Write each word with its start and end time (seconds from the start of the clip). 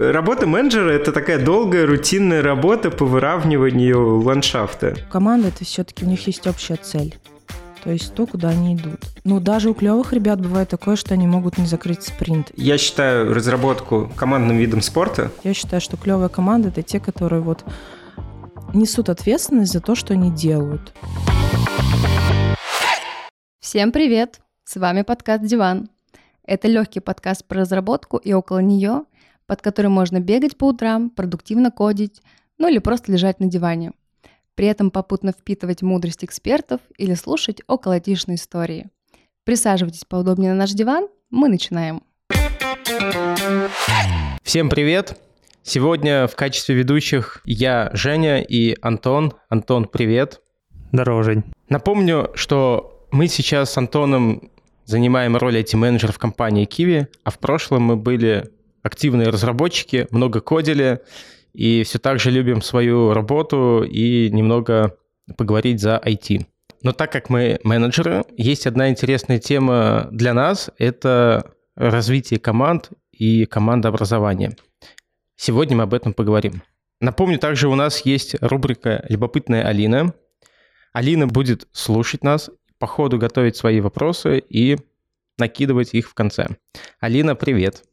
Работа 0.00 0.46
менеджера— 0.46 0.88
это 0.92 1.12
такая 1.12 1.44
долгая 1.44 1.86
рутинная 1.86 2.42
работа 2.42 2.90
по 2.90 3.04
выравниванию 3.04 4.22
ландшафта. 4.22 4.96
Команда— 5.10 5.48
это 5.54 5.66
все-таки 5.66 6.06
у 6.06 6.08
них 6.08 6.26
есть 6.26 6.46
общая 6.46 6.76
цель. 6.76 7.18
То 7.84 7.90
есть 7.90 8.14
то, 8.14 8.26
куда 8.26 8.48
они 8.48 8.76
идут. 8.76 9.00
Но 9.24 9.40
даже 9.40 9.68
у 9.68 9.74
клевых 9.74 10.14
ребят 10.14 10.40
бывает 10.40 10.70
такое, 10.70 10.96
что 10.96 11.12
они 11.12 11.26
могут 11.26 11.58
не 11.58 11.66
закрыть 11.66 12.02
спринт. 12.02 12.50
Я 12.56 12.78
считаю 12.78 13.34
разработку 13.34 14.10
командным 14.16 14.56
видом 14.56 14.80
спорта. 14.80 15.30
Я 15.44 15.52
считаю, 15.52 15.82
что 15.82 15.98
клевая 15.98 16.30
команда— 16.30 16.68
это 16.70 16.82
те, 16.82 16.98
которые 16.98 17.42
вот 17.42 17.62
несут 18.72 19.10
ответственность 19.10 19.72
за 19.72 19.82
то, 19.82 19.94
что 19.94 20.14
они 20.14 20.30
делают. 20.30 20.94
Всем 23.60 23.92
привет! 23.92 24.40
С 24.64 24.76
вами 24.76 25.02
подкаст 25.02 25.44
«Диван». 25.44 25.90
Это 26.46 26.68
легкий 26.68 27.00
подкаст 27.00 27.44
про 27.44 27.60
разработку 27.60 28.16
и 28.16 28.32
около 28.32 28.60
нее, 28.60 29.04
под 29.50 29.62
который 29.62 29.88
можно 29.88 30.20
бегать 30.20 30.56
по 30.56 30.68
утрам, 30.68 31.10
продуктивно 31.10 31.72
кодить, 31.72 32.22
ну 32.56 32.68
или 32.68 32.78
просто 32.78 33.10
лежать 33.10 33.40
на 33.40 33.46
диване 33.46 33.90
при 34.54 34.68
этом 34.68 34.92
попутно 34.92 35.32
впитывать 35.32 35.82
мудрость 35.82 36.22
экспертов 36.22 36.80
или 36.98 37.14
слушать 37.14 37.62
околотишные 37.66 38.36
истории. 38.36 38.90
Присаживайтесь 39.44 40.04
поудобнее 40.04 40.52
на 40.52 40.58
наш 40.58 40.72
диван, 40.72 41.08
мы 41.30 41.48
начинаем. 41.48 42.02
Всем 44.42 44.68
привет! 44.68 45.18
Сегодня 45.64 46.28
в 46.28 46.36
качестве 46.36 46.76
ведущих 46.76 47.40
я, 47.44 47.90
Женя 47.92 48.42
и 48.42 48.76
Антон. 48.82 49.32
Антон, 49.48 49.86
привет! 49.86 50.42
Здорово, 50.92 51.24
Жень. 51.24 51.44
Напомню, 51.68 52.30
что 52.34 53.08
мы 53.10 53.26
сейчас 53.26 53.72
с 53.72 53.78
Антоном 53.78 54.50
занимаем 54.84 55.36
роль 55.36 55.58
IT-менеджера 55.58 56.12
в 56.12 56.18
компании 56.18 56.68
Kiwi, 56.68 57.06
а 57.24 57.30
в 57.30 57.38
прошлом 57.38 57.82
мы 57.84 57.96
были 57.96 58.50
активные 58.82 59.28
разработчики, 59.28 60.06
много 60.10 60.40
кодили, 60.40 61.00
и 61.52 61.82
все 61.82 61.98
так 61.98 62.20
же 62.20 62.30
любим 62.30 62.62
свою 62.62 63.12
работу 63.12 63.82
и 63.82 64.30
немного 64.30 64.96
поговорить 65.36 65.80
за 65.80 66.00
IT. 66.04 66.46
Но 66.82 66.92
так 66.92 67.12
как 67.12 67.28
мы 67.28 67.60
менеджеры, 67.62 68.24
есть 68.36 68.66
одна 68.66 68.88
интересная 68.88 69.38
тема 69.38 70.08
для 70.10 70.32
нас– 70.32 70.70
это 70.78 71.52
развитие 71.76 72.40
команд 72.40 72.90
и 73.12 73.44
командообразование. 73.44 74.56
Сегодня 75.36 75.76
мы 75.76 75.82
об 75.84 75.94
этом 75.94 76.14
поговорим. 76.14 76.62
Напомню, 77.00 77.38
также 77.38 77.68
у 77.68 77.74
нас 77.74 78.04
есть 78.04 78.36
рубрика 78.40 79.04
«Любопытная 79.08 79.64
Алина». 79.64 80.14
Алина 80.92 81.26
будет 81.26 81.68
слушать 81.72 82.24
нас, 82.24 82.50
по 82.78 82.86
ходу 82.86 83.18
готовить 83.18 83.56
свои 83.56 83.80
вопросы 83.80 84.38
и 84.38 84.76
накидывать 85.38 85.94
их 85.94 86.08
в 86.08 86.14
конце. 86.14 86.48
Алина, 86.98 87.34
привет. 87.36 87.84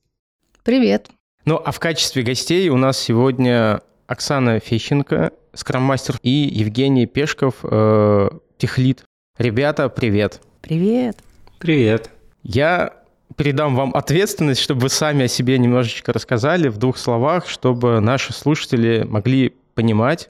Привет. 0.68 1.12
Ну, 1.46 1.62
а 1.64 1.72
в 1.72 1.80
качестве 1.80 2.24
гостей 2.24 2.68
у 2.68 2.76
нас 2.76 3.00
сегодня 3.00 3.80
Оксана 4.06 4.60
Фещенко, 4.60 5.32
скрам-мастер, 5.54 6.18
и 6.24 6.30
Евгений 6.30 7.06
Пешков, 7.06 7.60
э, 7.64 8.30
техлит. 8.58 9.06
Ребята, 9.38 9.88
привет. 9.88 10.42
Привет. 10.60 11.20
Привет. 11.58 12.10
Я 12.44 13.02
передам 13.38 13.78
вам 13.78 13.96
ответственность, 13.96 14.60
чтобы 14.60 14.82
вы 14.82 14.90
сами 14.90 15.24
о 15.24 15.28
себе 15.30 15.58
немножечко 15.58 16.12
рассказали 16.12 16.68
в 16.68 16.78
двух 16.78 16.98
словах, 16.98 17.48
чтобы 17.48 18.02
наши 18.02 18.34
слушатели 18.34 19.06
могли 19.08 19.56
понимать, 19.74 20.30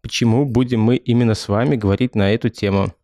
почему 0.00 0.46
будем 0.46 0.80
мы 0.80 0.96
именно 0.96 1.34
с 1.34 1.48
вами 1.48 1.76
говорить 1.76 2.14
на 2.14 2.32
эту 2.32 2.48
тему 2.48 2.94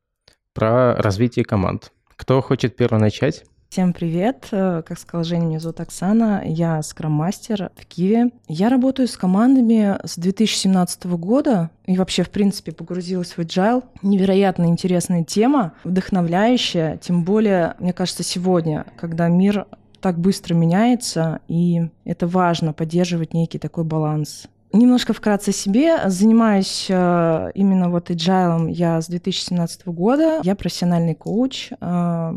про 0.54 0.94
развитие 0.96 1.44
команд. 1.44 1.92
Кто 2.16 2.40
хочет 2.40 2.76
первый 2.76 2.98
начать? 2.98 3.44
Всем 3.68 3.92
привет! 3.92 4.48
Э, 4.52 4.82
как 4.86 4.98
сказала 4.98 5.24
Женя, 5.24 5.46
меня 5.46 5.60
зовут 5.60 5.80
Оксана, 5.80 6.42
я 6.46 6.80
скрам-мастер 6.82 7.70
в 7.76 7.84
Киеве. 7.84 8.30
Я 8.48 8.70
работаю 8.70 9.08
с 9.08 9.16
командами 9.16 9.98
с 10.04 10.16
2017 10.16 11.04
года 11.06 11.70
и 11.84 11.98
вообще, 11.98 12.22
в 12.22 12.30
принципе, 12.30 12.72
погрузилась 12.72 13.32
в 13.32 13.38
agile. 13.38 13.84
Невероятно 14.02 14.66
интересная 14.66 15.24
тема, 15.24 15.74
вдохновляющая, 15.84 16.96
тем 16.98 17.24
более, 17.24 17.74
мне 17.80 17.92
кажется, 17.92 18.22
сегодня, 18.22 18.86
когда 18.96 19.28
мир 19.28 19.66
так 20.00 20.18
быстро 20.18 20.54
меняется, 20.54 21.40
и 21.48 21.90
это 22.04 22.26
важно 22.28 22.72
поддерживать 22.72 23.34
некий 23.34 23.58
такой 23.58 23.84
баланс 23.84 24.46
Немножко 24.76 25.14
вкратце 25.14 25.52
себе. 25.52 26.10
Занимаюсь 26.10 26.86
э, 26.90 27.50
именно 27.54 27.88
вот 27.88 28.10
agile 28.10 28.70
я 28.70 29.00
с 29.00 29.06
2017 29.06 29.86
года. 29.86 30.40
Я 30.44 30.54
профессиональный 30.54 31.14
коуч. 31.14 31.70
Э, 31.80 32.32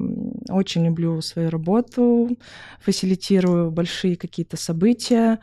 очень 0.47 0.85
люблю 0.85 1.19
свою 1.19 1.49
работу. 1.49 2.37
Фасилитирую 2.79 3.71
большие 3.71 4.15
какие-то 4.15 4.55
события. 4.55 5.39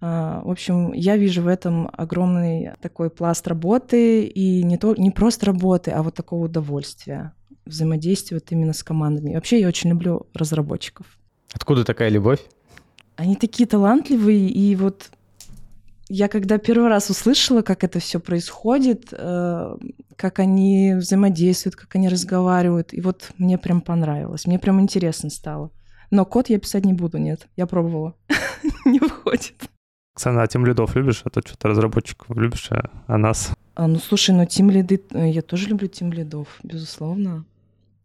Э, 0.00 0.40
в 0.44 0.50
общем, 0.50 0.92
я 0.92 1.16
вижу 1.16 1.42
в 1.42 1.48
этом 1.48 1.90
огромный 1.92 2.70
такой 2.80 3.10
пласт 3.10 3.48
работы. 3.48 4.24
И 4.24 4.62
не, 4.62 4.76
то, 4.78 4.94
не 4.94 5.10
просто 5.10 5.46
работы, 5.46 5.90
а 5.90 6.04
вот 6.04 6.14
такого 6.14 6.44
удовольствия. 6.44 7.32
Взаимодействия 7.64 8.36
вот 8.36 8.52
именно 8.52 8.72
с 8.72 8.84
командами. 8.84 9.32
И 9.32 9.34
вообще 9.34 9.58
я 9.58 9.66
очень 9.66 9.90
люблю 9.90 10.28
разработчиков. 10.32 11.06
Откуда 11.52 11.84
такая 11.84 12.08
любовь? 12.08 12.38
Они 13.16 13.34
такие 13.34 13.66
талантливые, 13.66 14.48
и 14.48 14.76
вот 14.76 15.10
я 16.08 16.28
когда 16.28 16.58
первый 16.58 16.88
раз 16.88 17.10
услышала, 17.10 17.62
как 17.62 17.84
это 17.84 17.98
все 17.98 18.20
происходит, 18.20 19.08
э, 19.12 19.76
как 20.16 20.38
они 20.38 20.94
взаимодействуют, 20.94 21.76
как 21.76 21.94
они 21.96 22.08
разговаривают, 22.08 22.92
и 22.92 23.00
вот 23.00 23.32
мне 23.38 23.58
прям 23.58 23.80
понравилось, 23.80 24.46
мне 24.46 24.58
прям 24.58 24.80
интересно 24.80 25.30
стало. 25.30 25.70
Но 26.10 26.24
код 26.24 26.48
я 26.48 26.58
писать 26.58 26.84
не 26.84 26.92
буду, 26.92 27.18
нет, 27.18 27.48
я 27.56 27.66
пробовала, 27.66 28.14
не 28.84 29.00
выходит. 29.00 29.68
Оксана, 30.14 30.42
а 30.42 30.46
тем 30.46 30.64
лидов 30.64 30.94
любишь? 30.96 31.22
А 31.24 31.30
то 31.30 31.42
что-то 31.46 31.68
разработчиков 31.68 32.34
любишь, 32.36 32.68
а, 32.70 32.90
а 33.06 33.18
нас? 33.18 33.50
А, 33.74 33.86
ну 33.86 33.98
слушай, 33.98 34.34
ну 34.34 34.46
тим 34.46 34.70
лиды, 34.70 35.02
э, 35.10 35.28
я 35.28 35.42
тоже 35.42 35.68
люблю 35.68 35.88
тим 35.88 36.12
лидов, 36.12 36.48
безусловно. 36.62 37.44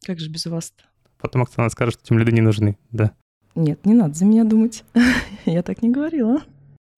Как 0.05 0.19
же 0.19 0.29
без 0.29 0.45
вас-то? 0.47 0.83
Потом 1.19 1.43
Оксана 1.43 1.69
скажет, 1.69 1.93
что 1.93 2.03
тем 2.03 2.17
лиды 2.17 2.31
не 2.31 2.41
нужны, 2.41 2.77
да? 2.91 3.11
Нет, 3.55 3.85
не 3.85 3.93
надо 3.93 4.15
за 4.15 4.25
меня 4.25 4.43
думать. 4.43 4.83
я 5.45 5.61
так 5.61 5.81
не 5.81 5.91
говорила. 5.91 6.41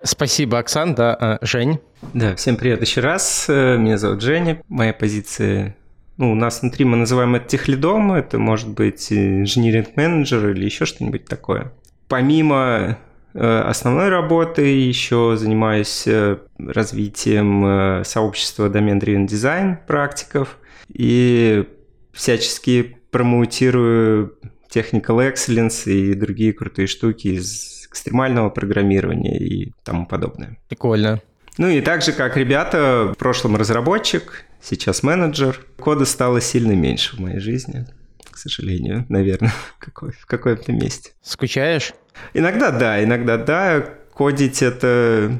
Спасибо, 0.03 0.59
Оксан. 0.59 0.96
Да, 0.96 1.16
а, 1.19 1.40
Жень. 1.41 1.80
Да, 2.14 2.36
всем 2.36 2.58
привет 2.58 2.81
еще 2.81 3.00
раз. 3.00 3.46
Э, 3.47 3.78
меня 3.78 3.97
зовут 3.97 4.22
Женя. 4.22 4.62
Моя 4.68 4.91
позиция 4.91 5.78
ну, 6.18 6.34
у 6.34 6.36
нас 6.36 6.62
внутри 6.62 6.84
мы 6.84 6.97
называем 6.97 7.36
это 7.36 7.47
техлидом, 7.47 8.12
это 8.12 8.38
может 8.38 8.69
быть 8.69 9.12
инжиниринг-менеджер 9.12 10.50
или 10.52 10.66
еще 10.66 10.86
что-нибудь 10.86 11.25
такое. 11.25 11.72
Помимо 12.09 12.97
э, 13.34 13.59
основной 13.62 14.09
работы 14.09 14.62
еще 14.62 15.36
занимаюсь 15.40 16.03
э, 16.06 16.38
развитием 16.59 18.03
сообщества 18.03 18.69
Domain 18.69 19.00
Driven 19.00 19.25
Design 19.25 19.78
практиков 19.88 20.58
и 20.90 21.66
всячески 22.12 22.97
промоутирую 23.09 24.38
Technical 24.69 25.31
Excellence 25.31 25.90
и 25.90 26.13
другие 26.13 26.52
крутые 26.52 26.88
штуки 26.88 27.30
из 27.30 27.73
экстремального 27.94 28.50
программирования 28.50 29.38
и 29.38 29.72
тому 29.84 30.08
подобное. 30.08 30.58
Прикольно. 30.68 31.22
Ну 31.59 31.70
и 31.70 31.80
так 31.81 32.02
же, 32.02 32.12
как 32.12 32.36
ребята, 32.36 33.12
в 33.14 33.18
прошлом 33.18 33.56
разработчик, 33.56 34.46
сейчас 34.62 35.04
менеджер. 35.04 35.59
Кода 35.80 36.04
стало 36.06 36.42
сильно 36.42 36.72
меньше 36.72 37.16
в 37.16 37.20
моей 37.20 37.40
жизни, 37.40 37.86
к 38.31 38.38
сожалению, 38.38 39.06
наверное, 39.09 39.54
в, 39.78 39.80
какой, 39.80 40.12
в 40.12 40.26
каком-то 40.26 40.72
месте. 40.72 41.12
Скучаешь? 41.22 41.94
Иногда 42.34 42.72
да, 42.72 43.04
иногда 43.04 43.38
да. 43.38 43.81
Кодить— 44.14 44.62
это 44.62 45.40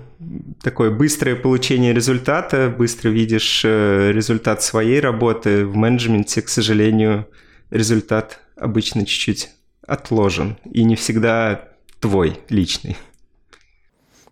такое 0.64 0.90
быстрое 0.90 1.36
получение 1.36 1.94
результата, 1.94 2.74
быстро 2.76 3.10
видишь 3.10 3.62
э, 3.64 4.12
результат 4.12 4.64
своей 4.64 5.00
работы. 5.00 5.64
В 5.64 5.76
менеджменте, 5.76 6.42
к 6.42 6.50
сожалению, 6.50 7.28
результат 7.70 8.40
обычно 8.56 9.06
чуть-чуть 9.06 9.52
отложен. 9.86 10.58
И 10.72 10.84
не 10.84 10.96
всегда 10.96 11.73
твой 12.04 12.38
личный. 12.50 12.98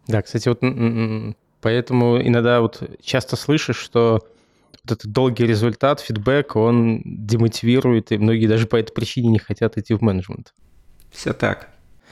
Да, 0.05 0.21
кстати, 0.21 0.49
вот 0.49 0.59
поэтому 1.61 2.21
иногда 2.21 2.59
вот 2.59 2.83
часто 3.01 3.37
слышишь, 3.37 3.77
что 3.77 4.27
вот 4.83 4.91
этот 4.91 5.09
долгий 5.09 5.45
результат, 5.45 6.01
фидбэк, 6.01 6.57
он 6.57 7.01
демотивирует, 7.05 8.11
и 8.11 8.17
многие 8.17 8.47
даже 8.47 8.67
по 8.67 8.75
этой 8.75 8.91
причине 8.91 9.29
не 9.29 9.39
хотят 9.39 9.77
идти 9.77 9.93
в 9.93 10.01
менеджмент. 10.01 10.53
Все 11.11 11.31
так. 11.31 11.69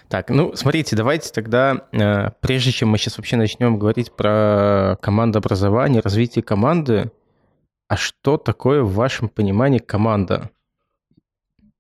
Так, 0.08 0.30
ну, 0.30 0.56
смотрите, 0.56 0.96
давайте 0.96 1.30
тогда, 1.34 1.88
э, 1.92 2.30
прежде 2.40 2.72
чем 2.72 2.90
мы 2.90 2.98
сейчас 2.98 3.18
вообще 3.18 3.36
начнем 3.36 3.78
говорить 3.78 4.14
про 4.14 4.98
командообразование, 5.02 6.02
развитие 6.02 6.42
команды, 6.42 7.12
а 7.90 7.98
что 7.98 8.38
такое 8.38 8.82
в 8.82 8.94
вашем 8.94 9.28
понимании 9.28 9.80
команда? 9.80 10.52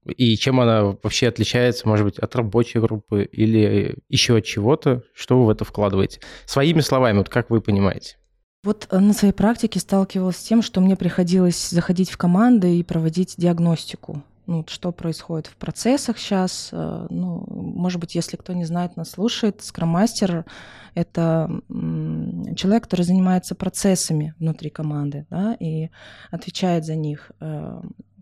И 0.05 0.37
чем 0.37 0.59
она 0.61 0.95
вообще 1.03 1.27
отличается, 1.27 1.87
может 1.87 2.05
быть, 2.05 2.19
от 2.19 2.35
рабочей 2.35 2.79
группы 2.79 3.23
или 3.23 3.95
еще 4.07 4.37
от 4.37 4.45
чего-то, 4.45 5.03
что 5.13 5.39
вы 5.39 5.45
в 5.45 5.49
это 5.49 5.65
вкладываете? 5.65 6.21
Своими 6.45 6.81
словами, 6.81 7.17
вот 7.17 7.29
как 7.29 7.49
вы 7.49 7.61
понимаете? 7.61 8.17
Вот 8.63 8.87
э, 8.89 8.99
на 8.99 9.13
своей 9.13 9.33
практике 9.33 9.79
сталкивалась 9.79 10.37
с 10.37 10.43
тем, 10.43 10.61
что 10.61 10.81
мне 10.81 10.95
приходилось 10.95 11.69
заходить 11.69 12.09
в 12.09 12.17
команды 12.17 12.77
и 12.77 12.83
проводить 12.83 13.35
диагностику. 13.37 14.23
ну, 14.47 14.65
что 14.67 14.91
происходит 14.91 15.47
в 15.47 15.55
процессах 15.55 16.17
сейчас. 16.17 16.69
Э, 16.71 17.07
ну, 17.09 17.45
может 17.47 18.01
быть, 18.01 18.15
если 18.15 18.35
кто 18.35 18.53
не 18.53 18.65
знает, 18.65 18.97
нас 18.97 19.11
слушает, 19.11 19.61
скрам-мастер— 19.61 20.45
это 20.95 21.49
человек, 21.69 22.83
который 22.83 23.03
занимается 23.03 23.55
процессами 23.55 24.33
внутри 24.39 24.69
команды, 24.69 25.25
да, 25.29 25.55
и 25.59 25.89
отвечает 26.31 26.83
за 26.83 26.95
них 26.95 27.31
э, 27.39 27.81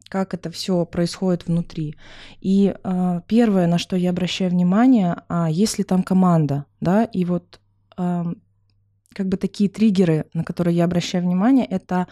как 0.10 0.34
это 0.34 0.52
все 0.52 0.86
происходит 0.86 1.48
внутри. 1.48 1.96
И 2.40 2.74
э, 2.82 3.22
первое, 3.28 3.68
на 3.68 3.78
что 3.78 3.96
я 3.96 4.12
обращаю 4.12 4.52
внимание, 4.52 5.18
а 5.28 5.50
если 5.50 5.84
там 5.84 6.04
команда, 6.04 6.66
да, 6.80 7.04
и 7.04 7.26
вот 7.26 7.60
э, 7.98 8.24
как 9.14 9.28
бы 9.28 9.38
такие 9.38 9.70
триггеры, 9.70 10.26
на 10.34 10.44
которые 10.44 10.76
я 10.76 10.86
обращаю 10.86 11.24
внимание, 11.24 11.66
это 11.66 12.08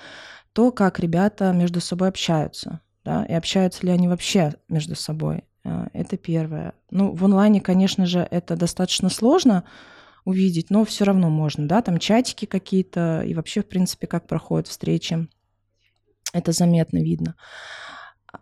то, 0.53 0.71
как 0.71 0.99
ребята 0.99 1.51
между 1.51 1.81
собой 1.81 2.09
общаются, 2.09 2.81
да, 3.03 3.25
и 3.25 3.33
общаются 3.33 3.85
ли 3.85 3.91
они 3.91 4.07
вообще 4.07 4.53
между 4.69 4.95
собой. 4.95 5.43
Э, 5.63 5.87
это 5.93 6.17
первое. 6.17 6.73
Ну, 6.91 7.13
в 7.13 7.25
онлайне, 7.25 7.61
конечно 7.61 8.05
же, 8.05 8.27
это 8.31 8.55
достаточно 8.55 9.09
сложно 9.09 9.63
увидеть, 10.23 10.69
но 10.69 10.83
все 10.85 11.05
равно 11.05 11.29
можно, 11.29 11.67
да, 11.67 11.81
там 11.81 11.99
чатики 11.99 12.45
какие-то 12.45 13.21
и 13.21 13.33
вообще, 13.33 13.61
в 13.61 13.67
принципе, 13.67 14.07
как 14.07 14.27
проходят 14.27 14.67
встречи. 14.67 15.27
Это 16.35 16.51
заметно 16.51 16.97
видно. 16.97 17.35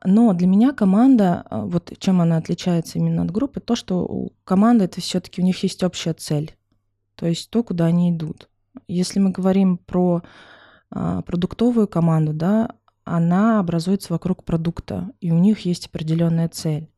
Но 0.04 0.34
для 0.34 0.48
меня 0.48 0.72
команда, 0.72 1.46
э, 1.48 1.62
вот 1.64 1.94
чем 2.00 2.22
она 2.22 2.38
отличается 2.38 2.98
именно 2.98 3.22
от 3.22 3.30
группы, 3.30 3.60
то, 3.60 3.76
что 3.76 4.04
у 4.04 4.34
команды 4.44 4.86
это 4.86 5.00
все-таки 5.00 5.44
у 5.44 5.46
них 5.46 5.62
есть 5.62 5.84
общая 5.84 6.16
цель, 6.16 6.56
то 7.14 7.28
есть 7.28 7.52
то, 7.52 7.62
куда 7.62 7.86
они 7.86 8.10
идут. 8.10 8.50
Если 8.88 9.20
мы 9.20 9.30
говорим 9.30 9.78
про 9.78 10.24
а, 10.90 11.22
продуктовую 11.22 11.88
команду, 11.88 12.34
да, 12.34 12.72
она 13.04 13.60
образуется 13.60 14.12
вокруг 14.12 14.44
продукта, 14.44 15.12
и 15.22 15.32
у 15.32 15.38
них 15.38 15.60
есть 15.60 15.86
определенная 15.86 16.50
цель 16.50 16.90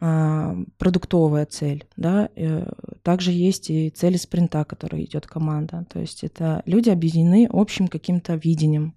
а, 0.00 0.56
продуктовая 0.78 1.46
цель, 1.46 1.86
да, 1.96 2.28
э, 2.34 2.68
также 3.04 3.30
есть 3.30 3.70
и 3.70 3.90
цели 3.90 4.16
спринта, 4.16 4.64
которые 4.64 5.04
идет 5.04 5.28
команда, 5.28 5.86
то 5.88 6.00
есть 6.00 6.24
это 6.24 6.64
люди 6.66 6.90
объединены 6.90 7.48
общим 7.48 7.86
каким-то 7.86 8.34
видением, 8.34 8.96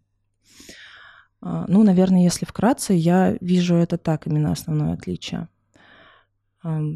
ну, 1.42 1.84
наверное, 1.84 2.24
если 2.24 2.46
вкратце, 2.46 2.94
я 2.94 3.38
вижу 3.42 3.76
это 3.76 3.98
так, 3.98 4.28
именно 4.28 4.52
основное 4.52 4.94
отличие. 4.94 5.48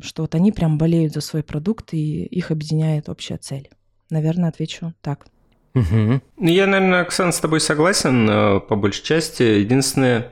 Что 0.01 0.23
вот 0.23 0.33
они 0.33 0.51
прям 0.51 0.77
болеют 0.77 1.13
за 1.13 1.21
свой 1.21 1.43
продукт, 1.43 1.93
и 1.93 2.25
их 2.25 2.49
объединяет 2.49 3.09
общая 3.09 3.37
цель. 3.37 3.69
Наверное, 4.09 4.49
отвечу 4.49 4.93
так. 5.01 5.27
Угу. 5.75 6.21
Я, 6.39 6.67
наверное, 6.67 7.01
Оксан, 7.01 7.31
с 7.31 7.39
тобой 7.39 7.59
согласен 7.59 8.27
э, 8.29 8.59
по 8.59 8.75
большей 8.75 9.03
части. 9.03 9.43
Единственное, 9.43 10.31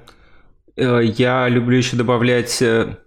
э, 0.75 1.01
я 1.03 1.47
люблю 1.47 1.77
еще 1.77 1.95
добавлять 1.95 2.61
э, 2.61 2.97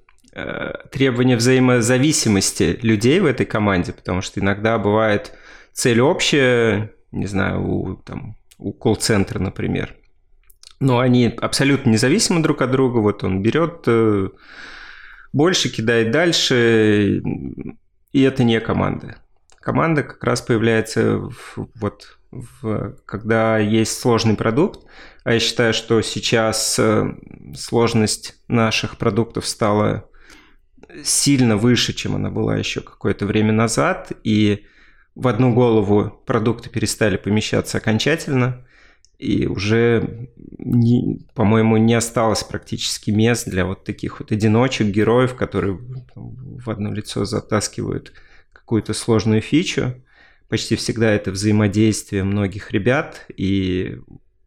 требования 0.93 1.37
взаимозависимости 1.37 2.79
людей 2.83 3.19
в 3.19 3.27
этой 3.27 3.47
команде, 3.47 3.93
потому 3.93 4.23
что 4.23 4.39
иногда 4.39 4.79
бывает 4.79 5.33
цель 5.73 6.01
общая, 6.01 6.93
не 7.11 7.27
знаю, 7.27 7.67
у, 7.69 7.97
там, 7.97 8.37
у 8.59 8.73
колл-центра, 8.73 9.41
например, 9.41 9.97
но 10.81 10.99
они 10.99 11.27
абсолютно 11.27 11.91
независимы 11.91 12.43
друг 12.43 12.63
от 12.63 12.71
друга. 12.71 12.99
Вот 12.99 13.23
он 13.23 13.43
берет 13.43 13.85
э, 13.87 14.31
больше, 15.33 15.69
кидает 15.69 16.11
дальше, 16.11 17.23
и 18.13 18.23
это 18.23 18.43
не 18.43 18.61
команда. 18.61 19.19
Команда 19.61 20.03
как 20.03 20.25
раз 20.25 20.41
появляется 20.41 21.19
в, 21.19 21.69
вот 21.75 22.19
в, 22.31 22.97
когда 23.05 23.59
есть 23.59 24.01
сложный 24.01 24.35
продукт, 24.35 24.87
а 25.23 25.35
я 25.35 25.41
считаю, 25.41 25.75
что 25.75 26.01
сейчас 26.01 26.79
э, 26.79 27.15
сложность 27.55 28.37
наших 28.49 28.97
продуктов 28.97 29.47
стала 29.47 30.09
сильно 31.05 31.59
выше, 31.59 31.93
чем 31.93 32.17
она 32.17 32.31
была 32.31 32.57
еще 32.57 32.81
какое-то 32.81 33.27
время 33.27 33.53
назад, 33.53 34.13
и 34.25 34.65
в 35.15 35.29
одну 35.29 35.53
голову 35.53 36.23
продукты 36.25 36.71
перестали 36.71 37.19
помещаться 37.19 37.77
окончательно, 37.77 38.67
и 39.21 39.47
уже, 39.47 40.31
не, 40.57 41.21
по-моему, 41.35 41.77
не 41.77 41.93
осталось 41.93 42.43
практически 42.43 43.11
мест 43.11 43.47
для 43.47 43.67
вот 43.67 43.85
таких 43.85 44.19
вот 44.19 44.33
одиночек, 44.33 44.87
героев, 44.87 45.35
которые 45.35 45.79
в 46.15 46.71
одно 46.71 46.91
лицо 46.91 47.27
затаскивают 47.27 48.15
какую-то 48.51 48.95
сложную 48.95 49.43
фичу. 49.43 50.03
Почти 50.49 50.75
всегда 50.75 51.11
это 51.11 51.33
взаимодействие 51.33 52.25
многих 52.25 52.73
ребят, 52.73 53.27
и 53.37 53.99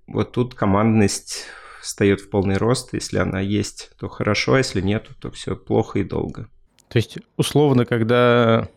вот 0.07 0.31
тут 0.31 0.55
командность 0.55 1.45
встает 1.79 2.21
в 2.21 2.31
полный 2.31 2.57
рост. 2.57 2.93
Если 2.93 3.19
она 3.19 3.41
есть, 3.41 3.91
то 3.99 4.09
хорошо, 4.09 4.57
если 4.57 4.81
нет, 4.81 5.07
то 5.19 5.29
все 5.29 5.55
плохо 5.55 5.99
и 5.99 6.03
долго. 6.03 6.49
То 6.89 6.97
есть, 6.97 7.19
условно, 7.37 7.85
когда 7.85 8.69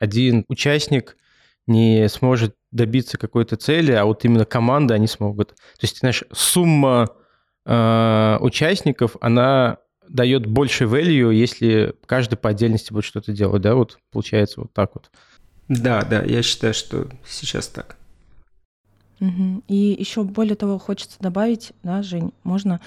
один 0.00 0.44
участник 0.48 1.16
не 1.68 2.08
сможет 2.08 2.56
добиться 2.76 3.18
какой-то 3.18 3.56
цели, 3.56 3.92
а 3.92 4.04
вот 4.04 4.24
именно 4.24 4.44
команда 4.44 4.94
они 4.94 5.06
смогут. 5.06 5.50
То 5.50 5.82
есть, 5.82 5.98
знаешь, 5.98 6.22
сумма 6.32 7.08
э, 7.64 8.38
участников, 8.40 9.16
она 9.20 9.78
дает 10.08 10.46
больше 10.46 10.84
value, 10.84 11.34
если 11.34 11.94
каждый 12.06 12.36
по 12.36 12.50
отдельности 12.50 12.92
будет 12.92 13.04
что-то 13.04 13.32
делать, 13.32 13.62
да, 13.62 13.74
вот 13.74 13.98
получается 14.12 14.60
вот 14.60 14.72
так 14.72 14.90
вот. 14.94 15.10
Да, 15.68 16.02
да, 16.02 16.22
я 16.22 16.42
считаю, 16.42 16.74
что 16.74 17.08
сейчас 17.26 17.66
так. 17.66 17.96
Угу. 19.20 19.62
И 19.68 19.96
еще 19.98 20.24
более 20.24 20.56
того, 20.56 20.78
хочется 20.78 21.16
добавить, 21.20 21.72
да, 21.82 22.02
Жень, 22.02 22.32
можно, 22.44 22.80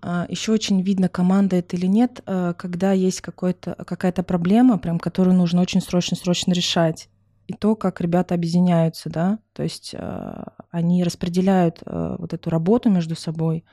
а, 0.00 0.26
еще 0.30 0.52
очень 0.52 0.80
видно, 0.80 1.08
команда 1.08 1.56
это 1.56 1.76
или 1.76 1.86
нет, 1.86 2.22
а, 2.26 2.54
когда 2.54 2.92
есть 2.92 3.20
какая-то 3.20 4.22
проблема, 4.22 4.78
прям, 4.78 4.98
которую 4.98 5.36
нужно 5.36 5.60
очень 5.60 5.82
срочно-срочно 5.82 6.52
решать 6.52 7.08
и 7.46 7.52
то, 7.52 7.76
как 7.76 8.00
ребята 8.00 8.34
объединяются, 8.34 9.10
да, 9.10 9.38
то 9.52 9.62
есть 9.62 9.94
э, 9.94 10.44
они 10.70 11.04
распределяют 11.04 11.82
э, 11.84 12.16
вот 12.18 12.32
эту 12.32 12.50
работу 12.50 12.88
между 12.90 13.16
собой, 13.16 13.64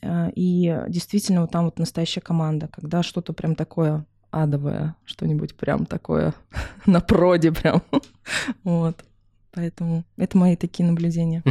э, 0.00 0.30
и 0.34 0.76
действительно 0.88 1.42
вот 1.42 1.50
там 1.50 1.66
вот 1.66 1.78
настоящая 1.78 2.22
команда, 2.22 2.68
когда 2.68 3.02
что-то 3.02 3.32
прям 3.32 3.54
такое 3.54 4.06
адовое, 4.30 4.96
что-нибудь 5.04 5.54
прям 5.56 5.84
такое 5.84 6.34
на 6.86 7.00
проде 7.00 7.52
прям, 7.52 7.82
вот. 8.64 9.04
Поэтому 9.52 10.02
это 10.16 10.36
мои 10.36 10.56
такие 10.56 10.84
наблюдения. 10.84 11.44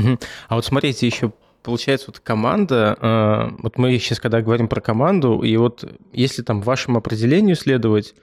А 0.49 0.55
вот 0.55 0.65
смотрите, 0.65 1.05
еще 1.05 1.31
получается, 1.61 2.07
вот 2.07 2.19
команда, 2.19 3.53
вот 3.59 3.77
мы 3.77 3.97
сейчас 3.97 4.19
когда 4.19 4.41
говорим 4.41 4.67
про 4.67 4.81
команду, 4.81 5.41
и 5.41 5.55
вот 5.55 5.89
если 6.11 6.41
там 6.41 6.61
вашему 6.61 6.97
определению 6.97 7.55
следовать, 7.55 8.13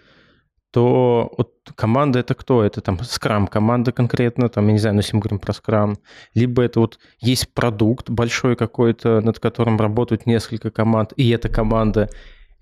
то 0.72 1.32
вот 1.37 1.52
команда 1.75 2.20
это 2.20 2.34
кто? 2.34 2.62
Это 2.62 2.81
там 2.81 3.00
скрам 3.03 3.46
команда 3.46 3.93
конкретно, 3.93 4.48
там, 4.48 4.67
я 4.67 4.72
не 4.72 4.79
знаю, 4.79 4.94
ну, 4.94 5.00
если 5.00 5.17
мы 5.17 5.22
говорим 5.22 5.39
про 5.39 5.53
скрам, 5.53 5.98
либо 6.34 6.62
это 6.62 6.81
вот 6.81 6.98
есть 7.20 7.53
продукт 7.53 8.08
большой 8.08 8.56
какой-то, 8.56 9.20
над 9.20 9.39
которым 9.41 9.79
работают 9.79 10.27
несколько 10.27 10.70
команд, 10.70 11.12
и 11.17 11.29
эта 11.31 11.48
команда, 11.48 12.08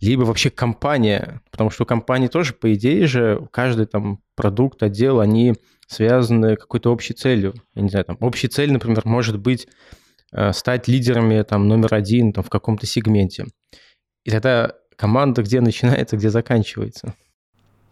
либо 0.00 0.22
вообще 0.22 0.50
компания, 0.50 1.42
потому 1.50 1.70
что 1.70 1.84
компании 1.84 2.28
тоже, 2.28 2.54
по 2.54 2.72
идее 2.72 3.06
же, 3.06 3.46
каждый 3.50 3.86
там 3.86 4.20
продукт, 4.36 4.82
отдел, 4.82 5.20
они 5.20 5.54
связаны 5.86 6.56
какой-то 6.56 6.92
общей 6.92 7.14
целью. 7.14 7.54
Я 7.74 7.82
не 7.82 7.88
знаю, 7.88 8.04
там 8.04 8.16
общей 8.20 8.48
целью, 8.48 8.74
например, 8.74 9.02
может 9.04 9.38
быть 9.38 9.66
э, 10.32 10.52
стать 10.52 10.86
лидерами 10.86 11.42
там 11.42 11.66
номер 11.66 11.94
один 11.94 12.32
там, 12.32 12.44
в 12.44 12.50
каком-то 12.50 12.86
сегменте. 12.86 13.46
И 14.24 14.30
тогда 14.30 14.74
команда 14.96 15.42
где 15.42 15.60
начинается, 15.60 16.16
где 16.16 16.30
заканчивается. 16.30 17.14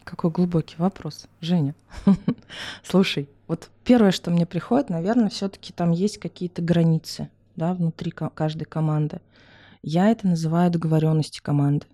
Какой 0.06 0.30
глубокий 0.30 0.76
вопрос, 0.78 1.26
Женя. 1.40 1.75
Слушай, 2.84 3.28
вот 3.48 3.70
первое, 3.82 4.12
что 4.12 4.30
мне 4.30 4.46
приходит, 4.46 4.88
наверное, 4.88 5.30
все-таки 5.30 5.72
там 5.72 5.90
есть 5.90 6.18
какие-то 6.18 6.62
границы, 6.62 7.28
да, 7.56 7.75
внутри 7.75 8.12
каждой 8.12 8.66
команды. 8.66 9.20
Я 9.82 10.12
это 10.12 10.28
называю 10.28 10.70
договоренности 10.70 11.40
команды. 11.40 11.86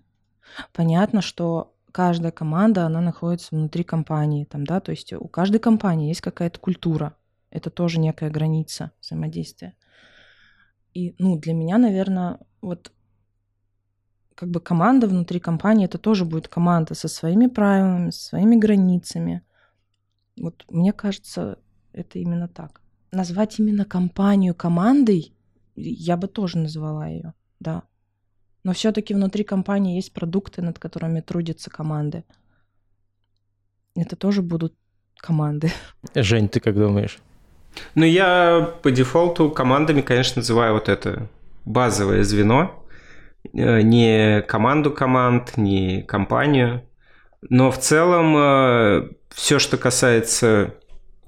Понятно, 0.73 1.23
что 1.23 1.73
каждая 1.91 2.31
команда, 2.31 2.85
она 2.85 3.01
находится 3.01 3.55
внутри 3.55 3.83
компании, 3.83 4.45
там, 4.45 4.63
да, 4.63 4.79
то 4.79 4.91
есть 4.91 5.11
у 5.11 5.27
каждой 5.27 5.57
компании 5.57 6.09
есть 6.09 6.21
какая-то 6.21 6.59
культура. 6.59 7.15
Это 7.49 7.71
тоже 7.71 7.99
некая 7.99 8.29
граница 8.29 8.91
взаимодействия. 9.01 9.73
И, 10.93 11.15
ну, 11.17 11.39
для 11.39 11.55
меня, 11.55 11.79
наверное, 11.79 12.37
вот 12.61 12.91
как 14.35 14.49
бы 14.49 14.59
команда 14.59 15.07
внутри 15.07 15.39
компании, 15.39 15.85
это 15.85 15.97
тоже 15.97 16.25
будет 16.25 16.47
команда 16.47 16.95
со 16.95 17.07
своими 17.07 17.47
правилами, 17.47 18.11
со 18.11 18.29
своими 18.29 18.55
границами. 18.55 19.41
Вот 20.37 20.65
мне 20.69 20.93
кажется, 20.93 21.59
это 21.91 22.19
именно 22.19 22.47
так. 22.47 22.81
Назвать 23.11 23.59
именно 23.59 23.85
компанию 23.85 24.55
командой, 24.55 25.33
я 25.75 26.17
бы 26.17 26.27
тоже 26.27 26.57
назвала 26.57 27.07
ее, 27.07 27.33
да. 27.59 27.83
Но 28.63 28.73
все-таки 28.73 29.13
внутри 29.13 29.43
компании 29.43 29.95
есть 29.95 30.13
продукты, 30.13 30.61
над 30.61 30.79
которыми 30.79 31.21
трудятся 31.21 31.69
команды. 31.69 32.23
Это 33.95 34.15
тоже 34.15 34.41
будут 34.41 34.73
команды. 35.17 35.71
Жень, 36.15 36.49
ты 36.49 36.59
как 36.59 36.75
думаешь? 36.75 37.19
Ну, 37.95 38.05
я 38.05 38.73
по 38.81 38.91
дефолту 38.91 39.51
командами, 39.51 40.01
конечно, 40.01 40.39
называю 40.39 40.73
вот 40.73 40.89
это 40.89 41.27
базовое 41.65 42.23
звено, 42.23 42.82
не 43.51 44.41
команду 44.47 44.91
команд, 44.91 45.57
не 45.57 46.03
компанию. 46.03 46.83
Но 47.49 47.71
в 47.71 47.79
целом 47.79 49.13
все, 49.29 49.59
что 49.59 49.77
касается 49.77 50.75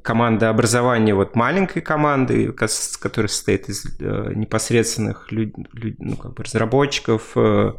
команды 0.06 0.46
образования 0.46 1.16
вот 1.16 1.36
маленькой 1.36 1.82
команды, 1.82 2.52
которая 2.52 3.28
состоит 3.28 3.68
из 3.68 3.86
э, 4.00 4.34
непосредственных 4.36 5.32
люд, 5.32 5.56
люд, 5.74 5.96
ну, 5.98 6.16
как 6.16 6.36
бы 6.36 6.44
разработчиков, 6.44 7.32
э, 7.36 7.74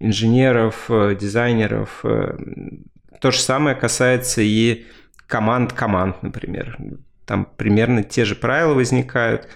инженеров, 0.00 0.86
э, 0.88 1.14
дизайнеров. 1.18 2.00
Э, 2.02 2.36
то 3.20 3.30
же 3.30 3.38
самое 3.38 3.76
касается 3.76 4.42
и 4.42 4.84
команд 5.28 5.72
команд, 5.72 6.22
например. 6.24 6.76
Там 7.24 7.46
примерно 7.56 8.02
те 8.02 8.24
же 8.24 8.34
правила 8.34 8.74
возникают, 8.74 9.48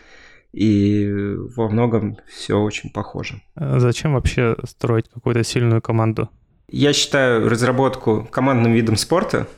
и 0.54 1.34
во 1.56 1.68
многом 1.68 2.18
все 2.28 2.58
очень 2.58 2.90
похоже. 2.90 3.42
А 3.54 3.80
зачем 3.80 4.14
вообще 4.14 4.56
строить 4.64 5.08
какую-то 5.08 5.42
сильную 5.44 5.82
команду? 5.82 6.28
Я 6.68 6.92
считаю 6.92 7.48
разработку 7.48 8.26
командным 8.30 8.72
видом 8.72 8.96
спорта– 8.96 9.46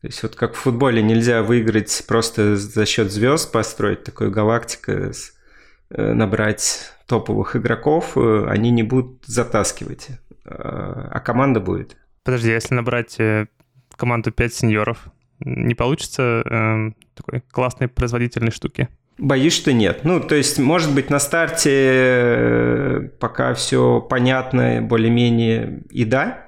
то 0.00 0.06
есть 0.06 0.22
вот 0.22 0.36
как 0.36 0.54
в 0.54 0.58
футболе 0.58 1.02
нельзя 1.02 1.42
выиграть 1.42 2.04
просто 2.06 2.56
за 2.56 2.86
счет 2.86 3.10
звезд, 3.10 3.50
построить 3.50 4.04
такую 4.04 4.30
галактику, 4.30 4.92
э, 4.92 6.12
набрать 6.12 6.92
топовых 7.06 7.56
игроков, 7.56 8.16
э, 8.16 8.46
они 8.48 8.70
не 8.70 8.84
будут 8.84 9.24
затаскивать, 9.26 10.08
а, 10.44 11.08
а 11.10 11.20
команда 11.20 11.58
будет. 11.58 11.96
Подожди, 12.22 12.50
если 12.50 12.74
набрать 12.74 13.18
э, 13.18 13.48
команду 13.96 14.30
5 14.30 14.54
сеньоров, 14.54 15.06
не 15.40 15.74
получится 15.74 16.44
э, 16.44 16.92
такой 17.14 17.40
классной 17.50 17.88
производительной 17.88 18.52
штуки? 18.52 18.88
Боюсь, 19.18 19.52
что 19.52 19.72
нет. 19.72 20.04
Ну, 20.04 20.20
то 20.20 20.36
есть, 20.36 20.58
может 20.58 20.94
быть, 20.94 21.10
на 21.10 21.18
старте 21.18 23.10
пока 23.18 23.54
все 23.54 24.00
понятно, 24.00 24.80
более-менее 24.80 25.82
и 25.90 26.04
да, 26.04 26.46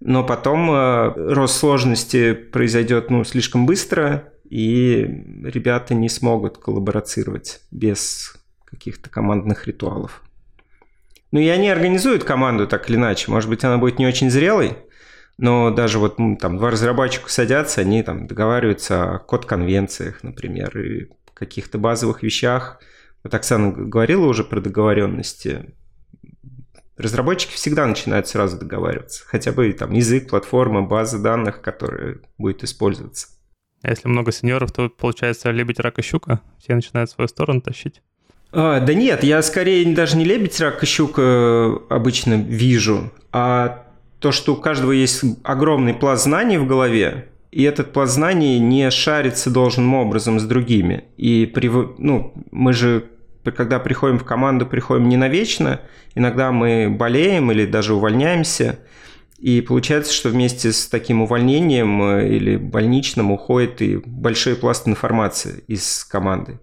но 0.00 0.24
потом 0.24 0.70
э, 0.70 1.12
рост 1.34 1.58
сложности 1.58 2.32
произойдет 2.32 3.10
ну, 3.10 3.24
слишком 3.24 3.66
быстро, 3.66 4.32
и 4.48 5.02
ребята 5.44 5.94
не 5.94 6.08
смогут 6.08 6.56
коллаборацировать 6.58 7.60
без 7.70 8.36
каких-то 8.64 9.10
командных 9.10 9.66
ритуалов. 9.66 10.22
Ну 11.30 11.40
и 11.40 11.48
они 11.48 11.68
организуют 11.68 12.24
команду 12.24 12.66
так 12.66 12.88
или 12.88 12.96
иначе. 12.96 13.30
Может 13.30 13.50
быть, 13.50 13.64
она 13.64 13.76
будет 13.76 13.98
не 13.98 14.06
очень 14.06 14.30
зрелой, 14.30 14.78
но 15.36 15.70
даже 15.70 15.98
вот 15.98 16.18
ну, 16.18 16.36
там 16.36 16.56
два 16.56 16.70
разработчика 16.70 17.30
садятся, 17.30 17.82
они 17.82 18.02
там 18.02 18.26
договариваются 18.26 19.16
о 19.16 19.18
код-конвенциях, 19.18 20.22
например, 20.22 20.78
и 20.78 21.08
каких-то 21.38 21.78
базовых 21.78 22.22
вещах. 22.22 22.80
Вот 23.22 23.34
Оксана 23.34 23.72
говорила 23.72 24.26
уже 24.26 24.44
про 24.44 24.60
договоренности. 24.60 25.74
Разработчики 26.96 27.52
всегда 27.52 27.86
начинают 27.86 28.26
сразу 28.26 28.58
договариваться. 28.58 29.24
Хотя 29.26 29.52
бы 29.52 29.72
там 29.72 29.92
язык, 29.92 30.28
платформа, 30.28 30.82
база 30.82 31.18
данных, 31.18 31.60
которая 31.60 32.18
будет 32.38 32.64
использоваться. 32.64 33.28
А 33.82 33.90
если 33.90 34.08
много 34.08 34.32
сеньоров, 34.32 34.72
то 34.72 34.88
получается 34.88 35.50
лебедь, 35.50 35.78
рак 35.78 35.98
и 35.98 36.02
щука. 36.02 36.40
Все 36.58 36.74
начинают 36.74 37.10
свою 37.10 37.28
сторону 37.28 37.60
тащить. 37.60 38.02
А, 38.50 38.80
да 38.80 38.94
нет, 38.94 39.22
я 39.22 39.42
скорее 39.42 39.94
даже 39.94 40.16
не 40.16 40.24
лебедь, 40.24 40.58
рак 40.60 40.82
и 40.82 40.86
щука 40.86 41.22
э, 41.22 41.78
обычно 41.90 42.34
вижу, 42.34 43.12
а 43.30 43.84
то, 44.20 44.32
что 44.32 44.54
у 44.54 44.56
каждого 44.56 44.92
есть 44.92 45.22
огромный 45.44 45.92
пласт 45.92 46.24
знаний 46.24 46.56
в 46.56 46.66
голове, 46.66 47.28
и 47.50 47.62
этот 47.62 47.92
пласт 47.92 48.14
знаний 48.14 48.58
не 48.58 48.90
шарится 48.90 49.50
должным 49.50 49.94
образом 49.94 50.38
с 50.38 50.44
другими. 50.44 51.04
И 51.16 51.46
при, 51.46 51.68
ну, 51.68 52.34
мы 52.50 52.72
же 52.72 53.10
когда 53.52 53.78
приходим 53.78 54.18
в 54.18 54.24
команду, 54.24 54.66
приходим 54.66 55.08
не 55.08 55.16
навечно, 55.16 55.80
иногда 56.14 56.52
мы 56.52 56.90
болеем 56.90 57.50
или 57.50 57.66
даже 57.66 57.94
увольняемся, 57.94 58.78
и 59.38 59.60
получается, 59.60 60.12
что 60.12 60.30
вместе 60.30 60.72
с 60.72 60.88
таким 60.88 61.22
увольнением 61.22 62.02
э, 62.02 62.28
или 62.28 62.56
больничным 62.56 63.30
уходит 63.30 63.80
и 63.82 63.96
большой 63.96 64.56
пласт 64.56 64.88
информации 64.88 65.62
из 65.68 66.04
команды. 66.04 66.60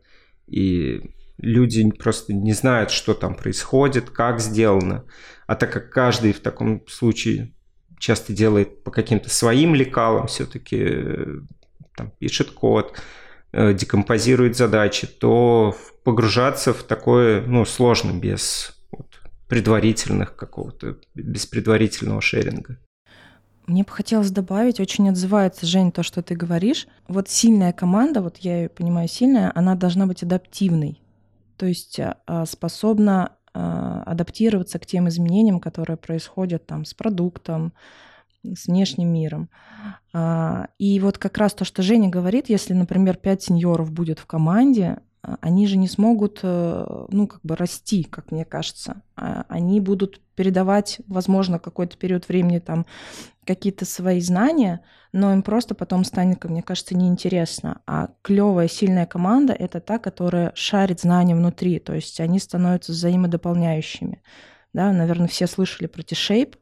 И 0.48 1.02
люди 1.38 1.90
просто 1.92 2.34
не 2.34 2.52
знают, 2.52 2.92
что 2.92 3.14
там 3.14 3.36
происходит, 3.36 4.10
как 4.10 4.42
сделано. 4.42 5.06
А 5.48 5.56
так 5.56 5.72
как 5.72 5.90
каждый 5.90 6.34
в 6.34 6.42
таком 6.42 6.86
случае 6.88 7.55
часто 8.00 8.34
делает 8.34 8.84
по 8.84 8.92
каким-то 8.92 9.30
своим 9.30 9.76
лекалам, 9.76 10.28
все-таки 10.28 10.78
э, 10.82 11.26
там, 11.96 12.12
пишет 12.20 12.52
код, 12.52 12.98
Э, 13.58 13.74
декомпозирует 13.74 14.58
задачи, 14.58 15.08
то 15.08 15.74
погружаться 16.04 16.74
в 16.74 16.84
такое 16.84 17.42
ну, 17.48 17.64
сложно 17.64 18.12
без 18.12 18.78
вот, 18.92 19.22
предварительных 19.48 20.36
какого-то, 20.36 20.98
без 21.14 21.46
предварительного 21.46 22.20
шеринга. 22.20 22.78
Мне 23.66 23.84
бы 23.84 23.92
хотелось 23.92 24.30
добавить, 24.30 24.82
очень 24.82 25.08
отзывается, 25.08 25.66
Жень, 25.66 25.94
то, 25.94 26.04
что 26.04 26.22
ты 26.22 26.36
говоришь. 26.36 26.86
Вот 27.08 27.30
сильная 27.30 27.72
команда, 27.72 28.22
вот 28.22 28.40
я 28.40 28.64
ее 28.64 28.70
понимаю 28.70 29.08
сильная, 29.08 29.54
она 29.56 29.76
должна 29.76 30.06
быть 30.06 30.22
адаптивной. 30.22 31.02
То 31.56 31.66
есть 31.66 31.98
а, 31.98 32.46
способна 32.46 33.32
а, 33.45 33.45
адаптироваться 33.56 34.80
к 34.80 34.86
тем 34.86 35.08
изменениям, 35.08 35.60
которые 35.60 35.98
происходят 35.98 36.66
там 36.66 36.86
с 36.86 36.94
продуктом, 36.94 37.74
с 38.54 38.68
внешним 38.68 39.12
миром. 39.12 39.50
А, 40.14 40.68
и 40.78 41.00
вот 41.00 41.18
как 41.18 41.38
раз 41.38 41.54
то, 41.54 41.66
что 41.66 41.82
Женя 41.82 42.10
говорит, 42.10 42.50
если, 42.50 42.74
например, 42.74 43.18
пять 43.18 43.44
сеньоров 43.44 43.92
будет 43.92 44.20
в 44.20 44.26
команде, 44.26 45.00
а, 45.22 45.38
они 45.42 45.68
же 45.68 45.78
не 45.78 45.88
смогут, 45.88 46.40
э, 46.44 47.06
ну, 47.10 47.28
как 47.28 47.42
бы 47.44 47.56
расти, 47.56 48.04
как 48.04 48.32
мне 48.32 48.46
кажется. 48.46 49.02
А, 49.16 49.46
они 49.50 49.82
будут 49.82 50.22
передавать, 50.36 51.00
возможно, 51.08 51.60
какой-то 51.60 51.98
период 51.98 52.28
времени 52.28 52.60
там 52.60 52.86
какие-то 53.46 53.86
свои 53.86 54.20
знания, 54.20 54.82
но 55.14 55.32
им 55.34 55.44
просто 55.44 55.76
потом 55.76 56.04
станет, 56.04 56.40
как 56.40 56.52
мне 56.52 56.62
кажется, 56.62 56.96
неинтересно. 56.96 57.82
А 57.88 58.10
клевая, 58.22 58.68
сильная 58.68 59.06
команда— 59.06 59.54
это 59.60 59.80
та, 59.80 60.00
которая 60.00 60.52
шарит 60.56 61.00
знания 61.02 61.36
внутри, 61.36 61.80
то 61.80 61.94
есть 61.94 62.20
они 62.20 62.40
становятся 62.40 62.92
взаимодополняющими. 62.92 64.22
Да, 64.74 64.92
наверное, 64.92 65.28
все 65.28 65.48
слышали 65.48 65.88
про 65.88 66.04
T-Shape, 66.04 66.56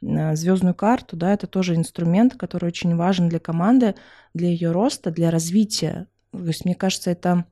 звездную 0.00 0.76
карту, 0.76 1.16
да, 1.16 1.32
это 1.32 1.48
тоже 1.48 1.74
инструмент, 1.74 2.36
который 2.36 2.66
очень 2.66 2.94
важен 2.94 3.28
для 3.28 3.40
команды, 3.40 3.96
для 4.32 4.48
ее 4.48 4.70
роста, 4.70 5.10
для 5.10 5.32
развития. 5.32 6.06
То 6.30 6.44
есть, 6.44 6.64
мне 6.64 6.76
кажется, 6.76 7.10
это 7.10 7.46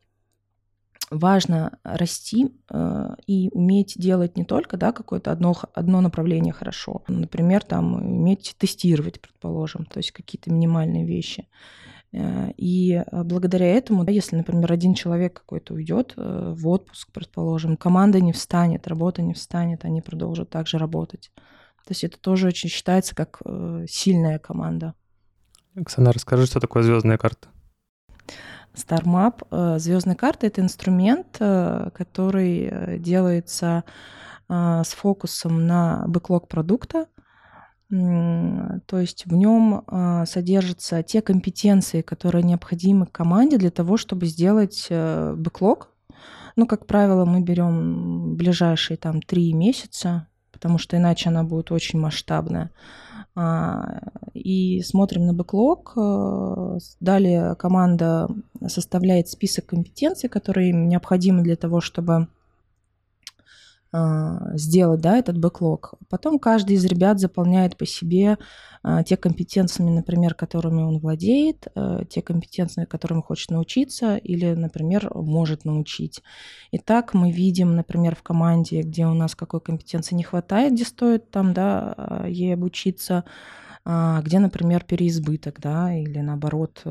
важно 1.10 1.78
расти 1.82 2.52
э, 2.70 3.08
и 3.26 3.48
уметь 3.52 3.94
делать 3.96 4.36
не 4.36 4.44
только 4.44 4.76
да, 4.76 4.92
какое-то 4.92 5.32
одно, 5.32 5.54
одно 5.74 6.00
направление 6.00 6.52
хорошо. 6.52 7.02
Например, 7.08 7.62
там, 7.62 7.94
уметь 7.94 8.54
тестировать, 8.58 9.20
предположим, 9.20 9.84
то 9.86 9.98
есть 9.98 10.12
какие-то 10.12 10.52
минимальные 10.52 11.06
вещи. 11.06 11.48
Э, 12.12 12.50
и 12.56 13.02
благодаря 13.12 13.66
этому, 13.66 14.04
да, 14.04 14.12
если, 14.12 14.36
например, 14.36 14.72
один 14.72 14.94
человек 14.94 15.34
какой-то 15.34 15.74
уйдет 15.74 16.14
э, 16.16 16.54
в 16.56 16.68
отпуск, 16.68 17.10
предположим, 17.12 17.76
команда 17.76 18.20
не 18.20 18.32
встанет, 18.32 18.88
работа 18.88 19.22
не 19.22 19.34
встанет, 19.34 19.84
они 19.84 20.00
продолжат 20.00 20.50
также 20.50 20.78
работать. 20.78 21.30
То 21.86 21.92
есть 21.92 22.02
это 22.02 22.18
тоже 22.18 22.48
очень 22.48 22.68
считается 22.68 23.14
как 23.14 23.40
э, 23.44 23.86
сильная 23.88 24.40
команда. 24.40 24.94
Оксана, 25.76 26.12
расскажи, 26.12 26.46
что 26.46 26.58
такое 26.58 26.82
звездная 26.82 27.16
карта? 27.16 27.48
StarMap. 28.76 29.46
Э, 29.50 29.78
Звездная 29.78 30.14
карта 30.14 30.46
это 30.46 30.60
инструмент, 30.60 31.36
э, 31.40 31.90
который 31.94 32.98
делается 32.98 33.84
с 34.48 34.94
фокусом 34.94 35.66
на 35.66 36.04
бэклог 36.06 36.46
продукта. 36.46 37.06
То 37.90 38.78
есть 38.92 39.26
в 39.26 39.34
нем 39.34 39.84
содержатся 40.24 41.02
те 41.02 41.20
компетенции, 41.20 42.00
которые 42.00 42.44
необходимы 42.44 43.06
команде 43.06 43.58
для 43.58 43.72
того, 43.72 43.96
чтобы 43.96 44.26
сделать 44.26 44.86
бэклог. 44.88 45.88
Ну, 46.54 46.68
как 46.68 46.86
правило, 46.86 47.24
мы 47.24 47.42
берем 47.42 48.36
ближайшие 48.36 48.96
там 48.98 49.20
три 49.20 49.52
месяца, 49.52 50.28
потому 50.52 50.78
что 50.78 50.96
иначе 50.96 51.28
она 51.28 51.42
будет 51.42 51.72
очень 51.72 51.98
масштабная. 51.98 52.70
А, 53.38 54.00
и 54.32 54.80
смотрим 54.82 55.26
на 55.26 55.34
бэклог. 55.34 55.92
Э, 55.96 56.78
далее 57.00 57.54
команда 57.56 58.28
составляет 58.66 59.28
список 59.28 59.66
компетенций, 59.66 60.30
которые 60.30 60.70
им 60.70 60.88
необходимы 60.88 61.42
для 61.42 61.56
того, 61.56 61.82
чтобы 61.82 62.28
сделать 64.54 65.00
да, 65.00 65.18
этот 65.18 65.38
бэклог. 65.38 65.94
Потом 66.08 66.38
каждый 66.38 66.76
из 66.76 66.84
ребят 66.84 67.20
заполняет 67.20 67.76
по 67.76 67.86
себе 67.86 68.38
а, 68.82 69.02
те 69.02 69.16
компетенциями, 69.16 69.90
например, 69.90 70.34
которыми 70.34 70.82
он 70.82 70.98
владеет, 70.98 71.66
а, 71.74 72.04
те 72.04 72.22
компетенции, 72.22 72.84
которыми 72.84 73.20
хочет 73.20 73.50
научиться 73.50 74.16
или, 74.16 74.54
например, 74.54 75.10
может 75.14 75.64
научить. 75.64 76.22
Итак, 76.72 77.14
мы 77.14 77.30
видим, 77.30 77.74
например, 77.74 78.14
в 78.14 78.22
команде, 78.22 78.82
где 78.82 79.06
у 79.06 79.14
нас 79.14 79.34
какой 79.34 79.60
компетенции 79.60 80.14
не 80.14 80.22
хватает, 80.22 80.74
где 80.74 80.84
стоит 80.84 81.30
там, 81.30 81.52
да, 81.52 82.24
ей 82.26 82.54
обучиться, 82.54 83.24
где, 83.84 84.38
например, 84.38 84.84
переизбыток, 84.84 85.60
да, 85.60 85.94
или 85.94 86.18
наоборот, 86.18 86.82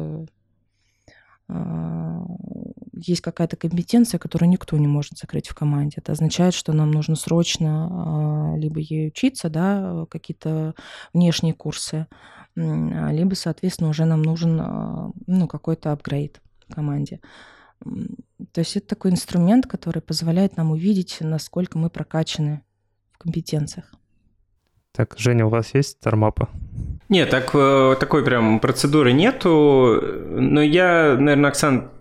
есть 2.95 3.21
какая-то 3.21 3.57
компетенция, 3.57 4.19
которую 4.19 4.49
никто 4.49 4.77
не 4.77 4.87
может 4.87 5.17
закрыть 5.17 5.47
в 5.47 5.55
команде. 5.55 5.95
Это 5.97 6.13
означает, 6.13 6.53
что 6.53 6.73
нам 6.73 6.91
нужно 6.91 7.15
срочно 7.15 7.89
а, 7.91 8.57
либо 8.57 8.79
ей 8.79 9.07
учиться, 9.09 9.49
да, 9.49 10.05
какие-то 10.09 10.75
внешние 11.13 11.53
курсы, 11.53 12.07
либо, 12.55 13.33
соответственно, 13.33 13.89
уже 13.89 14.05
нам 14.05 14.21
нужен 14.21 14.59
а, 14.61 15.11
ну, 15.27 15.47
какой-то 15.47 15.91
апгрейд 15.91 16.41
в 16.67 16.73
команде. 16.73 17.19
То 18.51 18.59
есть 18.59 18.77
это 18.77 18.87
такой 18.87 19.11
инструмент, 19.11 19.67
который 19.67 20.01
позволяет 20.01 20.57
нам 20.57 20.71
увидеть, 20.71 21.17
насколько 21.19 21.77
мы 21.77 21.89
прокачаны 21.89 22.63
в 23.11 23.17
компетенциях. 23.17 23.93
Так, 24.93 25.15
Женя, 25.17 25.45
у 25.45 25.49
вас 25.49 25.73
есть 25.73 25.99
тормапа? 25.99 26.49
Нет, 27.09 27.29
так, 27.29 27.51
э, 27.53 27.95
такой 27.99 28.23
прям 28.23 28.61
процедуры 28.61 29.11
нету, 29.11 30.01
но 30.01 30.61
я, 30.61 31.17
наверное, 31.19 31.49
Оксан, 31.49 31.91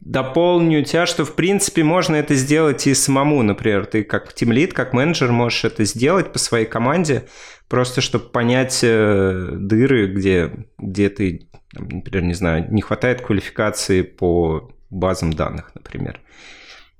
дополню 0.00 0.84
тебя, 0.84 1.06
что 1.06 1.24
в 1.24 1.34
принципе 1.34 1.84
можно 1.84 2.16
это 2.16 2.34
сделать 2.34 2.86
и 2.86 2.94
самому, 2.94 3.42
например, 3.42 3.86
ты 3.86 4.02
как 4.02 4.32
тимлид, 4.32 4.72
как 4.72 4.92
менеджер 4.92 5.30
можешь 5.30 5.64
это 5.64 5.84
сделать 5.84 6.32
по 6.32 6.38
своей 6.38 6.66
команде, 6.66 7.24
просто 7.68 8.00
чтобы 8.00 8.24
понять 8.26 8.80
э, 8.82 9.48
дыры, 9.52 10.08
где, 10.08 10.66
где 10.78 11.10
ты, 11.10 11.48
например, 11.72 12.24
не 12.24 12.34
знаю, 12.34 12.66
не 12.72 12.82
хватает 12.82 13.20
квалификации 13.20 14.02
по 14.02 14.72
базам 14.88 15.32
данных, 15.32 15.70
например, 15.74 16.20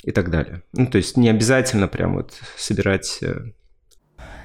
и 0.05 0.13
так 0.13 0.31
далее. 0.31 0.63
Ну, 0.73 0.87
то 0.87 0.99
есть 0.99 1.17
не 1.17 1.29
обязательно 1.29 1.89
прям 1.89 2.15
вот 2.15 2.39
собирать 2.57 3.19
э, 3.23 3.53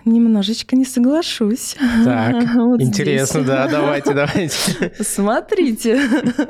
немножечко 0.06 0.76
не 0.76 0.86
соглашусь. 0.86 1.76
Так, 2.04 2.44
вот 2.56 2.82
интересно, 2.82 3.42
здесь. 3.42 3.48
да, 3.48 3.68
давайте, 3.68 4.14
давайте. 4.14 4.94
Смотрите, 5.02 6.00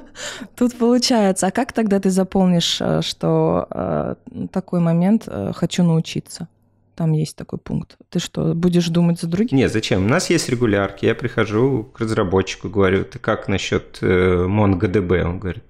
тут 0.55 0.75
получается, 0.75 1.47
а 1.47 1.51
как 1.51 1.74
тогда 1.74 2.00
ты 2.00 2.09
заполнишь, 2.09 2.77
э, 2.81 3.01
что 3.01 3.67
э, 3.69 4.15
такой 4.51 4.79
момент 4.79 5.24
э, 5.27 5.51
«хочу 5.55 5.83
научиться»? 5.83 6.47
Там 6.95 7.12
есть 7.12 7.35
такой 7.35 7.59
пункт. 7.59 7.97
Ты 8.09 8.19
что, 8.19 8.53
будешь 8.53 8.88
думать 8.88 9.19
за 9.19 9.27
других? 9.27 9.51
Нет, 9.51 9.71
зачем? 9.71 10.05
У 10.05 10.07
нас 10.07 10.29
есть 10.29 10.47
регулярки. 10.47 11.05
Я 11.05 11.13
прихожу 11.13 11.83
к 11.83 12.00
разработчику, 12.00 12.69
говорю, 12.69 13.03
ты 13.03 13.19
как 13.19 13.50
насчет 13.50 14.00
MongoDB? 14.01 15.21
Он 15.24 15.39
говорит, 15.39 15.65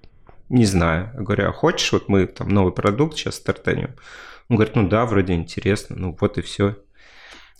не 0.50 0.66
знаю. 0.66 1.10
Я 1.16 1.22
говорю, 1.22 1.50
а 1.50 1.52
хочешь, 1.52 1.92
вот 1.92 2.10
мы 2.10 2.28
там 2.28 2.50
новый 2.50 2.72
продукт 2.72 3.18
сейчас 3.18 3.36
стартанем? 3.38 3.96
Он 4.50 4.58
говорит, 4.58 4.76
ну 4.76 4.88
да, 4.88 5.06
вроде 5.06 5.34
интересно, 5.34 5.96
ну 5.98 6.16
вот 6.20 6.38
и 6.38 6.42
все. 6.42 6.76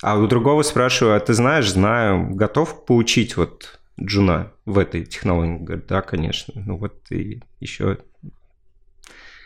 А 0.06 0.20
у 0.20 0.28
другого 0.28 0.62
спрашиваю, 0.62 1.16
а 1.16 1.20
ты 1.20 1.34
знаешь, 1.34 1.68
знаю, 1.68 2.30
готов 2.30 2.86
поучить 2.86 3.38
вот 3.38 3.80
Джуна 4.00 4.52
в 4.64 4.78
этой 4.78 5.04
технологии? 5.04 5.58
Говорит, 5.58 5.88
да, 5.88 6.04
конечно. 6.04 6.54
Ну 6.64 6.78
вот 6.78 6.94
и 7.10 7.42
еще 7.60 7.98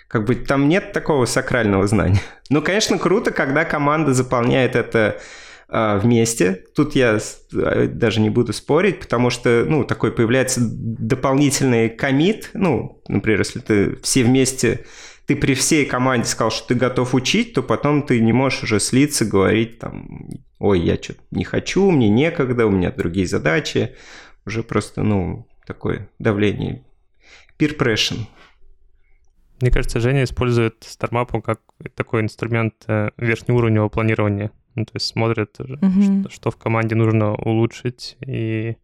как 0.10 0.25
бы 0.25 0.36
там 0.36 0.68
нет 0.68 0.92
такого 0.92 1.24
сакрального 1.24 1.88
знания. 1.88 2.20
Ну, 2.50 2.62
конечно, 2.62 2.98
круто, 2.98 3.32
когда 3.32 3.63
команда 3.63 4.13
заполняет 4.13 4.75
это 4.75 5.22
э, 5.70 6.00
вместе. 6.00 6.66
Тут 6.75 6.94
я 6.94 7.20
э, 7.54 7.88
даже 7.88 8.20
не 8.20 8.30
буду 8.30 8.51
спорить, 8.51 9.00
потому 9.00 9.30
что, 9.30 9.63
ну, 9.66 9.86
такой 9.86 10.12
появляется 10.12 10.60
дополнительный 10.62 11.88
комит. 11.89 12.50
Ну, 12.54 13.01
например, 13.08 13.39
если 13.39 13.60
ты 13.60 13.96
все 14.01 14.24
вместе 14.24 14.84
ты 15.29 15.36
при 15.36 15.53
всей 15.53 15.86
команде 15.86 16.27
сказал, 16.27 16.50
что 16.50 16.69
ты 16.69 16.74
готов 16.74 17.13
учить, 17.13 17.53
то 17.53 17.62
потом 17.62 18.01
ты 18.01 18.19
не 18.19 18.33
можешь 18.33 18.63
уже 18.63 18.79
слиться, 18.79 19.25
говорить 19.25 19.77
там, 19.77 20.27
ой, 20.57 20.79
я 20.79 20.95
что-то 20.95 21.21
не 21.29 21.43
хочу, 21.43 21.91
мне 21.91 22.09
некогда, 22.09 22.65
у 22.65 22.71
меня 22.71 22.91
другие 22.91 23.27
задачи. 23.27 23.95
Уже 24.48 24.63
просто, 24.63 25.03
ну, 25.03 25.45
такое 25.67 26.09
давление. 26.17 26.83
Peer 27.59 27.77
pressure. 27.77 28.17
Мне 29.62 29.69
кажется, 29.69 30.00
Женя 30.00 30.24
использует 30.24 30.77
StarMap 30.81 31.39
как 31.43 31.62
такой 31.93 32.21
инструмент 32.21 32.74
э, 32.88 33.12
верхнеуровневого 33.17 33.89
планирования. 33.89 34.50
Ну, 34.74 34.86
то 34.86 34.93
есть 34.95 35.05
смотрит, 35.05 35.59
mm-hmm. 35.59 36.24
что, 36.24 36.29
что 36.31 36.50
в 36.50 36.57
команде 36.57 36.95
нужно 36.95 37.36
улучшить, 37.36 38.17
и 38.25 38.77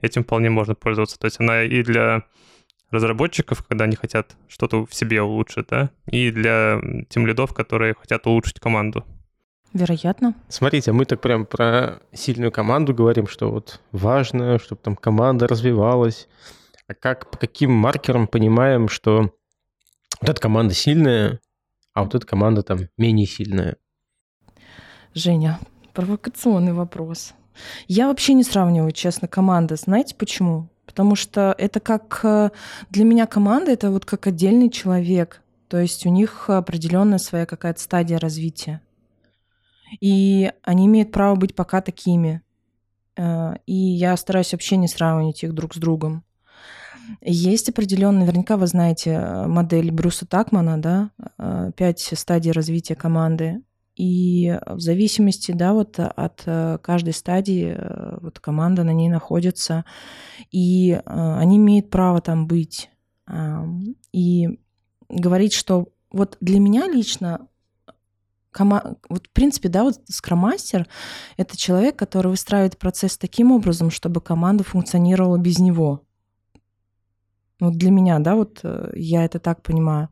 этим 0.00 0.24
вполне 0.24 0.48
можно 0.48 0.74
пользоваться. 0.74 1.18
То 1.18 1.26
есть 1.26 1.38
она 1.38 1.64
и 1.64 1.82
для 1.82 2.22
разработчиков, 2.92 3.64
когда 3.66 3.84
они 3.84 3.96
хотят 3.96 4.36
что-то 4.48 4.86
в 4.86 4.94
себе 4.94 5.22
улучшить, 5.22 5.66
да, 5.68 5.90
и 6.06 6.30
для 6.30 6.80
тем 7.08 7.26
лидов, 7.26 7.54
которые 7.54 7.94
хотят 7.94 8.26
улучшить 8.26 8.60
команду. 8.60 9.04
Вероятно. 9.72 10.34
Смотрите, 10.48 10.92
мы 10.92 11.06
так 11.06 11.20
прям 11.22 11.46
про 11.46 12.00
сильную 12.12 12.52
команду 12.52 12.94
говорим, 12.94 13.26
что 13.26 13.50
вот 13.50 13.80
важно, 13.90 14.58
чтобы 14.58 14.82
там 14.82 14.96
команда 14.96 15.48
развивалась. 15.48 16.28
А 16.86 16.94
как, 16.94 17.30
по 17.30 17.38
каким 17.38 17.72
маркерам 17.72 18.26
понимаем, 18.26 18.88
что 18.88 19.32
вот 20.20 20.28
эта 20.28 20.40
команда 20.40 20.74
сильная, 20.74 21.40
а 21.94 22.04
вот 22.04 22.14
эта 22.14 22.26
команда 22.26 22.62
там 22.62 22.80
менее 22.98 23.26
сильная? 23.26 23.76
Женя, 25.14 25.58
провокационный 25.94 26.74
вопрос. 26.74 27.32
Я 27.86 28.08
вообще 28.08 28.34
не 28.34 28.44
сравниваю, 28.44 28.92
честно, 28.92 29.28
команды. 29.28 29.76
Знаете 29.76 30.14
почему? 30.14 30.68
Потому 30.86 31.14
что 31.14 31.54
это 31.58 31.80
как 31.80 32.20
э, 32.24 32.50
для 32.90 33.04
меня 33.04 33.26
команда 33.26 33.72
это 33.72 33.90
вот 33.90 34.04
как 34.04 34.26
отдельный 34.26 34.70
человек. 34.70 35.42
То 35.68 35.78
есть 35.78 36.04
у 36.06 36.10
них 36.10 36.50
определенная 36.50 37.18
своя 37.18 37.46
какая-то 37.46 37.80
стадия 37.80 38.18
развития. 38.18 38.80
И 40.00 40.50
они 40.62 40.86
имеют 40.86 41.12
право 41.12 41.36
быть 41.36 41.54
пока 41.54 41.80
такими. 41.80 42.42
Э, 43.16 43.54
и 43.66 43.74
я 43.74 44.16
стараюсь 44.16 44.52
вообще 44.52 44.76
не 44.76 44.88
сравнивать 44.88 45.42
их 45.44 45.54
друг 45.54 45.74
с 45.74 45.78
другом. 45.78 46.24
Есть 47.20 47.68
определенная, 47.68 48.20
наверняка 48.26 48.56
вы 48.56 48.66
знаете 48.66 49.10
э, 49.10 49.46
модель 49.46 49.90
Брюса 49.90 50.26
Такмана, 50.26 50.80
да, 50.80 51.10
пять 51.76 52.00
стадий 52.00 52.52
развития 52.52 52.96
команды. 52.96 53.62
И 53.94 54.58
в 54.66 54.80
зависимости, 54.80 55.52
да, 55.52 55.74
вот 55.74 55.98
от 55.98 56.42
э, 56.46 56.78
каждой 56.82 57.12
стадии 57.12 57.76
э, 57.76 58.18
вот 58.22 58.40
команда 58.40 58.84
на 58.84 58.92
ней 58.92 59.10
находится, 59.10 59.84
и 60.50 60.92
э, 60.92 61.00
они 61.04 61.58
имеют 61.58 61.90
право 61.90 62.20
там 62.20 62.46
быть. 62.46 62.88
И 64.12 64.48
говорить, 65.08 65.52
что 65.52 65.88
вот 66.10 66.36
для 66.40 66.58
меня 66.58 66.86
лично 66.86 67.46
кома... 68.50 68.96
вот 69.08 69.28
в 69.28 69.30
принципе, 69.30 69.68
да, 69.68 69.84
вот 69.84 70.00
скромастер— 70.08 70.88
это 71.36 71.56
человек, 71.56 71.96
который 71.96 72.28
выстраивает 72.28 72.78
процесс 72.78 73.16
таким 73.16 73.52
образом, 73.52 73.90
чтобы 73.90 74.20
команда 74.20 74.64
функционировала 74.64 75.38
без 75.38 75.58
него. 75.58 76.02
Вот 77.60 77.74
для 77.74 77.90
меня, 77.90 78.18
да, 78.18 78.34
вот 78.34 78.64
я 78.94 79.24
это 79.24 79.38
так 79.38 79.62
понимаю. 79.62 80.08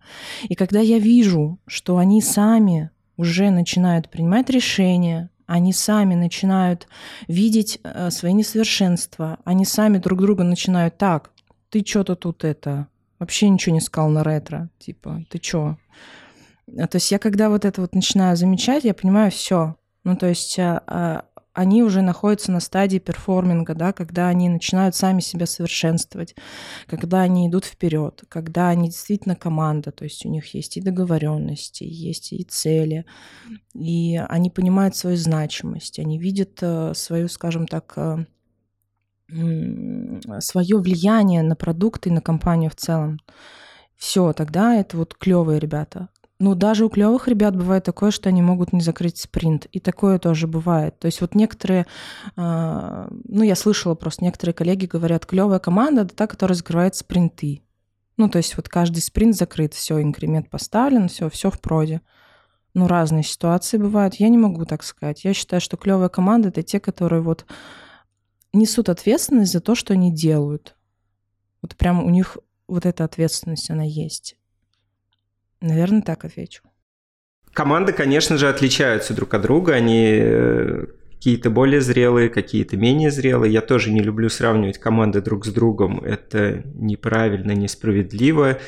И 0.48 0.54
когда 0.54 0.80
я 0.80 0.98
вижу, 0.98 1.58
что 1.66 1.98
они 1.98 2.22
сами 2.22 2.90
уже 3.20 3.50
начинают 3.50 4.08
принимать 4.10 4.48
решения, 4.50 5.30
они 5.46 5.72
сами 5.72 6.14
начинают 6.14 6.88
видеть 7.28 7.80
э, 7.82 8.10
свои 8.10 8.32
несовершенства, 8.32 9.38
они 9.44 9.64
сами 9.64 9.98
друг 9.98 10.20
друга 10.20 10.42
начинают 10.42 10.96
так, 10.96 11.30
ты 11.68 11.84
что-то 11.84 12.14
тут 12.16 12.44
это, 12.44 12.86
вообще 13.18 13.48
ничего 13.48 13.74
не 13.74 13.80
сказал 13.80 14.10
на 14.10 14.24
ретро, 14.24 14.70
типа, 14.78 15.24
ты 15.28 15.38
чё? 15.38 15.76
То 16.66 16.96
есть 16.96 17.10
я 17.10 17.18
когда 17.18 17.48
вот 17.48 17.64
это 17.64 17.80
вот 17.80 17.94
начинаю 17.94 18.36
замечать, 18.36 18.84
я 18.84 18.94
понимаю, 18.94 19.30
все. 19.30 19.76
Ну, 20.04 20.16
то 20.16 20.28
есть 20.28 20.58
а, 20.58 20.82
а, 20.86 21.24
они 21.52 21.82
уже 21.82 22.02
находятся 22.02 22.52
на 22.52 22.60
стадии 22.60 22.98
перформинга, 22.98 23.74
да, 23.74 23.92
когда 23.92 24.28
они 24.28 24.48
начинают 24.48 24.94
сами 24.94 25.20
себя 25.20 25.46
совершенствовать, 25.46 26.36
когда 26.86 27.22
они 27.22 27.48
идут 27.48 27.64
вперед, 27.64 28.22
когда 28.28 28.68
они 28.68 28.88
действительно 28.88 29.34
команда, 29.34 29.90
то 29.90 30.04
есть 30.04 30.24
у 30.24 30.28
них 30.28 30.54
есть 30.54 30.76
и 30.76 30.80
договоренности, 30.80 31.84
есть 31.84 32.32
и 32.32 32.44
цели, 32.44 33.04
и 33.74 34.16
они 34.28 34.50
понимают 34.50 34.96
свою 34.96 35.16
значимость, 35.16 35.98
они 35.98 36.18
видят 36.18 36.58
э, 36.62 36.94
свою, 36.94 37.28
скажем 37.28 37.66
так, 37.66 37.94
э, 37.96 38.24
свое 40.40 40.78
влияние 40.78 41.42
на 41.42 41.56
продукты 41.56 42.08
и 42.08 42.12
на 42.12 42.20
компанию 42.20 42.70
в 42.70 42.76
целом. 42.76 43.18
Все, 43.96 44.32
тогда 44.32 44.74
это 44.76 44.96
вот 44.96 45.14
клевые 45.14 45.60
ребята. 45.60 46.08
Ну, 46.40 46.54
даже 46.54 46.86
у 46.86 46.88
клевых 46.88 47.28
ребят 47.28 47.54
бывает 47.54 47.84
такое, 47.84 48.10
что 48.10 48.30
они 48.30 48.40
могут 48.40 48.72
не 48.72 48.80
закрыть 48.80 49.18
спринт. 49.18 49.66
И 49.72 49.78
такое 49.78 50.18
тоже 50.18 50.46
бывает. 50.46 50.98
То 50.98 51.04
есть 51.04 51.20
вот 51.20 51.34
некоторые, 51.34 51.86
э, 52.34 53.08
ну, 53.24 53.42
я 53.42 53.54
слышала 53.54 53.94
просто, 53.94 54.24
некоторые 54.24 54.54
коллеги 54.54 54.86
говорят, 54.86 55.26
клевая 55.26 55.58
команда— 55.58 56.00
это 56.02 56.16
та, 56.16 56.26
которая 56.26 56.56
закрывает 56.56 56.96
спринты. 56.96 57.62
Ну, 58.16 58.30
то 58.30 58.38
есть 58.38 58.56
вот 58.56 58.70
каждый 58.70 59.00
спринт 59.00 59.36
закрыт, 59.36 59.74
все, 59.74 60.00
инкремент 60.00 60.48
поставлен, 60.48 61.08
все, 61.08 61.28
все 61.28 61.50
в 61.50 61.60
проде. 61.60 62.00
Ну, 62.72 62.86
разные 62.86 63.22
ситуации 63.22 63.76
бывают. 63.76 64.14
Я 64.14 64.30
не 64.30 64.38
могу 64.38 64.64
так 64.64 64.82
сказать. 64.82 65.24
Я 65.24 65.34
считаю, 65.34 65.60
что 65.60 65.76
клевая 65.76 66.08
команда— 66.08 66.48
это 66.50 66.62
те, 66.62 66.80
которые 66.80 67.20
вот 67.20 67.44
несут 68.54 68.88
ответственность 68.88 69.52
за 69.52 69.60
то, 69.60 69.74
что 69.74 69.92
они 69.92 70.10
делают. 70.10 70.74
Вот 71.60 71.76
прям 71.76 72.02
у 72.02 72.08
них 72.08 72.38
вот 72.66 72.86
эта 72.86 73.04
ответственность, 73.04 73.68
она 73.68 73.84
есть. 73.84 74.39
Наверное, 75.60 76.02
так 76.02 76.24
отвечу. 76.24 76.62
Команды, 77.52 77.92
конечно 77.92 78.36
же, 78.38 78.48
отличаются 78.48 79.12
друг 79.14 79.34
от 79.34 79.42
друга. 79.42 79.74
Они 79.74 80.06
э, 80.12 80.86
какие-то 81.16 81.50
более 81.50 81.80
зрелые, 81.80 82.28
какие-то 82.28 82.76
менее 82.76 83.10
зрелые. 83.10 83.52
Я 83.52 83.60
тоже 83.60 83.90
не 83.92 84.00
люблю 84.00 84.28
сравнивать 84.28 84.78
команды 84.78 85.20
друг 85.20 85.44
с 85.44 85.52
другом. 85.52 86.00
Это 86.04 86.62
неправильно, 86.74 87.52
несправедливо. 87.52 88.58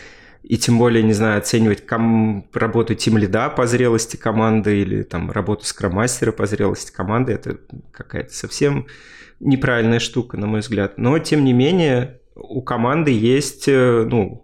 и 0.43 0.59
тем 0.59 0.79
более, 0.79 1.05
не 1.05 1.13
знаю, 1.13 1.39
оценивать 1.39 1.87
ком- 1.87 2.45
работу 2.53 2.95
тим 2.97 3.17
лида 3.17 3.49
по 3.49 3.67
зрелости 3.67 4.17
команды 4.17 4.81
или 4.83 5.03
там 5.05 5.31
работу 5.31 5.65
скроммастера 5.65 6.33
по 6.33 6.47
зрелости 6.47 6.93
команды, 6.93 7.33
это 7.33 7.59
какая-то 7.93 8.35
совсем 8.35 8.87
неправильная 9.39 10.01
штука, 10.01 10.37
на 10.37 10.49
мой 10.49 10.61
взгляд. 10.61 10.99
Но, 10.99 11.19
тем 11.21 11.45
не 11.45 11.53
менее, 11.53 12.21
у 12.35 12.61
команды 12.63 13.13
есть, 13.13 13.69
э, 13.69 14.05
ну, 14.05 14.42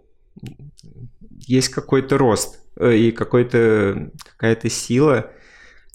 есть 1.49 1.69
какой-то 1.69 2.17
рост 2.17 2.59
э, 2.77 2.95
и 2.95 3.11
какой-то, 3.11 4.11
какая-то 4.23 4.69
сила, 4.69 5.31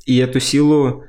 и 0.04 0.18
эту 0.18 0.40
силу 0.40 1.04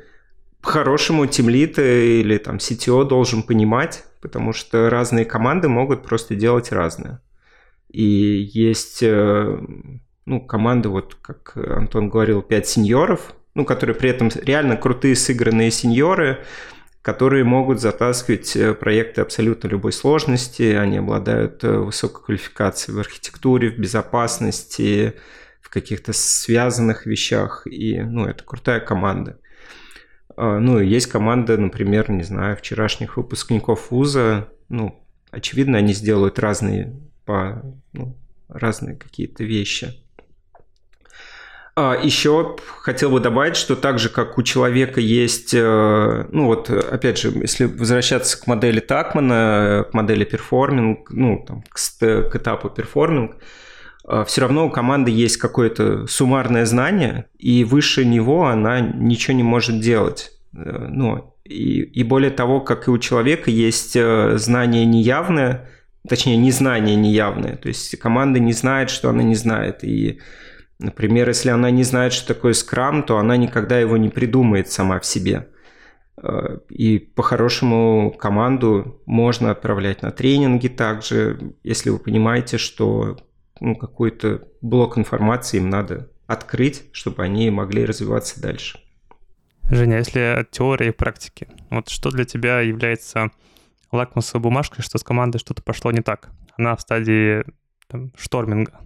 по-хорошему 0.62 1.26
тимлит 1.26 1.80
или 1.80 2.38
там 2.38 2.58
CTO 2.58 3.06
должен 3.06 3.44
понимать, 3.44 4.04
потому 4.22 4.54
что 4.54 4.90
разные 4.90 5.26
команды 5.26 5.68
могут 5.68 6.04
просто 6.04 6.36
делать 6.36 6.72
разное. 6.72 7.22
И 7.90 8.04
есть 8.04 9.02
э, 9.02 9.60
ну, 10.26 10.42
команды, 10.42 10.90
вот 10.90 11.16
как 11.16 11.58
Антон 11.58 12.10
говорил, 12.10 12.42
5 12.44 12.68
сеньоров, 12.68 13.34
ну, 13.56 13.66
которые 13.66 13.96
при 13.96 14.12
этом 14.12 14.30
реально 14.44 14.78
крутые 14.78 15.16
сыгранные 15.16 15.72
сеньоры, 15.72 16.44
которые 17.06 17.44
могут 17.44 17.80
затаскивать 17.80 18.56
э, 18.56 18.74
проекты 18.74 19.22
абсолютно 19.22 19.68
любой 19.68 19.94
сложности, 19.94 20.74
они 20.74 20.98
обладают 20.98 21.64
э, 21.64 21.78
высокой 21.78 22.24
квалификацией 22.26 22.96
в 22.96 23.00
архитектуре, 23.00 23.70
в 23.70 23.78
безопасности, 23.78 25.14
в 25.62 25.70
каких-то 25.70 26.14
связанных 26.14 27.06
вещах, 27.06 27.68
и, 27.68 28.02
ну, 28.02 28.26
это 28.26 28.44
крутая 28.44 28.80
команда. 28.80 29.40
А, 30.36 30.58
ну, 30.58 30.80
есть 30.80 31.06
команда, 31.06 31.60
например, 31.60 32.10
не 32.10 32.24
знаю, 32.24 32.58
вчерашних 32.58 33.18
выпускников 33.18 33.92
вуза, 33.92 34.50
ну, 34.70 35.06
очевидно, 35.30 35.78
они 35.78 35.94
сделают 35.94 36.40
разные 36.40 37.00
по 37.24 37.62
ну, 37.94 38.18
разные 38.48 38.96
какие-то 38.96 39.44
вещи. 39.44 39.94
А 41.78 42.00
еще 42.02 42.56
хотел 42.80 43.12
бы 43.12 43.20
добавить, 43.20 43.58
что 43.58 43.76
так 43.76 44.00
же, 44.00 44.08
как 44.08 44.38
у 44.38 44.44
человека 44.44 45.02
есть, 45.02 45.54
э, 45.54 46.26
ну 46.32 46.46
вот, 46.46 46.70
опять 46.70 47.18
же, 47.20 47.32
если 47.32 47.66
возвращаться 47.66 48.42
к 48.42 48.48
модели 48.48 48.80
Такмана, 48.80 49.86
к 49.92 49.94
модели 49.94 50.24
performing, 50.24 51.12
ну, 51.12 51.44
там, 51.46 51.64
к, 51.68 52.34
этапу 52.34 52.70
performing, 52.70 53.36
э, 54.08 54.24
все 54.26 54.42
равно 54.42 54.68
у 54.68 54.70
команды 54.70 55.12
есть 55.12 55.36
какое-то 55.36 56.08
суммарное 56.08 56.66
знание, 56.66 57.26
и 57.38 57.66
выше 57.66 58.06
него 58.06 58.46
она 58.46 58.80
ничего 58.80 59.36
не 59.36 59.44
может 59.44 59.82
делать. 59.82 60.32
Э, 60.56 60.88
ну, 60.90 61.36
и, 61.44 61.82
и 61.82 62.04
более 62.04 62.32
того, 62.32 62.62
как 62.62 62.88
и 62.88 62.92
у 62.92 62.98
человека 62.98 63.52
есть 63.52 63.98
знание 64.40 64.86
неявное, 64.86 65.70
точнее, 66.08 66.38
незнание 66.38 66.96
неявное, 66.96 67.58
то 67.58 67.68
есть 67.68 68.00
команда 68.00 68.40
не 68.40 68.54
знает, 68.54 68.90
что 68.90 69.10
она 69.10 69.24
не 69.24 69.36
знает, 69.36 69.84
и 69.84 70.22
Например, 70.80 71.28
если 71.28 71.50
она 71.50 71.72
не 71.72 71.84
знает, 71.84 72.14
что 72.14 72.34
такое 72.34 72.54
скрам, 72.54 73.04
то 73.04 73.18
она 73.18 73.38
никогда 73.38 73.80
его 73.80 73.98
не 73.98 74.10
придумает 74.10 74.70
сама 74.70 75.00
в 75.00 75.06
себе. 75.06 75.48
Э, 76.22 76.60
и 76.70 77.00
по-хорошему 77.00 78.12
команду 78.12 79.02
можно 79.06 79.52
отправлять 79.52 80.02
на 80.02 80.12
тренинги 80.12 80.68
также, 80.68 81.56
если 81.64 81.90
вы 81.90 82.00
понимаете, 82.00 82.58
что 82.58 83.18
ну, 83.60 83.76
какой-то 83.76 84.48
блок 84.62 84.98
информации 84.98 85.58
им 85.58 85.70
надо 85.70 86.10
открыть, 86.28 86.84
чтобы 86.92 87.24
они 87.24 87.50
могли 87.52 87.86
развиваться 87.86 88.42
дальше. 88.42 88.80
Женя, 89.70 89.98
если 89.98 90.20
от 90.20 90.52
теории 90.52 90.90
и 90.90 90.92
практики, 90.92 91.48
вот 91.70 91.90
что 91.90 92.12
для 92.12 92.26
тебя 92.26 92.60
является 92.60 93.32
лакмусовой 93.92 94.44
бумажкой, 94.44 94.84
что 94.84 94.98
с 94.98 95.04
командой 95.04 95.40
что-то 95.40 95.64
пошло 95.64 95.92
не 95.92 96.02
так? 96.02 96.30
Она 96.58 96.76
в 96.76 96.82
стадии 96.82 97.44
там, 97.88 98.12
шторминга. 98.18 98.80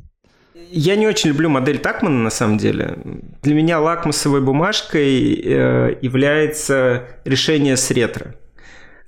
Я 0.72 0.96
не 0.96 1.08
очень 1.08 1.30
люблю 1.30 1.50
модель 1.50 1.80
Такмана, 1.80 2.24
на 2.24 2.30
самом 2.30 2.58
деле. 2.58 2.98
Для 3.42 3.54
меня 3.56 3.80
лакмусовой 3.80 4.42
бумажкой 4.42 5.34
э, 5.34 5.98
является 6.02 7.08
решение 7.26 7.76
с 7.76 7.90
ретро. 7.92 8.36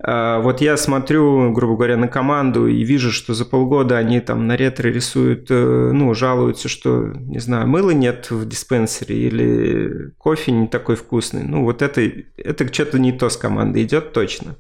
Э, 0.04 0.40
вот 0.42 0.62
я 0.62 0.78
смотрю, 0.78 1.52
грубо 1.52 1.76
говоря, 1.76 1.98
на 1.98 2.08
команду 2.08 2.68
и 2.68 2.84
вижу, 2.84 3.12
что 3.12 3.34
за 3.34 3.46
полгода 3.46 3.98
они 3.98 4.20
там 4.22 4.48
на 4.48 4.58
ретро 4.58 4.88
рисуют, 4.90 5.48
э, 5.52 5.92
ну, 5.94 6.14
жалуются, 6.14 6.68
что, 6.68 7.14
не 7.16 7.40
знаю, 7.40 7.68
мыла 7.68 7.92
нет 7.92 8.32
в 8.32 8.48
диспенсере 8.48 9.16
или 9.16 10.12
кофе 10.18 10.52
не 10.52 10.68
такой 10.68 10.96
вкусный. 10.96 11.44
Ну, 11.44 11.64
вот 11.64 11.82
это, 11.82 12.02
это 12.38 12.74
что-то 12.74 12.98
не 12.98 13.12
то 13.12 13.30
с 13.30 13.38
командой 13.38 13.84
идет 13.84 14.14
точно. 14.14 14.58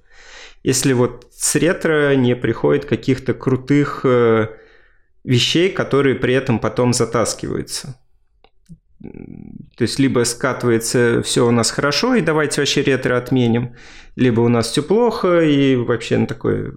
Если 0.63 0.93
вот 0.93 1.27
с 1.31 1.55
ретро 1.55 2.15
не 2.15 2.35
приходит 2.35 2.85
каких-то 2.85 3.33
крутых 3.33 4.05
вещей, 5.23 5.71
которые 5.71 6.15
при 6.15 6.33
этом 6.33 6.59
потом 6.59 6.93
затаскиваются. 6.93 7.97
То 9.01 9.83
есть 9.83 9.97
либо 9.97 10.23
скатывается 10.25 11.23
все 11.23 11.47
у 11.47 11.51
нас 11.51 11.71
хорошо, 11.71 12.15
и 12.15 12.21
давайте 12.21 12.61
вообще 12.61 12.83
ретро 12.83 13.17
отменим, 13.17 13.75
либо 14.15 14.41
у 14.41 14.47
нас 14.47 14.69
все 14.69 14.83
плохо, 14.83 15.41
и 15.41 15.75
вообще 15.75 16.19
на 16.19 16.27
такое, 16.27 16.73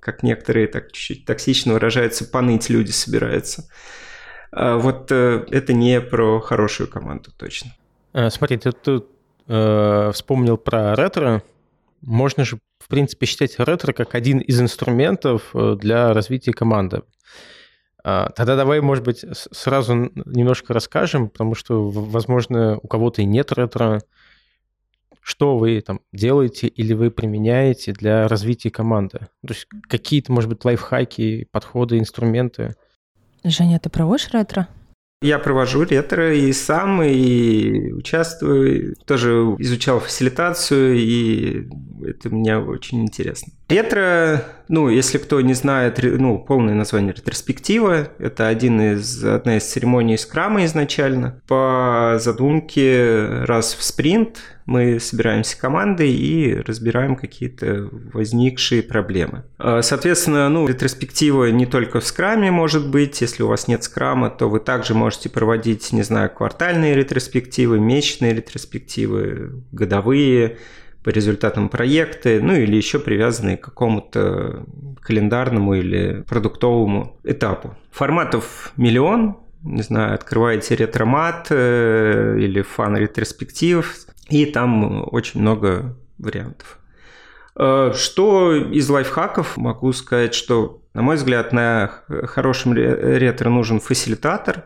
как 0.00 0.22
некоторые 0.22 0.66
так 0.66 0.92
чуть-чуть 0.92 1.24
токсично 1.24 1.72
выражаются, 1.72 2.26
поныть 2.26 2.68
люди 2.68 2.90
собираются. 2.90 3.70
А 4.52 4.76
вот 4.76 5.10
э, 5.10 5.46
это 5.50 5.72
не 5.72 6.00
про 6.00 6.40
хорошую 6.40 6.88
команду 6.88 7.30
точно. 7.36 7.74
А, 8.12 8.30
смотри, 8.30 8.58
ты 8.58 8.70
тут 8.72 9.08
э, 9.48 10.10
вспомнил 10.12 10.56
про 10.56 10.94
ретро. 10.94 11.42
Можно 12.02 12.44
же 12.44 12.58
в 12.84 12.88
принципе, 12.88 13.24
считать 13.24 13.58
ретро 13.58 13.94
как 13.94 14.14
один 14.14 14.40
из 14.40 14.60
инструментов 14.60 15.52
э, 15.54 15.74
для 15.80 16.12
развития 16.12 16.52
команды. 16.52 17.02
А, 18.04 18.28
тогда 18.36 18.56
давай, 18.56 18.82
может 18.82 19.02
быть, 19.02 19.24
сразу 19.32 19.94
немножко 19.94 20.74
расскажем, 20.74 21.30
потому 21.30 21.54
что, 21.54 21.88
возможно, 21.88 22.78
у 22.82 22.86
кого-то 22.86 23.22
и 23.22 23.24
нет 23.24 23.52
ретро. 23.52 24.02
Что 25.22 25.56
вы 25.56 25.80
там 25.80 26.00
делаете 26.12 26.66
или 26.66 26.92
вы 26.92 27.10
применяете 27.10 27.92
для 27.94 28.28
развития 28.28 28.70
команды? 28.70 29.20
То 29.46 29.54
есть 29.54 29.66
какие-то, 29.88 30.30
может 30.30 30.50
быть, 30.50 30.62
лайфхаки, 30.62 31.48
подходы, 31.50 31.98
инструменты? 31.98 32.74
Женя, 33.44 33.80
ты 33.80 33.88
проводишь 33.88 34.28
ретро? 34.30 34.68
Я 35.22 35.38
провожу 35.38 35.84
ретро 35.84 36.34
и 36.34 36.52
сам, 36.52 37.02
и 37.02 37.92
участвую, 37.92 38.94
тоже 39.06 39.30
изучал 39.58 40.00
фасилитацию, 40.00 40.96
и 40.96 41.66
это 42.04 42.28
мне 42.28 42.58
очень 42.58 43.02
интересно. 43.04 43.52
Ретро, 43.68 44.44
ну, 44.68 44.90
если 44.90 45.16
кто 45.16 45.40
не 45.40 45.54
знает, 45.54 45.98
ну, 46.02 46.38
полное 46.38 46.74
название 46.74 47.14
ретроспектива, 47.14 48.08
это 48.18 48.48
один 48.48 48.80
из, 48.80 49.24
одна 49.24 49.56
из 49.56 49.64
церемоний 49.64 50.18
скрама 50.18 50.66
изначально. 50.66 51.40
По 51.48 52.16
задумке 52.20 53.26
раз 53.44 53.74
в 53.74 53.82
спринт 53.82 54.40
мы 54.66 55.00
собираемся 55.00 55.58
командой 55.58 56.10
и 56.10 56.54
разбираем 56.54 57.16
какие-то 57.16 57.88
возникшие 58.12 58.82
проблемы. 58.82 59.44
А, 59.58 59.82
соответственно, 59.82 60.48
ну, 60.50 60.66
ретроспектива 60.66 61.50
не 61.50 61.66
только 61.66 62.00
в 62.00 62.06
скраме 62.06 62.50
может 62.50 62.90
быть. 62.90 63.20
Если 63.20 63.42
у 63.42 63.48
вас 63.48 63.68
нет 63.68 63.82
скрама, 63.82 64.30
то 64.30 64.48
вы 64.48 64.60
также 64.60 64.94
можете 64.94 65.03
проводить, 65.28 65.92
не 65.92 66.02
знаю, 66.02 66.30
квартальные 66.30 66.94
ретроспективы, 66.94 67.78
месячные 67.78 68.34
ретроспективы, 68.34 69.62
годовые 69.72 70.58
по 71.04 71.10
результатам 71.10 71.68
проекта, 71.68 72.38
ну 72.42 72.54
или 72.54 72.76
еще 72.76 72.98
привязанные 72.98 73.58
к 73.58 73.64
какому-то 73.64 74.64
календарному 75.02 75.74
или 75.74 76.22
продуктовому 76.22 77.18
этапу. 77.24 77.76
Форматов 77.90 78.72
миллион, 78.76 79.36
не 79.62 79.82
знаю, 79.82 80.14
открываете 80.14 80.76
ретромат 80.76 81.48
э, 81.50 82.36
или 82.38 82.62
фан 82.62 82.96
ретроспектив, 82.96 83.94
и 84.30 84.46
там 84.46 85.06
очень 85.12 85.42
много 85.42 85.96
вариантов. 86.18 86.78
Э, 87.56 87.92
что 87.94 88.54
из 88.54 88.88
лайфхаков 88.88 89.56
могу 89.56 89.92
сказать, 89.92 90.34
что, 90.34 90.82
на 90.94 91.02
мой 91.02 91.16
взгляд, 91.16 91.52
на 91.52 91.90
хорошем 92.08 92.72
ретро 92.74 93.50
нужен 93.50 93.78
фасилитатор, 93.78 94.64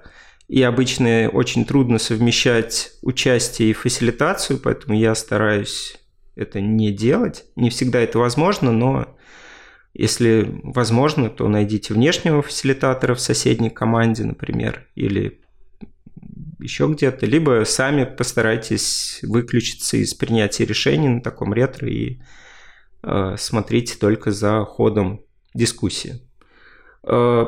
и 0.49 0.63
обычно 0.63 1.29
очень 1.31 1.67
трудно 1.67 1.99
совмещать 1.99 2.93
участие 3.03 3.71
и 3.71 3.75
фасилитацию, 3.75 4.59
поэтому 4.59 4.99
я 4.99 5.15
стараюсь 5.15 5.99
это 6.37 6.61
не 6.61 6.91
делать. 6.91 7.45
Не 7.55 7.69
всегда 7.69 8.01
это 8.01 8.19
возможно, 8.19 8.73
но 8.73 9.19
если 9.93 10.61
возможно, 10.63 11.29
то 11.29 11.49
найдите 11.49 11.93
внешнего 11.93 12.41
фасилитатора 12.41 13.15
в 13.15 13.21
соседней 13.21 13.71
команде, 13.71 14.25
например, 14.25 14.89
или 14.95 15.41
еще 16.61 16.89
где-то, 16.89 17.27
либо 17.27 17.65
сами 17.65 18.05
постарайтесь 18.05 19.21
выключиться 19.23 19.97
из 19.97 20.15
принятия 20.15 20.65
решений 20.65 21.09
на 21.09 21.21
таком 21.21 21.53
ретро 21.53 21.89
и 21.89 22.21
э, 23.03 23.35
смотрите 23.37 23.97
только 23.99 24.31
за 24.31 24.65
ходом 24.65 25.23
дискуссии. 25.55 26.23
Э, 27.03 27.47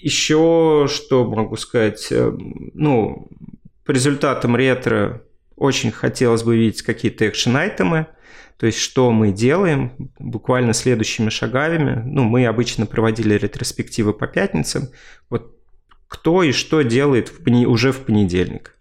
еще 0.00 0.86
что 0.90 1.24
могу 1.24 1.56
сказать, 1.56 2.08
э, 2.10 2.32
ну, 2.74 3.28
по 3.84 3.92
результатам 3.92 4.56
ретро 4.56 5.22
очень 5.56 5.90
хотелось 5.90 6.42
бы 6.42 6.56
видеть 6.56 6.82
какие-то 6.82 7.26
экшен-айтемы, 7.28 8.06
то 8.58 8.66
есть 8.66 8.78
что 8.78 9.10
мы 9.12 9.32
делаем 9.32 10.10
буквально 10.18 10.72
следующими 10.72 11.28
шагами. 11.28 12.02
Ну, 12.04 12.24
мы 12.24 12.46
обычно 12.46 12.86
проводили 12.86 13.34
ретроспективы 13.34 14.14
по 14.14 14.26
пятницам. 14.26 14.88
Вот 15.28 15.56
кто 16.08 16.42
и 16.42 16.52
что 16.52 16.82
делает 16.82 17.30
в, 17.30 17.66
уже 17.66 17.92
в 17.92 18.00
понедельник. 18.00 18.76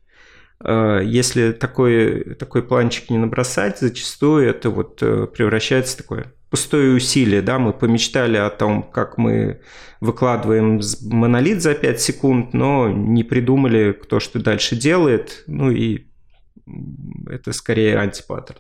Э, 0.64 1.02
если 1.04 1.52
такой, 1.52 2.36
такой 2.36 2.64
планчик 2.64 3.10
не 3.10 3.18
набросать, 3.18 3.80
зачастую 3.80 4.48
это 4.48 4.70
вот 4.70 5.00
э, 5.02 5.28
превращается 5.28 5.96
в 5.96 5.98
такое 5.98 6.34
пустое 6.56 6.96
усилие. 6.96 7.42
Да? 7.42 7.60
Мы 7.60 7.74
помечтали 7.74 8.38
о 8.38 8.50
том, 8.50 8.82
как 8.82 9.18
мы 9.18 9.60
выкладываем 10.00 10.80
монолит 11.02 11.62
за 11.62 11.74
5 11.74 12.00
секунд, 12.00 12.54
но 12.54 12.90
не 12.90 13.26
придумали, 13.26 13.92
кто 13.92 14.22
что 14.22 14.40
дальше 14.40 14.78
делает. 14.78 15.44
Ну 15.48 15.70
и 15.70 16.06
это 17.30 17.52
скорее 17.52 17.98
антипаттерн. 17.98 18.60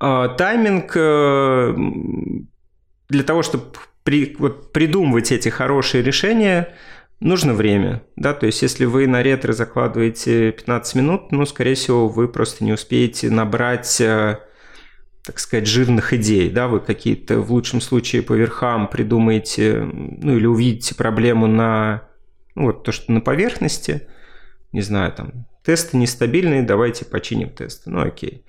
А, 0.00 0.28
тайминг 0.28 0.92
э, 0.96 1.76
для 3.10 3.22
того, 3.22 3.42
чтобы 3.42 3.64
при, 4.02 4.34
вот, 4.38 4.72
придумывать 4.72 5.30
эти 5.30 5.50
хорошие 5.50 6.02
решения, 6.02 6.74
нужно 7.20 7.52
время, 7.52 8.02
да, 8.16 8.32
то 8.32 8.46
есть 8.46 8.62
если 8.62 8.86
вы 8.86 9.06
на 9.06 9.22
ретро 9.22 9.52
закладываете 9.52 10.52
15 10.52 10.94
минут, 10.94 11.32
ну, 11.32 11.44
скорее 11.44 11.74
всего, 11.74 12.08
вы 12.08 12.28
просто 12.28 12.64
не 12.64 12.72
успеете 12.72 13.28
набрать, 13.28 14.00
э, 14.00 14.38
так 15.24 15.38
сказать, 15.38 15.66
жирных 15.66 16.12
идей, 16.14 16.50
да, 16.50 16.68
вы 16.68 16.80
какие-то 16.80 17.40
в 17.40 17.52
лучшем 17.52 17.80
случае 17.80 18.22
по 18.22 18.32
верхам 18.32 18.88
придумаете, 18.88 19.82
ну, 19.82 20.36
или 20.36 20.46
увидите 20.46 20.94
проблему 20.94 21.46
на, 21.46 22.08
ну, 22.54 22.66
вот 22.66 22.84
то, 22.84 22.92
что 22.92 23.12
на 23.12 23.20
поверхности, 23.20 24.08
не 24.72 24.80
знаю, 24.80 25.12
там, 25.12 25.46
тесты 25.64 25.96
нестабильные, 25.96 26.62
давайте 26.62 27.04
починим 27.04 27.50
тесты, 27.50 27.90
ну, 27.90 28.00
окей. 28.00 28.44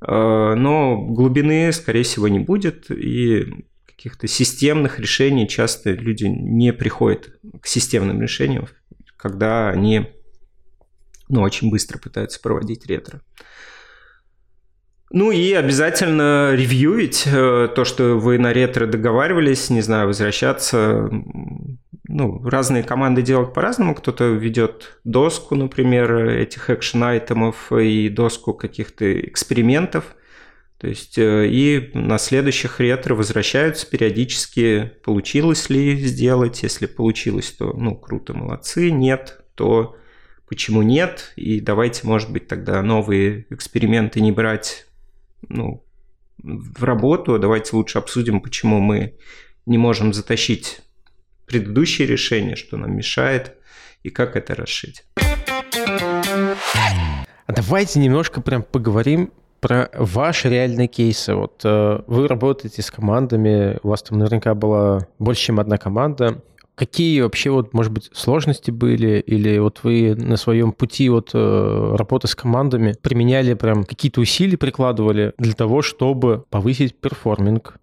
Э, 0.00 0.54
но 0.56 0.96
глубины, 0.96 1.72
скорее 1.72 2.02
всего, 2.02 2.28
не 2.28 2.40
будет, 2.40 2.90
и 2.90 3.64
каких-то 3.86 4.28
системных 4.28 5.00
решений 5.00 5.48
часто 5.48 5.90
люди 5.90 6.24
не 6.24 6.72
приходят 6.72 7.36
к 7.60 7.66
системным 7.66 8.22
решениям, 8.22 8.68
когда 9.16 9.70
они 9.70 10.08
ну, 11.28 11.42
очень 11.42 11.70
быстро 11.70 11.98
пытаются 11.98 12.40
проводить 12.40 12.86
ретро. 12.86 13.20
Ну 15.10 15.30
и 15.30 15.52
обязательно 15.52 16.52
ревьюить 16.54 17.24
э, 17.26 17.68
то, 17.74 17.84
что 17.86 18.18
вы 18.18 18.38
на 18.38 18.52
ретро 18.52 18.86
договаривались, 18.86 19.70
не 19.70 19.80
знаю, 19.80 20.08
возвращаться. 20.08 21.08
Ну, 22.10 22.42
разные 22.46 22.82
команды 22.82 23.22
делают 23.22 23.54
по-разному. 23.54 23.94
Кто-то 23.94 24.24
ведет 24.24 24.98
доску, 25.04 25.54
например, 25.54 26.28
этих 26.28 26.68
экшен-айтемов 26.68 27.72
и 27.72 28.10
доску 28.10 28.52
каких-то 28.52 29.20
экспериментов. 29.20 30.04
То 30.76 30.88
есть 30.88 31.16
э, 31.16 31.48
и 31.48 31.90
на 31.94 32.18
следующих 32.18 32.78
ретро 32.78 33.14
возвращаются 33.14 33.88
периодически, 33.88 34.92
получилось 35.04 35.70
ли 35.70 35.96
сделать. 35.96 36.62
Если 36.62 36.84
получилось, 36.84 37.50
то 37.52 37.72
ну 37.72 37.96
круто, 37.96 38.34
молодцы. 38.34 38.90
Нет, 38.90 39.40
то 39.54 39.96
почему 40.46 40.82
нет? 40.82 41.32
И 41.36 41.60
давайте, 41.60 42.06
может 42.06 42.30
быть, 42.30 42.46
тогда 42.46 42.82
новые 42.82 43.46
эксперименты 43.48 44.20
не 44.20 44.32
брать 44.32 44.87
ну, 45.48 45.84
в 46.38 46.84
работу. 46.84 47.38
Давайте 47.38 47.76
лучше 47.76 47.98
обсудим, 47.98 48.40
почему 48.40 48.80
мы 48.80 49.16
не 49.66 49.78
можем 49.78 50.12
затащить 50.12 50.80
предыдущее 51.46 52.06
решение, 52.06 52.56
что 52.56 52.76
нам 52.76 52.96
мешает, 52.96 53.56
и 54.02 54.10
как 54.10 54.36
это 54.36 54.54
расшить. 54.54 55.04
А 57.46 57.52
давайте 57.52 57.98
немножко 57.98 58.40
прям 58.40 58.62
поговорим 58.62 59.32
про 59.60 59.90
ваши 59.94 60.48
реальные 60.48 60.86
кейсы. 60.86 61.34
Вот 61.34 61.62
э, 61.64 62.02
вы 62.06 62.28
работаете 62.28 62.82
с 62.82 62.90
командами, 62.90 63.78
у 63.82 63.88
вас 63.88 64.02
там 64.02 64.18
наверняка 64.18 64.54
была 64.54 65.08
больше, 65.18 65.46
чем 65.46 65.58
одна 65.58 65.78
команда. 65.78 66.42
Какие 66.78 67.22
вообще, 67.22 67.50
вот, 67.50 67.74
может 67.74 67.90
быть, 67.90 68.08
сложности 68.12 68.70
были? 68.70 69.18
Или 69.26 69.58
вот 69.58 69.80
вы 69.82 70.14
на 70.14 70.36
своем 70.36 70.70
пути 70.70 71.08
вот 71.08 71.30
э, 71.34 71.94
работы 71.98 72.28
с 72.28 72.36
командами 72.36 72.94
применяли 73.02 73.54
прям 73.54 73.82
какие-то 73.82 74.20
усилия, 74.20 74.56
прикладывали 74.56 75.32
для 75.38 75.54
того, 75.54 75.82
чтобы 75.82 76.44
повысить 76.50 76.94
перформинг? 76.94 77.74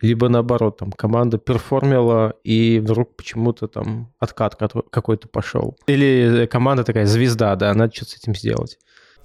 Либо 0.00 0.30
наоборот, 0.30 0.78
там 0.78 0.92
команда 0.92 1.36
перформила, 1.36 2.36
и 2.42 2.78
вдруг 2.78 3.16
почему-то 3.16 3.68
там 3.68 4.14
откат 4.18 4.56
какой-то 4.90 5.28
пошел. 5.28 5.76
Или 5.86 6.48
команда 6.50 6.84
такая 6.84 7.04
звезда, 7.04 7.54
да, 7.54 7.74
надо 7.74 7.94
что-то 7.94 8.12
с 8.12 8.16
этим 8.16 8.34
сделать. 8.34 8.78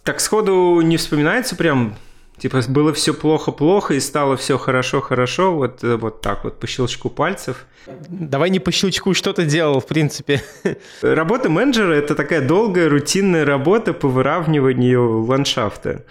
Так 0.04 0.20
сходу 0.20 0.82
не 0.82 0.98
вспоминается 0.98 1.56
прям 1.56 1.96
Типа 2.38 2.62
было 2.68 2.94
все 2.94 3.14
плохо-плохо 3.14 3.94
и 3.94 4.00
стало 4.00 4.36
все 4.38 4.58
хорошо-хорошо, 4.58 5.54
вот, 5.56 5.84
э, 5.84 5.96
вот 5.96 6.22
так 6.22 6.44
вот 6.44 6.60
по 6.60 6.68
щелчку 6.68 7.10
пальцев. 7.10 7.66
Давай 8.10 8.50
не 8.50 8.60
по 8.60 8.72
щелчку, 8.72 9.14
что 9.14 9.34
ты 9.34 9.46
делал, 9.46 9.80
в 9.80 9.86
принципе. 9.86 10.42
Работа 11.02 11.50
менеджера– 11.50 11.94
это 11.94 12.16
такая 12.16 12.46
долгая 12.46 12.90
рутинная 12.90 13.46
работа 13.46 13.94
по 13.94 14.08
выравниванию 14.08 15.24
ландшафта. 15.24 16.06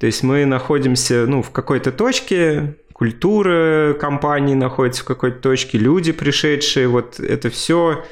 То 0.00 0.06
есть 0.06 0.22
мы 0.22 0.44
находимся 0.44 1.26
ну, 1.26 1.42
в 1.42 1.50
какой-то 1.50 1.92
точке, 1.92 2.76
культура 2.92 3.94
компании 3.94 4.54
находится 4.54 5.02
в 5.02 5.06
какой-то 5.06 5.40
точке, 5.40 5.78
люди 5.78 6.12
пришедшие, 6.12 6.88
вот 6.88 7.20
это 7.20 7.50
все 7.50 8.04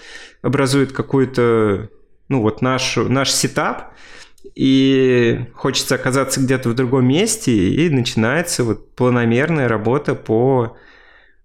образует 0.42 0.92
какую-то, 0.92 1.88
ну 2.28 2.42
вот 2.42 2.60
наш, 2.62 2.96
наш 2.96 3.32
сетап– 3.32 3.94
и 4.54 5.46
хочется 5.54 5.94
оказаться 5.94 6.40
где-то 6.40 6.68
в 6.68 6.74
другом 6.74 7.06
месте, 7.06 7.52
и 7.52 7.90
начинается 7.90 8.64
вот 8.64 8.94
планомерная 8.94 9.68
работа 9.68 10.14
по 10.14 10.76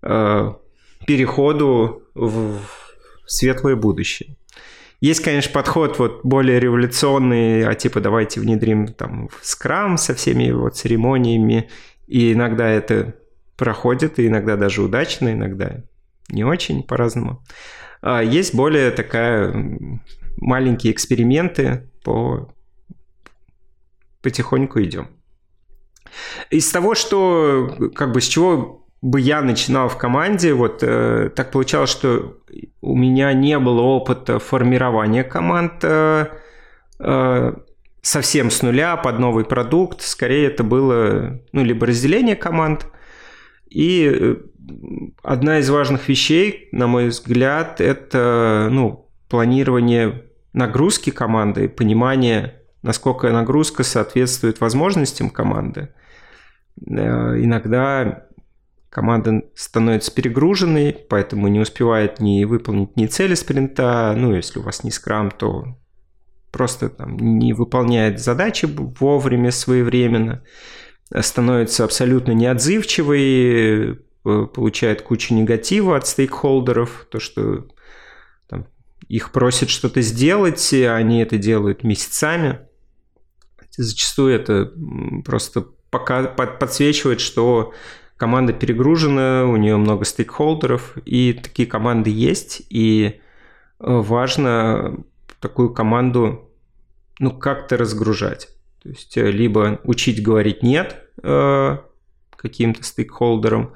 э, 0.01 0.53
переходу 1.07 2.03
в 2.13 2.59
светлое 3.25 3.75
будущее. 3.75 4.35
Есть, 5.01 5.23
конечно, 5.23 5.53
подход 5.53 5.97
вот 5.97 6.21
более 6.23 6.59
революционный, 6.59 7.65
а 7.65 7.73
типа 7.73 8.01
давайте 8.01 8.41
внедрим 8.41 8.87
там 8.87 9.29
скрам 9.41 9.97
со 9.97 10.13
всеми 10.13 10.43
его 10.43 10.69
церемониями, 10.69 11.69
и 12.07 12.33
иногда 12.33 12.67
это 12.69 13.15
проходит, 13.55 14.19
и 14.19 14.27
иногда 14.27 14.57
даже 14.57 14.81
удачно, 14.81 15.31
иногда 15.31 15.83
не 16.29 16.43
очень 16.43 16.83
по-разному. 16.83 17.43
А 18.01 18.21
есть 18.21 18.53
более 18.53 18.91
такая 18.91 19.53
маленькие 20.37 20.93
эксперименты 20.93 21.89
по 22.03 22.53
потихоньку 24.21 24.81
идем. 24.81 25.07
Из 26.49 26.69
того, 26.71 26.95
что 26.95 27.91
как 27.95 28.11
бы 28.11 28.21
с 28.21 28.27
чего 28.27 28.87
бы 29.01 29.21
я 29.21 29.41
начинал 29.41 29.87
в 29.87 29.97
команде, 29.97 30.53
вот 30.53 30.79
э, 30.81 31.29
так 31.35 31.51
получалось, 31.51 31.89
что 31.89 32.37
у 32.81 32.95
меня 32.95 33.31
не 33.33 33.57
было 33.59 33.81
опыта 33.81 34.39
формирования 34.39 35.23
команд 35.23 35.73
э, 35.83 36.27
э, 36.99 37.53
совсем 38.01 38.51
с 38.51 38.61
нуля 38.61 38.97
под 38.97 39.19
новый 39.19 39.45
продукт. 39.45 40.01
Скорее 40.01 40.47
это 40.47 40.63
было 40.63 41.39
ну, 41.51 41.63
либо 41.63 41.85
разделение 41.85 42.35
команд. 42.35 42.87
И 43.69 44.09
э, 44.11 44.35
одна 45.23 45.59
из 45.59 45.69
важных 45.69 46.09
вещей, 46.09 46.67
на 46.71 46.87
мой 46.87 47.09
взгляд, 47.09 47.79
это 47.79 48.67
ну, 48.69 49.09
планирование 49.29 50.25
нагрузки 50.51 51.09
команды, 51.11 51.69
понимание 51.69 52.58
насколько 52.81 53.29
нагрузка 53.31 53.83
соответствует 53.83 54.61
возможностям 54.61 55.29
команды. 55.29 55.89
Э, 56.87 57.35
иногда 57.37 58.25
команда 58.89 59.43
становится 59.55 60.13
перегруженной, 60.13 60.93
поэтому 61.09 61.47
не 61.47 61.59
успевает 61.59 62.19
ни 62.19 62.43
выполнить 62.43 62.95
ни 62.95 63.05
цели 63.07 63.35
спринта, 63.35 64.13
ну, 64.17 64.33
если 64.33 64.59
у 64.59 64.63
вас 64.63 64.83
не 64.83 64.91
скрам, 64.91 65.31
то 65.31 65.77
просто 66.51 66.89
там, 66.89 67.17
не 67.17 67.53
выполняет 67.53 68.19
задачи 68.19 68.65
вовремя, 68.65 69.51
своевременно, 69.51 70.43
становится 71.21 71.83
абсолютно 71.83 72.31
неотзывчивой, 72.31 73.91
э, 73.91 73.95
получает 74.23 75.01
кучу 75.01 75.33
негатива 75.33 75.97
от 75.97 76.07
стейкхолдеров, 76.07 77.07
то, 77.11 77.19
что 77.19 77.67
там, 78.47 78.67
их 79.07 79.31
просят 79.31 79.69
что-то 79.69 80.01
сделать, 80.01 80.73
они 80.73 81.21
это 81.21 81.37
делают 81.37 81.83
месяцами. 81.83 82.59
Зачастую 83.81 84.35
это 84.35 84.73
просто 85.23 85.65
пока 85.89 86.23
подсвечивает, 86.23 87.21
что 87.21 87.73
команда 88.17 88.51
перегружена, 88.51 89.45
у 89.45 89.55
нее 89.55 89.77
много 89.77 90.03
стейкхолдеров, 90.03 90.97
и 91.05 91.31
такие 91.31 91.65
команды 91.65 92.09
есть, 92.09 92.61
и 92.69 93.05
э, 93.07 93.13
важно 93.79 94.97
такую 95.39 95.73
команду 95.73 96.51
ну, 97.19 97.31
как-то 97.31 97.77
разгружать. 97.77 98.49
То 98.83 98.89
есть 98.89 99.15
э, 99.15 99.31
либо 99.31 99.79
учить 99.85 100.21
говорить 100.21 100.61
«нет» 100.61 100.97
э, 101.23 101.77
каким-то 102.35 102.83
стейкхолдерам, 102.83 103.73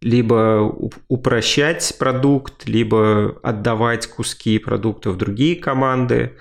либо 0.00 0.74
упрощать 1.08 1.94
продукт, 1.98 2.66
либо 2.66 3.38
отдавать 3.42 4.06
куски 4.06 4.58
продукта 4.58 5.10
в 5.10 5.18
другие 5.18 5.56
команды. 5.56 6.38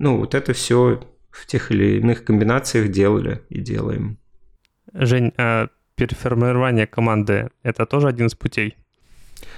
Ну, 0.00 0.18
вот 0.18 0.34
это 0.34 0.52
все 0.52 1.00
в 1.32 1.46
тех 1.46 1.72
или 1.72 1.98
иных 1.98 2.24
комбинациях 2.24 2.90
делали 2.90 3.42
и 3.48 3.60
делаем. 3.60 4.18
Жень, 4.92 5.32
а 5.36 5.68
переформирование 5.96 6.86
команды— 6.86 7.50
это 7.62 7.86
тоже 7.86 8.08
один 8.08 8.26
из 8.26 8.34
путей? 8.34 8.76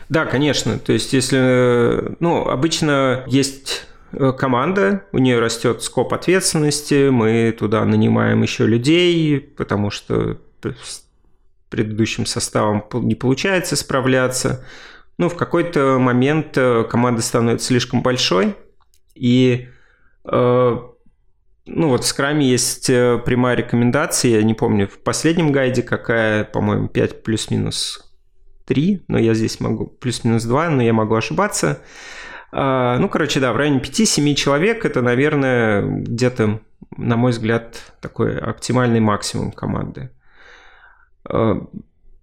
Да, 0.08 0.24
конечно. 0.24 0.78
То 0.78 0.92
есть, 0.92 1.12
если... 1.12 2.16
Ну, 2.20 2.48
обычно 2.48 3.24
есть 3.26 3.86
э, 4.12 4.32
команда, 4.32 5.04
у 5.12 5.18
нее 5.18 5.40
растет 5.40 5.82
скоп 5.82 6.14
ответственности, 6.14 7.08
мы 7.08 7.54
туда 7.58 7.84
нанимаем 7.84 8.42
еще 8.42 8.66
людей, 8.66 9.40
потому 9.40 9.90
что 9.90 10.38
с 10.62 11.04
предыдущим 11.68 12.24
составом 12.24 12.84
не 12.92 13.14
получается 13.14 13.76
справляться. 13.76 14.64
Ну, 15.18 15.28
в 15.28 15.36
какой-то 15.36 15.98
момент 15.98 16.56
э, 16.56 16.84
команда 16.88 17.22
становится 17.22 17.66
слишком 17.66 18.02
большой, 18.02 18.56
и 19.14 19.68
э, 20.24 20.78
ну 21.66 21.88
вот 21.88 22.04
в 22.04 22.06
скраме 22.06 22.46
есть 22.46 22.86
прямая 22.86 23.56
рекомендация, 23.56 24.32
я 24.32 24.42
не 24.42 24.54
помню 24.54 24.86
в 24.86 24.98
последнем 24.98 25.52
гайде 25.52 25.82
какая, 25.82 26.44
по-моему, 26.44 26.88
5 26.88 27.22
плюс-минус 27.22 28.12
3, 28.66 29.04
но 29.08 29.18
я 29.18 29.34
здесь 29.34 29.60
могу, 29.60 29.86
плюс-минус 29.86 30.44
2, 30.44 30.70
но 30.70 30.82
я 30.82 30.92
могу 30.92 31.14
ошибаться. 31.14 31.80
А, 32.52 32.98
ну, 32.98 33.08
короче, 33.08 33.40
да, 33.40 33.52
в 33.52 33.56
районе 33.56 33.80
5-7 33.80 34.34
человек 34.34 34.84
это, 34.84 35.02
наверное, 35.02 35.82
где-то, 35.82 36.60
на 36.96 37.16
мой 37.16 37.32
взгляд, 37.32 37.94
такой 38.00 38.38
оптимальный 38.38 39.00
максимум 39.00 39.52
команды. 39.52 40.10
А, 41.28 41.66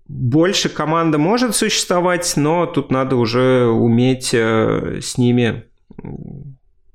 больше 0.08 0.70
команда 0.70 1.18
может 1.18 1.56
существовать, 1.56 2.34
но 2.36 2.66
тут 2.66 2.92
надо 2.92 3.16
уже 3.16 3.66
уметь 3.68 4.34
э, 4.34 5.00
с 5.02 5.18
ними 5.18 5.66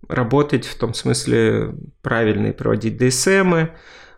работать 0.08 0.66
в 0.66 0.78
том 0.78 0.94
смысле 0.94 1.74
правильно 2.02 2.52
проводить 2.52 3.00
DSM, 3.00 3.70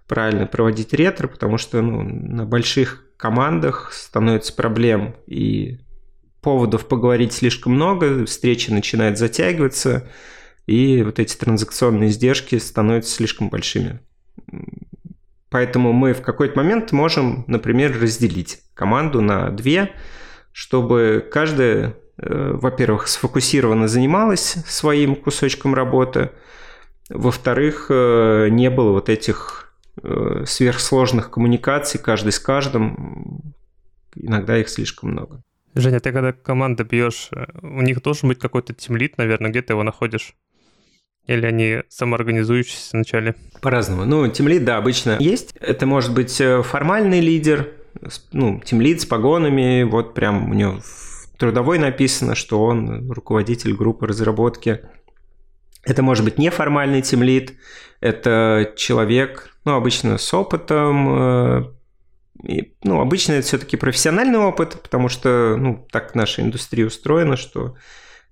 правильно 0.06 0.46
проводить 0.46 0.92
ретро, 0.94 1.28
потому 1.28 1.58
что 1.58 1.80
ну, 1.82 2.02
на 2.02 2.44
больших 2.44 3.04
командах 3.16 3.92
становится 3.92 4.52
проблем 4.54 5.16
и 5.26 5.80
поводов 6.40 6.86
поговорить 6.86 7.32
слишком 7.32 7.74
много, 7.74 8.24
встреча 8.24 8.72
начинает 8.72 9.18
затягиваться, 9.18 10.08
и 10.66 11.02
вот 11.02 11.18
эти 11.18 11.36
транзакционные 11.36 12.10
издержки 12.10 12.56
становятся 12.58 13.14
слишком 13.14 13.48
большими. 13.48 14.00
Поэтому 15.50 15.92
мы 15.92 16.12
в 16.12 16.20
какой-то 16.20 16.58
момент 16.58 16.92
можем, 16.92 17.44
например, 17.46 17.98
разделить 18.00 18.60
команду 18.74 19.20
на 19.20 19.50
две, 19.50 19.92
чтобы 20.52 21.26
каждая, 21.32 21.96
во-первых, 22.20 23.08
сфокусированно 23.08 23.88
занималась 23.88 24.56
своим 24.66 25.14
кусочком 25.14 25.74
работы, 25.74 26.30
во-вторых, 27.08 27.86
э, 27.90 28.48
не 28.50 28.70
было 28.70 28.92
вот 28.92 29.08
этих 29.08 29.68
Э, 30.02 30.44
сверхсложных 30.46 31.30
коммуникаций, 31.30 32.00
каждый 32.00 32.32
с 32.32 32.38
каждым. 32.38 33.54
Иногда 34.14 34.58
их 34.58 34.68
слишком 34.68 35.10
много. 35.10 35.42
Женя, 35.74 36.00
ты 36.00 36.12
когда 36.12 36.32
команда 36.32 36.84
бьешь, 36.84 37.30
э, 37.32 37.46
у 37.62 37.82
них 37.82 38.02
должен 38.02 38.28
быть 38.28 38.38
какой-то 38.38 38.74
тимлит, 38.74 39.18
наверное, 39.18 39.50
где 39.50 39.62
ты 39.62 39.72
его 39.72 39.82
находишь? 39.82 40.34
Или 41.26 41.46
они 41.46 41.82
самоорганизующиеся 41.88 42.90
вначале? 42.92 43.34
По-разному. 43.60 44.04
Ну, 44.04 44.28
тимлит, 44.28 44.64
да, 44.64 44.76
обычно 44.76 45.16
есть. 45.18 45.54
Это 45.60 45.84
может 45.86 46.14
быть 46.14 46.40
э, 46.40 46.62
формальный 46.62 47.20
лидер, 47.20 47.68
ну, 48.32 48.60
тимлит 48.64 49.00
с 49.00 49.06
погонами, 49.06 49.82
вот 49.82 50.14
прям 50.14 50.50
у 50.50 50.54
него 50.54 50.80
трудовой 51.38 51.78
написано, 51.78 52.34
что 52.34 52.62
он 52.62 53.10
руководитель 53.10 53.74
группы 53.74 54.06
разработки. 54.06 54.82
Это 55.84 56.02
может 56.02 56.24
быть 56.24 56.38
неформальный 56.38 57.00
тимлит, 57.00 57.54
это 58.00 58.72
человек, 58.76 59.56
ну, 59.64 59.74
обычно 59.74 60.18
с 60.18 60.34
опытом, 60.34 61.08
э, 61.18 61.64
и, 62.44 62.74
ну, 62.82 63.00
обычно 63.00 63.34
это 63.34 63.46
все-таки 63.46 63.76
профессиональный 63.76 64.38
опыт, 64.38 64.80
потому 64.82 65.08
что, 65.08 65.56
ну, 65.56 65.86
так 65.90 66.14
наша 66.14 66.42
индустрия 66.42 66.86
устроена, 66.86 67.36
что, 67.36 67.76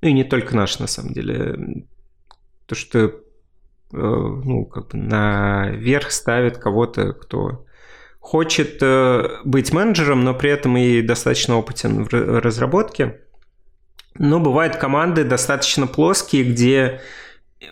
ну, 0.02 0.08
и 0.08 0.12
не 0.12 0.24
только 0.24 0.54
наша, 0.54 0.82
на 0.82 0.88
самом 0.88 1.12
деле, 1.12 1.84
то, 2.66 2.74
что, 2.74 2.98
э, 2.98 3.12
ну, 3.92 4.66
как 4.66 4.88
бы 4.88 4.98
наверх 4.98 6.10
ставит 6.10 6.58
кого-то, 6.58 7.12
кто 7.12 7.65
хочет 8.26 8.78
э, 8.80 9.28
быть 9.44 9.72
менеджером, 9.72 10.24
но 10.24 10.34
при 10.34 10.50
этом 10.50 10.76
и 10.76 11.00
достаточно 11.00 11.56
опытен 11.56 12.02
в 12.02 12.12
разработке. 12.12 13.20
Но 14.18 14.40
бывают 14.40 14.74
команды 14.74 15.22
достаточно 15.22 15.86
плоские, 15.86 16.42
где 16.42 17.00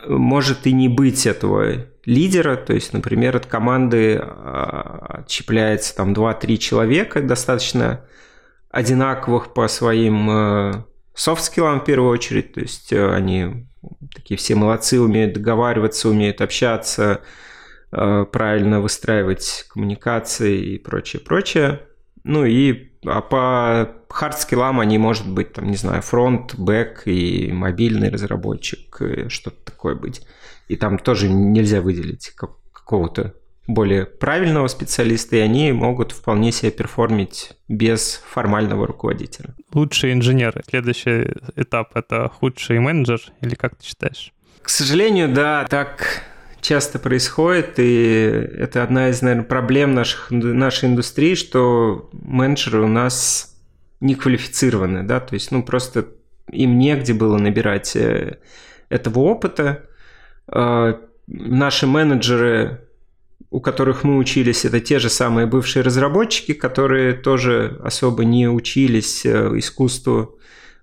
может 0.07 0.69
и 0.69 0.73
не 0.73 0.88
быть 0.88 1.27
этого 1.27 1.87
лидера, 2.05 2.55
то 2.55 2.73
есть, 2.73 2.93
например, 2.93 3.35
от 3.35 3.47
команды 3.47 4.17
а, 4.23 5.23
отщепляется 5.25 5.97
там 5.97 6.12
2-3 6.12 6.57
человека, 6.59 7.21
достаточно 7.21 8.05
одинаковых 8.71 9.55
по 9.55 9.67
своим 9.67 10.85
софт-скиллам 11.14 11.81
в 11.81 11.85
первую 11.85 12.12
очередь, 12.12 12.53
то 12.53 12.61
есть 12.61 12.93
э, 12.93 13.12
они 13.12 13.67
такие 14.14 14.38
все 14.38 14.55
молодцы, 14.55 15.01
умеют 15.01 15.33
договариваться, 15.33 16.09
умеют 16.09 16.40
общаться, 16.40 17.03
э, 17.03 17.19
правильно 18.33 18.80
выстраивать 18.80 19.66
коммуникации 19.70 20.74
и 20.74 20.78
прочее, 20.78 21.20
прочее. 21.20 21.80
Ну 22.24 22.44
и 22.44 22.90
а 23.07 23.20
по 23.20 23.90
хардскиллам 24.09 24.80
они, 24.80 24.96
может 24.96 25.28
быть, 25.28 25.52
там, 25.52 25.70
не 25.70 25.76
знаю, 25.76 26.00
фронт, 26.00 26.54
бэк 26.57 27.02
и 27.04 27.52
мобильный 27.52 28.09
разработчик, 28.09 28.98
что-то 29.28 29.57
такое 29.64 29.94
быть. 29.94 30.26
И 30.68 30.76
там 30.76 30.98
тоже 30.98 31.28
нельзя 31.28 31.83
выделить 31.83 32.30
какого-то 32.30 33.35
более 33.66 34.07
правильного 34.07 34.68
специалиста, 34.68 35.37
и 35.37 35.40
они 35.40 35.72
могут 35.72 36.12
вполне 36.12 36.52
себя 36.52 36.70
перформить 36.70 37.52
без 37.68 38.22
формального 38.26 38.87
руководителя. 38.87 39.54
Лучшие 39.72 40.14
инженеры. 40.14 40.62
Следующий 40.68 41.33
этап– 41.57 41.90
это 41.96 42.30
худший 42.30 42.78
менеджер, 42.78 43.20
или 43.42 43.54
как 43.54 43.76
ты 43.76 43.85
считаешь? 43.85 44.33
К 44.62 44.70
сожалению, 44.70 45.28
да, 45.28 45.66
так 45.68 46.22
часто 46.64 46.98
происходит, 46.98 47.74
и 47.79 48.24
это 48.57 48.83
одна 48.83 49.11
из, 49.11 49.20
наверное, 49.20 49.44
проблем 49.44 49.94
наших, 49.94 50.31
нашей 50.31 50.88
индустрии, 50.88 51.35
что 51.35 52.09
менеджеры 52.12 52.83
у 52.83 52.88
нас 52.88 53.55
не 54.00 54.14
квалифицированы, 54.14 55.03
да, 55.03 55.20
то 55.20 55.35
есть, 55.35 55.50
ну, 55.50 55.62
просто 55.62 56.09
им 56.50 56.79
негде 56.79 57.12
было 57.12 57.37
набирать 57.37 57.94
э, 57.96 58.38
этого 58.88 59.20
опыта. 59.20 59.85
А, 60.48 61.00
наши 61.27 61.87
менеджеры, 61.87 62.88
у 63.50 63.61
которых 63.61 64.03
мы 64.03 64.16
учились, 64.16 64.64
это 64.64 64.81
те 64.81 64.98
же 64.98 65.11
самые 65.11 65.46
бывшие 65.46 65.83
разработчики, 65.83 66.55
которые 66.55 67.12
тоже 67.12 67.79
особо 67.85 68.24
не 68.24 68.48
учились 68.48 69.27
э, 69.27 69.53
искусству 69.59 70.38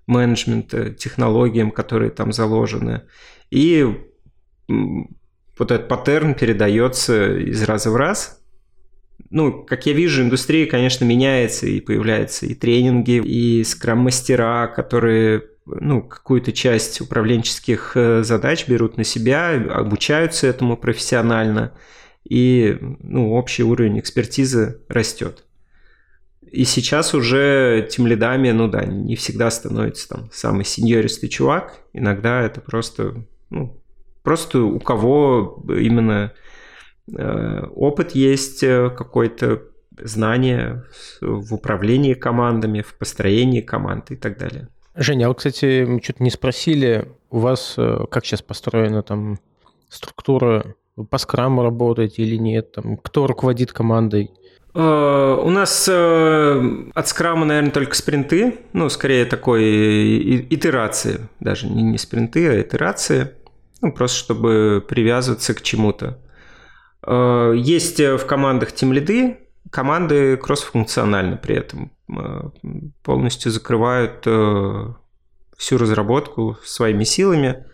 менеджмента, 0.06 0.90
технологиям, 0.90 1.72
которые 1.72 2.12
там 2.12 2.32
заложены. 2.32 3.02
И 3.50 3.98
вот 5.58 5.70
этот 5.70 5.88
паттерн 5.88 6.34
передается 6.34 7.36
из 7.36 7.62
раза 7.62 7.90
в 7.90 7.96
раз. 7.96 8.40
Ну, 9.30 9.64
как 9.64 9.86
я 9.86 9.92
вижу, 9.92 10.22
индустрия, 10.22 10.66
конечно, 10.66 11.04
меняется, 11.04 11.66
и 11.66 11.80
появляются 11.80 12.46
и 12.46 12.54
тренинги, 12.54 13.22
и 13.24 13.64
скрам-мастера, 13.64 14.66
которые 14.68 15.44
ну, 15.64 16.02
какую-то 16.02 16.52
часть 16.52 17.00
управленческих 17.00 17.92
э, 17.94 18.22
задач 18.24 18.66
берут 18.68 18.96
на 18.96 19.04
себя, 19.04 19.50
обучаются 19.50 20.46
этому 20.46 20.76
профессионально, 20.76 21.72
и 22.28 22.78
ну, 22.80 23.32
общий 23.32 23.62
уровень 23.62 23.98
экспертизы 23.98 24.80
растет. 24.88 25.44
И 26.50 26.64
сейчас 26.64 27.14
уже 27.14 27.88
тем 27.90 28.06
лидами, 28.06 28.50
ну 28.50 28.68
да, 28.68 28.84
не 28.84 29.16
всегда 29.16 29.50
становится 29.50 30.08
там 30.08 30.30
самый 30.32 30.64
сеньористый 30.66 31.30
чувак. 31.30 31.80
Иногда 31.94 32.42
это 32.42 32.60
просто 32.60 33.24
ну, 33.48 33.81
Просто 34.22 34.62
у 34.62 34.78
кого 34.78 35.64
именно 35.68 36.32
э, 37.12 37.66
опыт 37.74 38.12
есть 38.12 38.62
э, 38.62 38.90
какой-то, 38.90 39.62
знание 39.98 40.84
в 41.20 41.52
управлении 41.54 42.14
командами, 42.14 42.80
в 42.80 42.94
построении 42.94 43.60
команд 43.60 44.10
и 44.10 44.16
так 44.16 44.38
далее. 44.38 44.68
Женя, 44.94 45.26
а 45.26 45.28
вот, 45.28 45.38
кстати, 45.38 45.84
мы 45.84 46.00
что-то 46.02 46.22
не 46.22 46.30
спросили, 46.30 47.08
у 47.30 47.40
вас 47.40 47.74
э, 47.76 48.04
как 48.10 48.24
сейчас 48.24 48.42
построена 48.42 49.02
там 49.02 49.38
структура, 49.88 50.74
вы 50.96 51.04
по 51.04 51.18
скраму 51.18 51.62
работаете 51.62 52.22
или 52.22 52.36
нет, 52.36 52.72
там, 52.72 52.96
кто 52.96 53.26
руководит 53.26 53.72
командой? 53.72 54.30
У 54.74 54.78
нас 55.50 55.86
от 55.86 57.08
скрама, 57.08 57.44
наверное, 57.44 57.72
только 57.72 57.94
спринты, 57.94 58.60
ну, 58.72 58.88
скорее 58.88 59.26
такой 59.26 60.40
итерации, 60.48 61.28
даже 61.40 61.68
не 61.68 61.98
спринты, 61.98 62.48
а 62.48 62.60
итерации 62.62 63.32
ну, 63.82 63.92
просто 63.92 64.16
чтобы 64.16 64.84
привязываться 64.88 65.52
к 65.54 65.60
чему-то. 65.60 66.18
Э, 67.04 67.52
есть 67.54 68.00
э, 68.00 68.16
в 68.16 68.24
командах 68.26 68.72
тимлиды, 68.72 69.40
команды 69.70 70.36
кроссфункциональны 70.36 71.36
при 71.36 71.56
этом, 71.56 71.92
э, 72.08 72.50
полностью 73.02 73.50
закрывают 73.50 74.20
всю 75.56 75.78
разработку 75.78 76.56
своими 76.64 77.04
силами, 77.04 77.66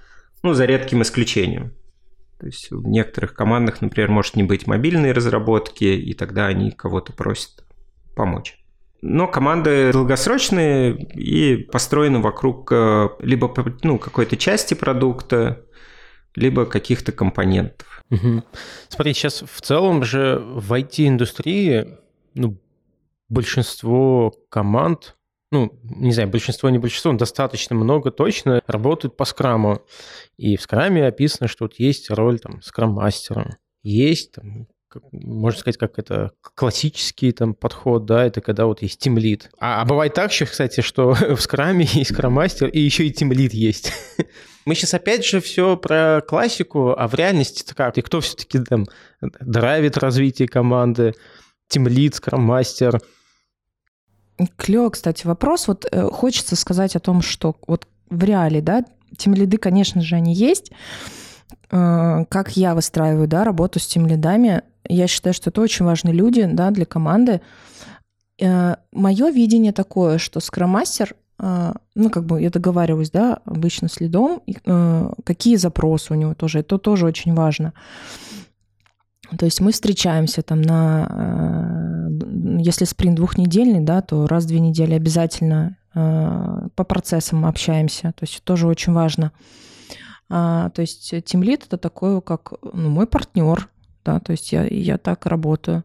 ну, 0.43 0.55
за 0.55 0.65
редким 0.65 1.03
исключением. 1.03 1.75
То 2.39 2.47
есть 2.47 2.71
в 2.71 2.87
некоторых 2.87 3.35
командах, 3.35 3.81
например, 3.81 4.11
может 4.11 4.37
не 4.37 4.45
быть 4.45 4.67
мобильной 4.67 5.13
разработки, 5.13 5.85
и 5.85 6.15
тогда 6.15 6.47
они 6.47 6.71
кого-то 6.71 7.13
просят 7.13 7.65
помочь. 8.15 8.59
Но 9.01 9.27
команды 9.27 9.93
долгосрочные 9.93 10.95
и 11.15 11.57
построены 11.57 12.21
вокруг 12.21 12.71
либо 13.21 13.53
ну, 13.83 13.99
какой-то 13.99 14.37
части 14.37 14.75
продукта, 14.75 15.65
либо 16.39 16.67
каких-то 16.67 17.13
компонентов. 17.13 18.05
Угу. 18.11 18.43
Смотри, 18.89 19.13
сейчас 19.13 19.43
в 19.43 19.61
целом 19.61 20.05
же 20.05 20.39
в 20.39 20.73
IT-индустрии 20.73 21.99
ну, 22.35 22.59
большинство 23.29 24.35
команд, 24.49 25.17
ну, 25.51 25.73
не 25.83 26.13
знаю, 26.13 26.29
большинство, 26.29 26.71
не 26.71 26.79
большинство, 26.79 27.13
но 27.13 27.19
достаточно 27.19 27.75
много 27.75 28.11
точно 28.11 28.63
работают 28.67 29.17
по 29.17 29.25
скраму. 29.25 29.83
И 30.37 30.57
в 30.57 30.63
скраме 30.63 31.07
описано, 31.07 31.49
что 31.49 31.65
вот 31.65 31.75
есть 31.79 32.11
роль 32.11 32.39
там 32.39 32.63
скрам-мастера, 32.63 33.57
есть 33.83 34.33
там 34.33 34.69
можно 35.13 35.61
сказать, 35.61 35.77
как 35.77 35.99
это 35.99 36.33
классический 36.41 37.33
там 37.33 37.55
подход, 37.55 38.07
да, 38.07 38.25
это 38.25 38.41
когда 38.41 38.67
вот 38.67 38.83
есть 38.83 39.01
тимлит. 39.01 39.51
А, 39.59 39.83
а 39.83 39.85
бывает 39.85 40.15
так 40.15 40.31
еще, 40.31 40.47
кстати, 40.47 40.81
что 40.81 41.13
в 41.37 41.41
скраме 41.41 41.87
есть 41.93 42.13
скрам-мастер, 42.13 42.69
и 42.69 42.81
еще 42.81 43.07
и 43.07 43.13
тимлит 43.13 43.53
есть. 43.53 43.93
Мы 44.65 44.75
сейчас 44.75 44.95
опять 44.95 45.25
же 45.25 45.41
все 45.41 45.77
про 45.77 46.21
классику, 46.27 46.91
а 46.91 47.09
в 47.09 47.15
реальности-то 47.15 47.75
как? 47.75 47.97
И 47.99 48.03
кто 48.03 48.21
все-таки 48.21 48.59
там 48.59 48.87
драйвит 49.41 49.97
развитие 49.97 50.47
команды? 50.49 51.15
Тимлит, 51.69 52.15
скрам-мастер? 52.15 53.01
Клево, 54.57 54.91
кстати, 54.91 55.27
вопрос. 55.27 55.69
Вот 55.69 55.87
э, 55.91 56.03
хочется 56.11 56.55
сказать 56.55 56.97
о 56.97 57.01
том, 57.01 57.23
что 57.23 57.57
вот 57.67 57.87
в 58.09 58.23
реале, 58.23 58.61
да, 58.61 58.85
тимлиды, 59.17 59.57
конечно 59.57 60.01
же, 60.01 60.17
они 60.17 60.35
есть, 60.35 60.71
э, 61.71 62.25
как 62.29 62.57
я 62.57 62.75
выстраиваю 62.75 63.27
да, 63.27 63.45
работу 63.45 63.81
с 63.81 63.87
тем 63.87 64.07
лидами, 64.07 64.63
я 64.89 65.07
считаю, 65.07 65.35
что 65.35 65.51
это 65.51 65.61
очень 65.61 65.85
важные 65.85 66.15
люди 66.15 66.45
да, 66.51 66.71
для 66.71 66.85
команды. 66.85 67.41
Э, 68.41 68.77
Мое 68.93 69.31
видение 69.31 69.73
такое, 69.73 70.19
что 70.19 70.41
скроммастер, 70.41 71.15
э, 71.39 71.73
ну, 71.95 72.11
как 72.11 72.25
бы 72.25 72.41
я 72.41 72.51
договариваюсь, 72.51 73.11
да, 73.11 73.41
обычно 73.45 73.89
с 73.89 74.01
лидом, 74.01 74.43
э, 74.47 75.11
какие 75.25 75.57
запросы 75.57 76.13
у 76.13 76.17
него 76.17 76.35
тоже, 76.35 76.61
это 76.61 76.79
тоже 76.79 77.07
очень 77.07 77.35
важно. 77.35 77.73
То 79.37 79.45
есть 79.45 79.61
мы 79.61 79.73
встречаемся 79.73 80.41
там 80.41 80.63
на, 80.63 82.09
если 82.61 82.87
спринт 82.87 83.17
двухнедельный, 83.17 83.81
да, 83.81 84.01
то 84.01 84.27
раз 84.27 84.45
в 84.45 84.49
две 84.49 84.59
недели 84.59 84.95
обязательно 84.95 85.77
по 85.93 86.85
процессам 86.85 87.45
общаемся, 87.45 88.15
то 88.17 88.25
есть 88.25 88.43
тоже 88.43 88.67
очень 88.67 88.95
важно. 88.95 89.33
То 90.31 90.73
есть 90.79 91.13
тимлит 91.27 91.67
это 91.67 91.77
такой, 91.77 92.23
как 92.23 92.55
ну, 92.73 92.89
мой 92.89 93.07
партнер, 93.07 93.69
да, 94.09 94.21
то 94.21 94.33
есть 94.33 94.53
я, 94.53 94.65
я 94.65 94.97
так 94.97 95.27
работаю. 95.27 95.85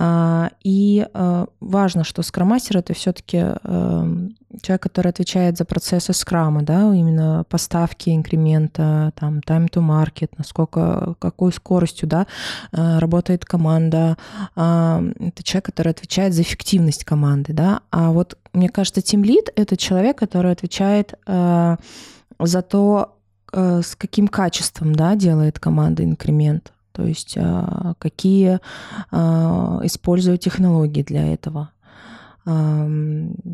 А, 0.00 0.50
и 0.62 1.04
а, 1.12 1.46
важно, 1.58 2.04
что 2.04 2.22
скромастер 2.22 2.78
это 2.78 2.94
все-таки 2.94 3.38
эм, 3.64 4.36
человек, 4.62 4.80
который 4.80 5.08
отвечает 5.08 5.58
за 5.58 5.64
процессы 5.64 6.12
скрама, 6.12 6.62
да, 6.62 6.94
именно 6.94 7.44
поставки 7.48 8.10
инкремента, 8.10 9.12
там, 9.16 9.38
time 9.40 9.68
to 9.68 9.82
market, 9.82 10.30
насколько, 10.38 11.16
какой 11.18 11.52
скоростью, 11.52 12.08
да, 12.08 12.28
э, 12.70 12.98
работает 12.98 13.44
команда. 13.44 14.16
А, 14.54 15.02
это 15.18 15.42
человек, 15.42 15.66
который 15.66 15.90
отвечает 15.90 16.32
за 16.32 16.42
эффективность 16.42 17.04
команды, 17.04 17.52
да. 17.52 17.80
А 17.90 18.12
вот, 18.12 18.38
мне 18.52 18.68
кажется, 18.68 19.00
Team 19.00 19.24
Lead— 19.24 19.50
это 19.56 19.76
человек, 19.76 20.16
который 20.16 20.52
отвечает 20.52 21.14
э, 21.26 21.76
за 22.38 22.62
то, 22.62 23.16
э, 23.52 23.80
с 23.82 23.96
каким 23.96 24.28
качеством, 24.28 24.94
да, 24.94 25.16
делает 25.16 25.58
команда 25.58 26.04
инкремент 26.04 26.72
то 26.98 27.06
есть 27.06 27.38
а, 27.38 27.94
какие 28.00 28.58
а, 29.12 29.78
использую 29.84 30.36
технологии 30.36 31.04
для 31.04 31.32
этого. 31.32 31.70
То 32.44 32.90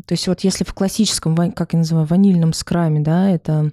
есть 0.09 0.27
вот 0.27 0.39
если 0.39 0.63
в 0.63 0.73
классическом, 0.73 1.35
как 1.51 1.73
я 1.73 1.79
называю, 1.79 2.07
ванильном 2.07 2.53
скраме, 2.53 3.01
да, 3.01 3.29
это 3.29 3.71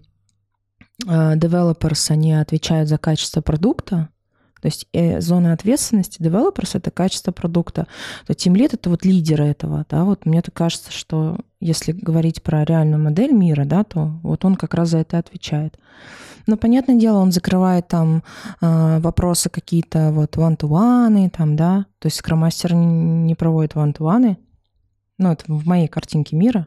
а, 1.07 1.37
developers, 1.37 2.11
они 2.11 2.35
отвечают 2.35 2.91
за 2.91 2.99
качество 2.99 3.41
продукта, 3.41 4.11
то 4.61 4.66
есть 4.66 4.87
э, 4.93 5.23
зона 5.23 5.55
ответственности 5.55 6.20
developers— 6.20 6.70
это 6.75 6.91
качество 6.91 7.33
продукта, 7.33 7.87
то 8.27 8.35
Team 8.35 8.55
Lead— 8.55 8.70
это 8.75 8.91
вот 8.91 9.07
лидеры 9.07 9.47
этого, 9.47 9.87
да, 9.89 10.05
вот 10.05 10.27
мне 10.27 10.43
так 10.43 10.55
кажется, 10.55 10.93
что 10.93 11.39
если 11.61 11.93
говорить 11.93 12.43
про 12.43 12.64
реальную 12.64 13.03
модель 13.03 13.33
мира, 13.33 13.64
да, 13.64 13.85
то 13.85 14.20
вот 14.23 14.45
он 14.45 14.57
как 14.57 14.75
раз 14.75 14.91
за 14.91 14.99
это 14.99 15.16
отвечает. 15.16 15.79
Но, 16.47 16.57
понятное 16.57 16.97
дело, 16.97 17.18
он 17.18 17.32
закрывает 17.32 17.88
там 17.88 18.22
э, 18.61 18.99
вопросы 19.01 19.51
какие-то 19.51 20.11
вот 20.12 20.36
one-to-one, 20.36 21.30
там, 21.30 21.57
да, 21.57 21.86
то 21.99 22.07
есть 22.07 22.16
скромастер 22.16 22.74
не, 22.74 23.34
проводит 23.34 23.74
one-to-one, 23.74 24.36
ну, 25.18 25.32
это 25.32 25.45
в 25.47 25.66
моей 25.66 25.88
картинке 25.88 26.36
мира, 26.36 26.66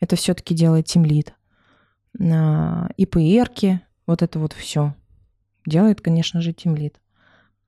это 0.00 0.16
все-таки 0.16 0.54
делает 0.54 0.86
тимлид. 0.86 1.34
Э, 2.18 2.88
ИПРки, 2.96 3.80
вот 4.06 4.22
это 4.22 4.38
вот 4.38 4.52
все 4.52 4.94
делает, 5.66 6.00
конечно 6.00 6.40
же, 6.40 6.52
тимлид 6.52 7.00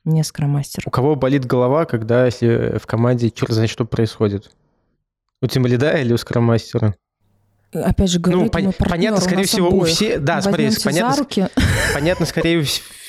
не 0.04 0.24
скромастер. 0.24 0.84
У 0.86 0.90
кого 0.90 1.14
болит 1.14 1.44
голова, 1.44 1.84
когда 1.84 2.24
если 2.26 2.78
в 2.78 2.86
команде 2.86 3.30
черт 3.30 3.52
знает, 3.52 3.70
что 3.70 3.84
происходит? 3.84 4.50
У 5.42 5.46
тимлида 5.46 5.92
или 5.98 6.12
у 6.12 6.16
скромастера? 6.16 6.94
Опять 7.72 8.10
же, 8.10 8.18
говорю, 8.18 8.42
ну, 8.42 8.46
пон- 8.46 8.74
понятно, 8.78 9.20
скорее 9.20 9.44
всего, 9.44 9.68
обоих. 9.68 9.82
у 9.82 9.86
всех... 9.86 10.24
Да, 10.24 10.40
смотри, 10.42 10.70
понятно, 10.84 11.12
за 11.12 11.18
руки. 11.20 11.48
понятно, 11.94 12.26
скорее 12.26 12.64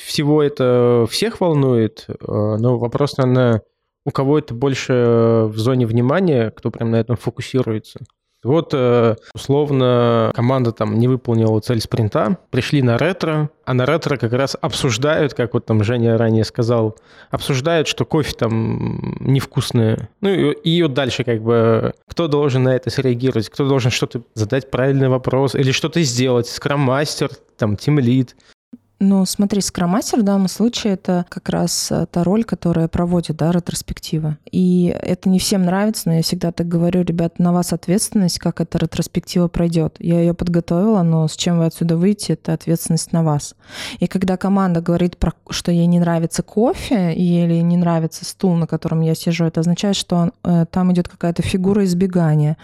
всего, 0.06 0.44
это 0.44 1.08
всех 1.10 1.42
волнует, 1.42 2.06
э, 2.08 2.14
но 2.28 2.78
вопрос, 2.78 3.18
наверное, 3.18 3.64
у 4.06 4.12
кого 4.12 4.40
это 4.40 4.54
больше 4.54 5.48
в 5.48 5.58
зоне 5.58 5.86
внимания, 5.86 6.52
кто 6.52 6.70
прям 6.70 6.92
на 6.92 6.98
этом 6.98 7.18
фокусируется. 7.18 8.00
Вот, 8.44 8.74
э, 8.74 9.16
условно, 9.36 10.32
команда 10.36 10.72
там 10.72 10.98
не 10.98 11.08
выполнила 11.08 11.60
цель 11.60 11.80
спринта, 11.80 12.38
пришли 12.50 12.82
на 12.82 12.98
ретро, 12.98 13.52
а 13.66 13.74
на 13.76 13.86
ретро 13.86 14.18
как 14.18 14.34
раз 14.34 14.58
обсуждают, 14.60 15.36
как 15.36 15.54
вот 15.54 15.66
там 15.66 15.84
Женя 15.84 16.18
ранее 16.18 16.44
сказал, 16.44 16.98
обсуждают, 17.30 17.88
что 17.88 18.04
кофе 18.04 18.34
там 18.34 19.16
невкусное. 19.20 20.10
Ну 20.22 20.30
и, 20.30 20.54
и 20.54 20.82
вот 20.82 20.94
дальше 20.94 21.24
как 21.24 21.42
бы 21.42 21.94
кто 22.08 22.28
должен 22.28 22.64
на 22.64 22.76
это 22.76 22.90
среагировать, 22.90 23.50
кто 23.50 23.68
должен 23.68 23.92
что-то 23.92 24.24
задать 24.34 24.72
правильный 24.72 25.08
вопрос 25.08 25.54
или 25.54 25.72
что-то 25.72 26.02
сделать, 26.02 26.48
скрам-мастер, 26.48 27.30
там, 27.58 27.78
тимлид. 27.78 28.36
Ну, 29.04 29.26
смотри, 29.26 29.62
скромастер 29.62 30.20
в 30.20 30.24
данном 30.24 30.48
случае 30.48 30.94
это 30.94 31.26
как 31.28 31.50
раз 31.50 31.92
э, 31.92 32.06
та 32.12 32.24
роль, 32.24 32.44
которая 32.44 32.88
проводит, 32.88 33.36
да, 33.36 33.52
ретроспективы. 33.52 34.38
И 34.52 34.96
это 35.02 35.28
не 35.28 35.40
всем 35.40 35.64
нравится, 35.64 36.04
но 36.06 36.14
я 36.18 36.22
всегда 36.22 36.52
так 36.52 36.68
говорю, 36.68 37.02
ребят, 37.02 37.40
на 37.40 37.52
вас 37.52 37.74
ответственность, 37.74 38.38
как 38.38 38.62
эта 38.62 38.78
ретроспектива 38.78 39.48
пройдет. 39.48 39.96
Я 39.98 40.20
ее 40.20 40.36
подготовила, 40.36 41.02
но 41.02 41.28
с 41.28 41.36
чем 41.36 41.58
вы 41.58 41.66
отсюда 41.66 41.98
выйдете, 41.98 42.34
это 42.34 42.54
ответственность 42.54 43.12
на 43.12 43.24
вас. 43.24 43.56
И 43.98 44.06
когда 44.06 44.38
команда 44.38 44.82
говорит, 44.82 45.18
про, 45.18 45.34
что 45.50 45.72
ей 45.72 45.88
не 45.88 46.00
нравится 46.00 46.44
кофе 46.44 47.12
или 47.16 47.60
не 47.62 47.78
нравится 47.78 48.24
стул, 48.24 48.54
на 48.54 48.68
котором 48.68 49.02
я 49.02 49.16
сижу, 49.16 49.46
это 49.46 49.62
означает, 49.62 49.96
что 49.96 50.16
он, 50.16 50.32
э, 50.44 50.68
там 50.70 50.94
идет 50.94 51.10
какая-то 51.10 51.42
фигура 51.42 51.84
избегания. 51.86 52.56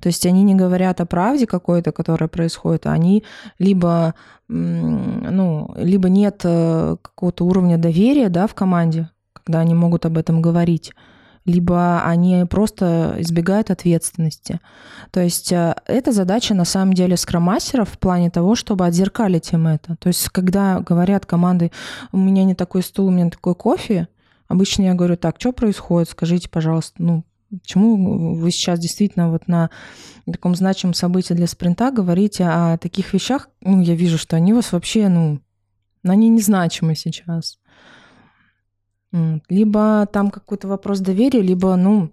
То 0.00 0.06
есть 0.06 0.24
они 0.24 0.42
не 0.42 0.54
говорят 0.54 1.02
о 1.02 1.04
правде 1.04 1.46
какой-то, 1.46 1.92
которая 1.92 2.30
происходит, 2.30 2.86
а 2.86 2.92
они 2.92 3.24
либо 3.58 4.14
ну, 4.52 5.72
либо 5.76 6.08
нет 6.08 6.42
э, 6.44 6.96
какого-то 7.00 7.44
уровня 7.44 7.78
доверия 7.78 8.28
да, 8.28 8.46
в 8.46 8.54
команде, 8.54 9.08
когда 9.32 9.60
они 9.60 9.74
могут 9.74 10.04
об 10.04 10.18
этом 10.18 10.42
говорить, 10.42 10.92
либо 11.44 12.02
они 12.04 12.44
просто 12.48 13.16
избегают 13.18 13.70
ответственности. 13.70 14.60
То 15.10 15.20
есть 15.20 15.52
э, 15.52 15.74
эта 15.86 16.12
задача 16.12 16.54
на 16.54 16.64
самом 16.64 16.92
деле 16.92 17.16
скромастеров 17.16 17.90
в 17.90 17.98
плане 17.98 18.30
того, 18.30 18.54
чтобы 18.54 18.84
отзеркалить 18.86 19.52
им 19.52 19.66
это. 19.66 19.96
То 19.96 20.08
есть 20.08 20.28
когда 20.28 20.80
говорят 20.80 21.24
команды, 21.24 21.72
у 22.12 22.18
меня 22.18 22.44
не 22.44 22.54
такой 22.54 22.82
стул, 22.82 23.06
у 23.06 23.10
меня 23.10 23.30
такой 23.30 23.54
кофе, 23.54 24.08
обычно 24.48 24.82
я 24.82 24.94
говорю, 24.94 25.16
так, 25.16 25.36
что 25.38 25.52
происходит, 25.52 26.10
скажите, 26.10 26.50
пожалуйста, 26.50 27.02
ну, 27.02 27.24
Почему 27.60 28.34
вы 28.34 28.50
сейчас 28.50 28.78
действительно 28.78 29.30
вот 29.30 29.46
на 29.46 29.68
таком 30.24 30.54
значимом 30.54 30.94
событии 30.94 31.34
для 31.34 31.46
спринта 31.46 31.90
говорите 31.90 32.44
о 32.44 32.78
таких 32.78 33.12
вещах? 33.12 33.50
Ну, 33.60 33.82
я 33.82 33.94
вижу, 33.94 34.16
что 34.16 34.36
они 34.36 34.52
у 34.52 34.56
вас 34.56 34.72
вообще, 34.72 35.08
ну, 35.08 35.40
они 36.02 36.30
незначимы 36.30 36.94
сейчас. 36.94 37.58
Либо 39.50 40.08
там 40.10 40.30
какой-то 40.30 40.66
вопрос 40.66 41.00
доверия, 41.00 41.42
либо, 41.42 41.76
ну, 41.76 42.10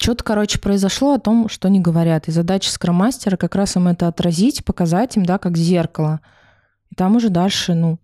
что-то, 0.00 0.24
короче, 0.24 0.58
произошло 0.58 1.14
о 1.14 1.20
том, 1.20 1.48
что 1.48 1.68
не 1.68 1.78
говорят. 1.78 2.26
И 2.26 2.32
задача 2.32 2.70
скромастера 2.70 3.36
как 3.36 3.54
раз 3.54 3.76
им 3.76 3.86
это 3.86 4.08
отразить, 4.08 4.64
показать 4.64 5.16
им, 5.16 5.24
да, 5.24 5.38
как 5.38 5.56
зеркало. 5.56 6.20
И 6.90 6.96
там 6.96 7.14
уже 7.14 7.28
дальше, 7.28 7.74
ну, 7.74 8.00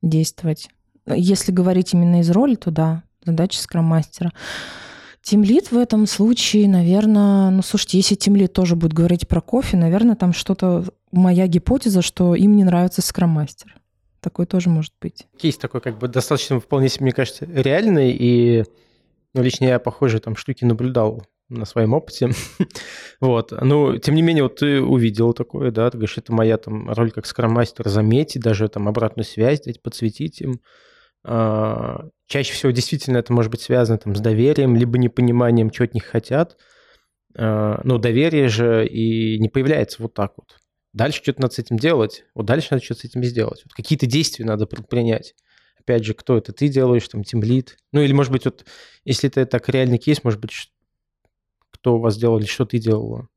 действовать. 0.00 0.70
Если 1.06 1.52
говорить 1.52 1.92
именно 1.92 2.20
из 2.20 2.30
роли, 2.30 2.54
то 2.54 2.70
да, 2.70 3.02
задача 3.26 3.60
скромастера. 3.60 4.30
мастера 4.30 4.32
Тимлит 5.24 5.72
в 5.72 5.78
этом 5.78 6.06
случае, 6.06 6.68
наверное, 6.68 7.48
ну, 7.48 7.62
слушайте, 7.62 7.96
если 7.96 8.14
Тимлит 8.14 8.52
тоже 8.52 8.76
будет 8.76 8.92
говорить 8.92 9.26
про 9.26 9.40
кофе, 9.40 9.78
наверное, 9.78 10.16
там 10.16 10.34
что-то, 10.34 10.84
моя 11.12 11.46
гипотеза, 11.46 12.02
что 12.02 12.34
им 12.34 12.54
не 12.56 12.62
нравится 12.62 13.00
скроммастер. 13.00 13.74
такое 14.20 14.44
тоже 14.44 14.68
может 14.68 14.92
быть. 15.00 15.26
Кейс 15.38 15.56
такой 15.56 15.80
как 15.80 15.98
бы 15.98 16.08
достаточно, 16.08 16.60
вполне 16.60 16.90
себе, 16.90 17.04
мне 17.04 17.12
кажется, 17.12 17.46
реальный, 17.46 18.12
и 18.12 18.64
ну, 19.32 19.42
лично 19.42 19.64
я 19.64 19.78
похожие 19.78 20.20
там 20.20 20.36
штуки 20.36 20.66
наблюдал 20.66 21.24
на 21.48 21.64
своем 21.64 21.94
опыте. 21.94 22.30
вот. 23.20 23.50
Ну, 23.62 23.96
тем 23.96 24.16
не 24.16 24.22
менее, 24.22 24.42
вот 24.42 24.56
ты 24.56 24.82
увидел 24.82 25.32
такое, 25.32 25.70
да, 25.70 25.90
ты 25.90 25.96
говоришь, 25.96 26.18
это 26.18 26.34
моя 26.34 26.58
там 26.58 26.90
роль 26.90 27.10
как 27.10 27.24
скрам-мастер, 27.24 27.88
заметить, 27.88 28.42
даже 28.42 28.68
там 28.68 28.88
обратную 28.88 29.24
связь 29.24 29.62
дать, 29.62 29.80
подсветить 29.80 30.42
им. 30.42 30.60
А, 31.24 32.08
чаще 32.26 32.52
всего 32.52 32.70
действительно 32.70 33.18
это 33.18 33.32
может 33.32 33.50
быть 33.50 33.62
связано 33.62 33.98
там 33.98 34.14
с 34.14 34.20
доверием, 34.20 34.76
либо 34.76 34.98
непониманием, 34.98 35.70
чего 35.70 35.84
от 35.84 35.94
них 35.94 36.04
хотят. 36.04 36.56
А, 37.36 37.80
но 37.84 37.98
доверие 37.98 38.48
же 38.48 38.86
и 38.86 39.38
не 39.38 39.48
появляется 39.48 40.02
вот 40.02 40.14
так 40.14 40.34
вот. 40.36 40.58
Дальше 40.92 41.22
что-то 41.22 41.42
надо 41.42 41.54
с 41.54 41.58
этим 41.58 41.76
делать. 41.76 42.24
Вот 42.34 42.46
дальше 42.46 42.68
надо 42.70 42.84
что-то 42.84 43.00
с 43.00 43.04
этим 43.04 43.24
сделать. 43.24 43.62
Вот 43.64 43.72
какие-то 43.72 44.06
действия 44.06 44.44
надо 44.44 44.66
предпринять. 44.66 45.34
Опять 45.78 46.04
же, 46.04 46.14
кто 46.14 46.38
это? 46.38 46.52
Ты 46.52 46.68
делаешь, 46.68 47.08
там, 47.08 47.24
тимлит. 47.24 47.76
Ну, 47.92 48.00
или, 48.00 48.12
может 48.12 48.32
быть, 48.32 48.44
вот, 48.44 48.64
если 49.04 49.28
это 49.28 49.44
так 49.44 49.68
реальный 49.68 49.98
кейс, 49.98 50.22
может 50.22 50.40
быть, 50.40 50.70
кто 51.70 51.96
у 51.96 52.00
вас 52.00 52.16
делал 52.16 52.38
или 52.38 52.46
что 52.46 52.64
ты 52.64 52.78
делала? 52.78 53.28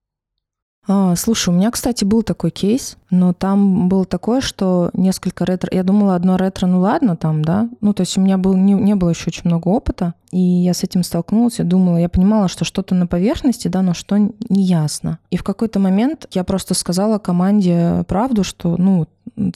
А, 0.90 1.16
слушай, 1.18 1.50
у 1.50 1.52
меня, 1.52 1.70
кстати, 1.70 2.06
был 2.06 2.24
такой 2.24 2.50
кейс, 2.50 2.98
но 3.10 3.34
там 3.34 3.90
было 3.90 4.06
такое, 4.06 4.40
что 4.40 4.90
несколько 4.94 5.44
ретро... 5.44 5.70
Я 5.74 5.84
думала, 5.84 6.16
одно 6.16 6.38
ретро, 6.38 6.66
ну 6.66 6.80
ладно, 6.80 7.18
там, 7.18 7.44
да. 7.44 7.70
Ну, 7.82 7.94
то 7.94 8.02
есть 8.02 8.18
у 8.18 8.22
меня 8.22 8.38
был, 8.38 8.56
не, 8.56 8.74
не 8.74 8.96
было 8.96 9.10
еще 9.10 9.26
очень 9.28 9.44
много 9.46 9.68
опыта, 9.68 10.14
и 10.32 10.40
я 10.40 10.74
с 10.74 10.84
этим 10.84 11.04
столкнулась, 11.04 11.60
я 11.60 11.66
думала, 11.66 11.98
я 11.98 12.08
понимала, 12.08 12.48
что 12.48 12.64
что-то 12.64 12.96
на 12.96 13.06
поверхности, 13.06 13.68
да, 13.68 13.82
но 13.82 13.94
что 13.94 14.18
не 14.18 14.64
ясно. 14.64 15.20
И 15.30 15.36
в 15.36 15.44
какой-то 15.44 15.80
момент 15.80 16.26
я 16.32 16.46
просто 16.46 16.74
сказала 16.74 17.18
команде 17.18 18.06
правду, 18.08 18.46
что, 18.46 18.78
ну, 18.78 19.08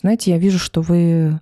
знаете, 0.02 0.32
я 0.32 0.38
вижу, 0.38 0.60
что 0.60 0.82
вы 0.82 1.40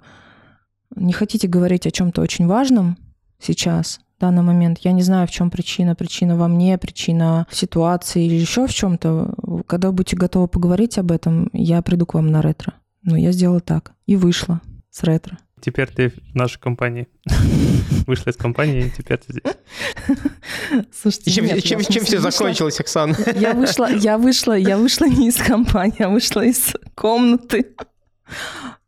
не 0.96 1.14
хотите 1.14 1.48
говорить 1.48 1.88
о 1.88 1.92
чем-то 1.92 2.22
очень 2.22 2.46
важном 2.46 2.96
сейчас, 3.40 4.00
данный 4.20 4.44
момент. 4.44 4.80
Я 4.84 4.92
не 4.92 5.02
знаю, 5.02 5.28
в 5.28 5.32
чем 5.32 5.50
причина. 5.50 5.96
Причина 5.96 6.36
во 6.36 6.48
мне, 6.48 6.78
причина 6.78 7.48
в 7.50 7.56
ситуации 7.56 8.26
или 8.26 8.36
еще 8.36 8.68
в 8.68 8.74
чем-то. 8.74 9.34
Когда 9.68 9.92
будете 9.92 10.16
готовы 10.16 10.48
поговорить 10.48 10.98
об 10.98 11.12
этом, 11.12 11.50
я 11.54 11.82
приду 11.82 12.06
к 12.06 12.14
вам 12.14 12.32
на 12.32 12.42
ретро. 12.42 12.74
Но 13.04 13.18
я 13.18 13.32
сделала 13.32 13.60
так. 13.60 13.94
И 14.06 14.16
вышла 14.16 14.62
с 14.90 15.04
ретро. 15.04 15.38
Теперь 15.62 15.88
ты 15.88 16.10
в 16.10 16.36
нашей 16.36 16.60
компании. 16.60 17.08
Вышла 18.08 18.32
из 18.32 18.38
компании, 18.38 18.86
и 18.86 18.90
теперь 18.90 19.18
ты 19.18 19.34
здесь. 19.34 20.86
Слушайте, 20.94 21.32
чем, 21.32 21.46
нет, 21.46 21.64
чем, 21.64 21.82
чем 21.82 22.06
все 22.06 22.20
закончилось, 22.20 22.80
Оксана? 22.80 23.16
Я 23.36 23.54
вышла, 23.54 23.92
я 23.92 24.18
вышла, 24.18 24.54
я 24.54 24.78
вышла 24.78 25.06
не 25.06 25.28
из 25.28 25.36
компании, 25.36 25.98
я 26.00 26.10
вышла 26.10 26.46
из 26.46 26.74
комнаты. 26.96 27.76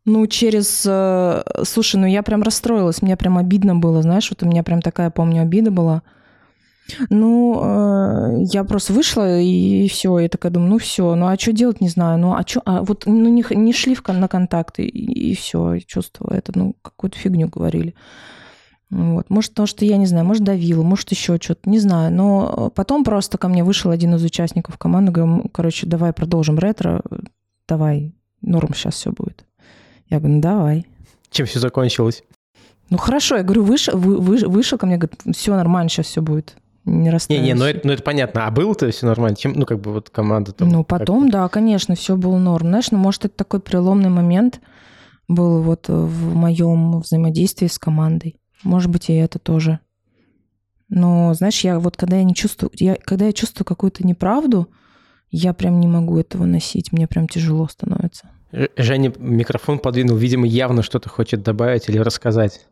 Ну, 0.04 0.26
через... 0.26 0.84
Э, 0.86 1.42
слушай, 1.64 1.96
ну 1.96 2.06
я 2.06 2.22
прям 2.22 2.42
расстроилась, 2.42 3.02
мне 3.02 3.16
прям 3.16 3.38
обидно 3.38 3.76
было, 3.76 4.02
знаешь, 4.02 4.30
вот 4.30 4.42
у 4.42 4.46
меня 4.46 4.62
прям 4.64 4.82
такая, 4.82 5.10
помню, 5.10 5.42
обида 5.42 5.70
была. 5.70 6.02
Ну, 7.08 7.60
э, 7.62 8.42
я 8.52 8.64
просто 8.64 8.92
вышла, 8.92 9.40
и, 9.40 9.84
и 9.84 9.88
все, 9.88 10.18
я 10.18 10.28
такая 10.28 10.50
думаю, 10.50 10.70
ну 10.70 10.78
все, 10.78 11.14
ну 11.14 11.28
а 11.28 11.38
что 11.38 11.52
делать, 11.52 11.80
не 11.80 11.88
знаю, 11.88 12.18
ну 12.18 12.34
а 12.34 12.44
что, 12.44 12.60
а 12.64 12.82
вот 12.82 13.04
ну, 13.06 13.28
не, 13.28 13.44
не 13.50 13.72
шли 13.72 13.94
в, 13.94 14.06
на 14.08 14.26
контакты, 14.26 14.82
и, 14.82 15.30
и 15.30 15.34
все, 15.36 15.78
чувствовала 15.86 16.34
это, 16.34 16.52
ну, 16.56 16.74
какую-то 16.82 17.16
фигню 17.16 17.48
говорили. 17.48 17.94
Вот. 18.90 19.30
Может, 19.30 19.52
потому 19.52 19.66
что 19.66 19.84
я 19.86 19.96
не 19.96 20.06
знаю, 20.06 20.26
может, 20.26 20.44
давила, 20.44 20.82
может, 20.82 21.10
еще 21.12 21.38
что-то, 21.40 21.70
не 21.70 21.78
знаю. 21.78 22.12
Но 22.12 22.70
потом 22.74 23.04
просто 23.04 23.38
ко 23.38 23.48
мне 23.48 23.64
вышел 23.64 23.90
один 23.90 24.16
из 24.16 24.22
участников 24.22 24.76
команды, 24.76 25.12
говорю, 25.12 25.48
короче, 25.50 25.86
давай 25.86 26.12
продолжим 26.12 26.58
ретро, 26.58 27.00
давай, 27.66 28.12
норм 28.42 28.74
сейчас 28.74 28.96
все 28.96 29.10
будет. 29.10 29.46
Я 30.12 30.18
говорю, 30.18 30.34
ну 30.34 30.40
давай. 30.42 30.86
Чем 31.30 31.46
все 31.46 31.58
закончилось? 31.58 32.22
Ну 32.90 32.98
хорошо, 32.98 33.36
я 33.36 33.42
говорю, 33.42 33.64
вышел, 33.64 33.96
вы, 33.96 34.18
вы, 34.18 34.36
вышел 34.46 34.76
ко 34.76 34.84
мне, 34.84 34.98
говорит, 34.98 35.18
все 35.34 35.56
нормально, 35.56 35.88
сейчас 35.88 36.04
все 36.04 36.20
будет. 36.20 36.54
Не 36.84 37.08
расстраивайся. 37.08 37.46
Не, 37.46 37.54
не, 37.54 37.58
ну 37.58 37.64
это, 37.64 37.86
ну 37.86 37.94
это 37.94 38.02
понятно. 38.02 38.46
А 38.46 38.50
было-то 38.50 38.90
все 38.90 39.06
нормально? 39.06 39.36
Чем, 39.36 39.54
ну 39.54 39.64
как 39.64 39.80
бы 39.80 39.90
вот 39.90 40.10
команда 40.10 40.52
там... 40.52 40.68
Ну 40.68 40.84
потом, 40.84 41.30
да, 41.30 41.48
конечно, 41.48 41.94
все 41.94 42.18
было 42.18 42.36
норм. 42.36 42.68
Знаешь, 42.68 42.90
ну 42.90 42.98
может 42.98 43.24
это 43.24 43.34
такой 43.34 43.60
переломный 43.60 44.10
момент 44.10 44.60
был 45.28 45.62
вот 45.62 45.88
в 45.88 46.34
моем 46.34 47.00
взаимодействии 47.00 47.68
с 47.68 47.78
командой. 47.78 48.36
Может 48.64 48.90
быть, 48.90 49.08
и 49.08 49.14
это 49.14 49.38
тоже. 49.38 49.80
Но, 50.90 51.32
знаешь, 51.32 51.60
я 51.60 51.78
вот 51.78 51.96
когда 51.96 52.18
я 52.18 52.24
не 52.24 52.34
чувствую, 52.34 52.70
я, 52.74 52.96
когда 52.96 53.24
я 53.24 53.32
чувствую 53.32 53.64
какую-то 53.64 54.06
неправду, 54.06 54.68
я 55.30 55.54
прям 55.54 55.80
не 55.80 55.88
могу 55.88 56.18
этого 56.18 56.44
носить, 56.44 56.92
мне 56.92 57.06
прям 57.06 57.28
тяжело 57.28 57.66
становится. 57.66 58.28
Женя 58.76 59.12
микрофон 59.18 59.78
подвинул, 59.78 60.16
видимо, 60.16 60.46
явно 60.46 60.82
что-то 60.82 61.08
хочет 61.08 61.42
добавить 61.42 61.88
или 61.88 61.98
рассказать. 61.98 62.66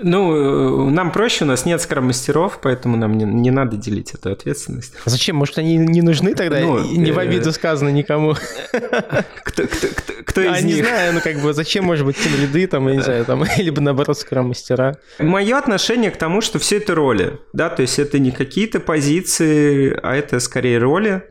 Ну, 0.00 0.86
э, 0.86 0.90
нам 0.90 1.10
проще, 1.10 1.44
у 1.44 1.48
нас 1.48 1.66
нет 1.66 1.82
скрам-мастеров, 1.82 2.60
поэтому 2.62 2.96
нам 2.96 3.18
не, 3.18 3.24
не 3.24 3.50
надо 3.50 3.76
делить 3.76 4.14
эту 4.14 4.30
ответственность. 4.30 4.94
А 5.04 5.10
зачем? 5.10 5.34
Может, 5.34 5.58
они 5.58 5.76
не 5.76 6.02
нужны 6.02 6.34
тогда? 6.34 6.60
Ну, 6.60 6.84
не 6.84 7.10
в 7.10 7.18
э, 7.18 7.22
обиду 7.22 7.50
сказано 7.52 7.88
никому. 7.88 8.34
Кто, 9.42 9.66
кто, 9.66 9.88
кто, 9.88 10.12
кто 10.24 10.40
из 10.42 10.52
а, 10.52 10.60
них? 10.60 10.76
не 10.76 10.82
знаю, 10.82 11.14
ну 11.14 11.20
как 11.20 11.40
бы 11.40 11.52
зачем, 11.52 11.84
может 11.84 12.06
быть, 12.06 12.16
тем 12.16 12.32
лиды, 12.40 12.68
там, 12.68 12.86
я 12.88 12.94
не 12.94 13.02
знаю, 13.02 13.24
там, 13.24 13.42
либо 13.56 13.80
наоборот 13.80 14.16
скрам-мастера. 14.16 14.98
Мое 15.18 15.58
отношение 15.58 16.12
к 16.12 16.16
тому, 16.16 16.42
что 16.42 16.60
все 16.60 16.76
это 16.76 16.94
роли, 16.94 17.40
да, 17.52 17.68
то 17.68 17.82
есть 17.82 17.98
это 17.98 18.20
не 18.20 18.30
какие-то 18.30 18.78
позиции, 18.78 19.98
а 20.00 20.14
это 20.14 20.38
скорее 20.38 20.78
роли. 20.78 21.24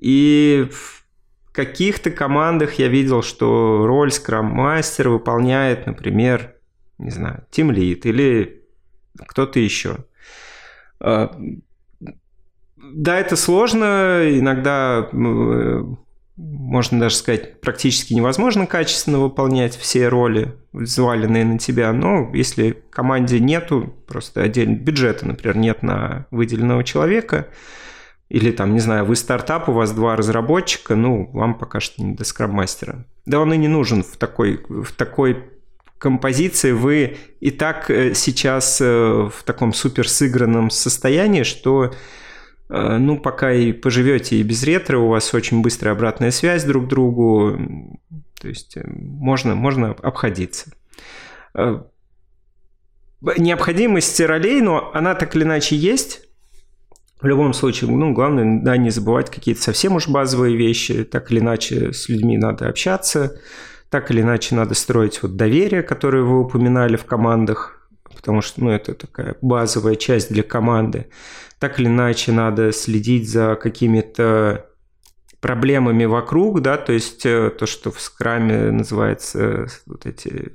И 0.00 0.70
каких-то 1.56 2.10
командах 2.10 2.74
я 2.74 2.88
видел, 2.88 3.22
что 3.22 3.86
роль 3.86 4.12
скрам-мастера 4.12 5.08
выполняет, 5.08 5.86
например, 5.86 6.54
не 6.98 7.10
знаю, 7.10 7.44
Team 7.50 7.70
Lead 7.74 8.02
или 8.04 8.62
кто-то 9.26 9.58
еще. 9.58 9.96
А, 11.00 11.34
да, 12.76 13.18
это 13.18 13.36
сложно, 13.36 14.22
иногда 14.28 15.08
можно 16.36 17.00
даже 17.00 17.16
сказать, 17.16 17.62
практически 17.62 18.12
невозможно 18.12 18.66
качественно 18.66 19.18
выполнять 19.18 19.74
все 19.74 20.08
роли, 20.08 20.54
взваленные 20.72 21.46
на 21.46 21.58
тебя. 21.58 21.92
Но 21.94 22.30
если 22.34 22.82
команде 22.90 23.40
нету, 23.40 23.94
просто 24.06 24.42
отдельно 24.42 24.74
бюджета, 24.74 25.26
например, 25.26 25.56
нет 25.56 25.82
на 25.82 26.26
выделенного 26.30 26.84
человека, 26.84 27.48
или 28.28 28.50
там, 28.50 28.74
не 28.74 28.80
знаю, 28.80 29.04
вы 29.04 29.14
стартап, 29.14 29.68
у 29.68 29.72
вас 29.72 29.92
два 29.92 30.16
разработчика, 30.16 30.96
ну, 30.96 31.30
вам 31.32 31.56
пока 31.56 31.80
что 31.80 32.02
не 32.02 32.14
до 32.14 32.24
скрам-мастера. 32.24 33.04
Да 33.24 33.40
он 33.40 33.52
и 33.52 33.56
не 33.56 33.68
нужен 33.68 34.02
в 34.02 34.16
такой, 34.16 34.64
в 34.68 34.92
такой 34.92 35.44
композиции. 35.98 36.72
Вы 36.72 37.16
и 37.40 37.50
так 37.50 37.90
э, 37.90 38.14
сейчас 38.14 38.80
э, 38.80 38.84
в 38.84 39.42
таком 39.44 39.72
супер 39.72 40.08
сыгранном 40.08 40.70
состоянии, 40.70 41.44
что 41.44 41.94
э, 42.68 42.96
ну, 42.98 43.18
пока 43.18 43.52
и 43.52 43.72
поживете 43.72 44.36
и 44.36 44.42
без 44.42 44.62
ретро, 44.64 44.98
у 44.98 45.08
вас 45.08 45.32
очень 45.32 45.62
быстрая 45.62 45.94
обратная 45.94 46.32
связь 46.32 46.64
друг 46.64 46.86
к 46.86 46.88
другу, 46.88 47.58
то 48.40 48.48
есть 48.48 48.76
можно, 48.84 49.54
можно 49.54 49.90
обходиться. 49.90 50.72
Необходимость 53.38 54.20
ролей, 54.20 54.60
но 54.60 54.90
она 54.92 55.14
так 55.14 55.34
или 55.34 55.44
иначе 55.44 55.74
есть, 55.74 56.25
в 57.20 57.26
любом 57.26 57.54
случае, 57.54 57.90
ну, 57.90 58.12
главное, 58.12 58.60
да, 58.62 58.76
не 58.76 58.90
забывать 58.90 59.30
какие-то 59.30 59.62
совсем 59.62 59.96
уж 59.96 60.08
базовые 60.08 60.56
вещи. 60.56 61.04
Так 61.04 61.32
или 61.32 61.40
иначе 61.40 61.92
с 61.92 62.08
людьми 62.08 62.36
надо 62.36 62.68
общаться, 62.68 63.40
так 63.88 64.10
или 64.10 64.20
иначе 64.20 64.54
надо 64.54 64.74
строить 64.74 65.22
вот 65.22 65.36
доверие, 65.36 65.82
которое 65.82 66.22
вы 66.22 66.40
упоминали 66.40 66.96
в 66.96 67.04
командах, 67.04 67.88
потому 68.14 68.42
что, 68.42 68.62
ну, 68.62 68.70
это 68.70 68.94
такая 68.94 69.36
базовая 69.40 69.94
часть 69.94 70.30
для 70.30 70.42
команды. 70.42 71.06
Так 71.58 71.80
или 71.80 71.86
иначе 71.86 72.32
надо 72.32 72.70
следить 72.72 73.30
за 73.30 73.54
какими-то 73.54 74.66
проблемами 75.40 76.04
вокруг, 76.04 76.60
да, 76.60 76.76
то 76.76 76.92
есть 76.92 77.24
э, 77.24 77.50
то, 77.50 77.66
что 77.66 77.90
в 77.90 78.00
скраме 78.00 78.70
называется 78.72 79.68
вот 79.86 80.04
эти 80.04 80.52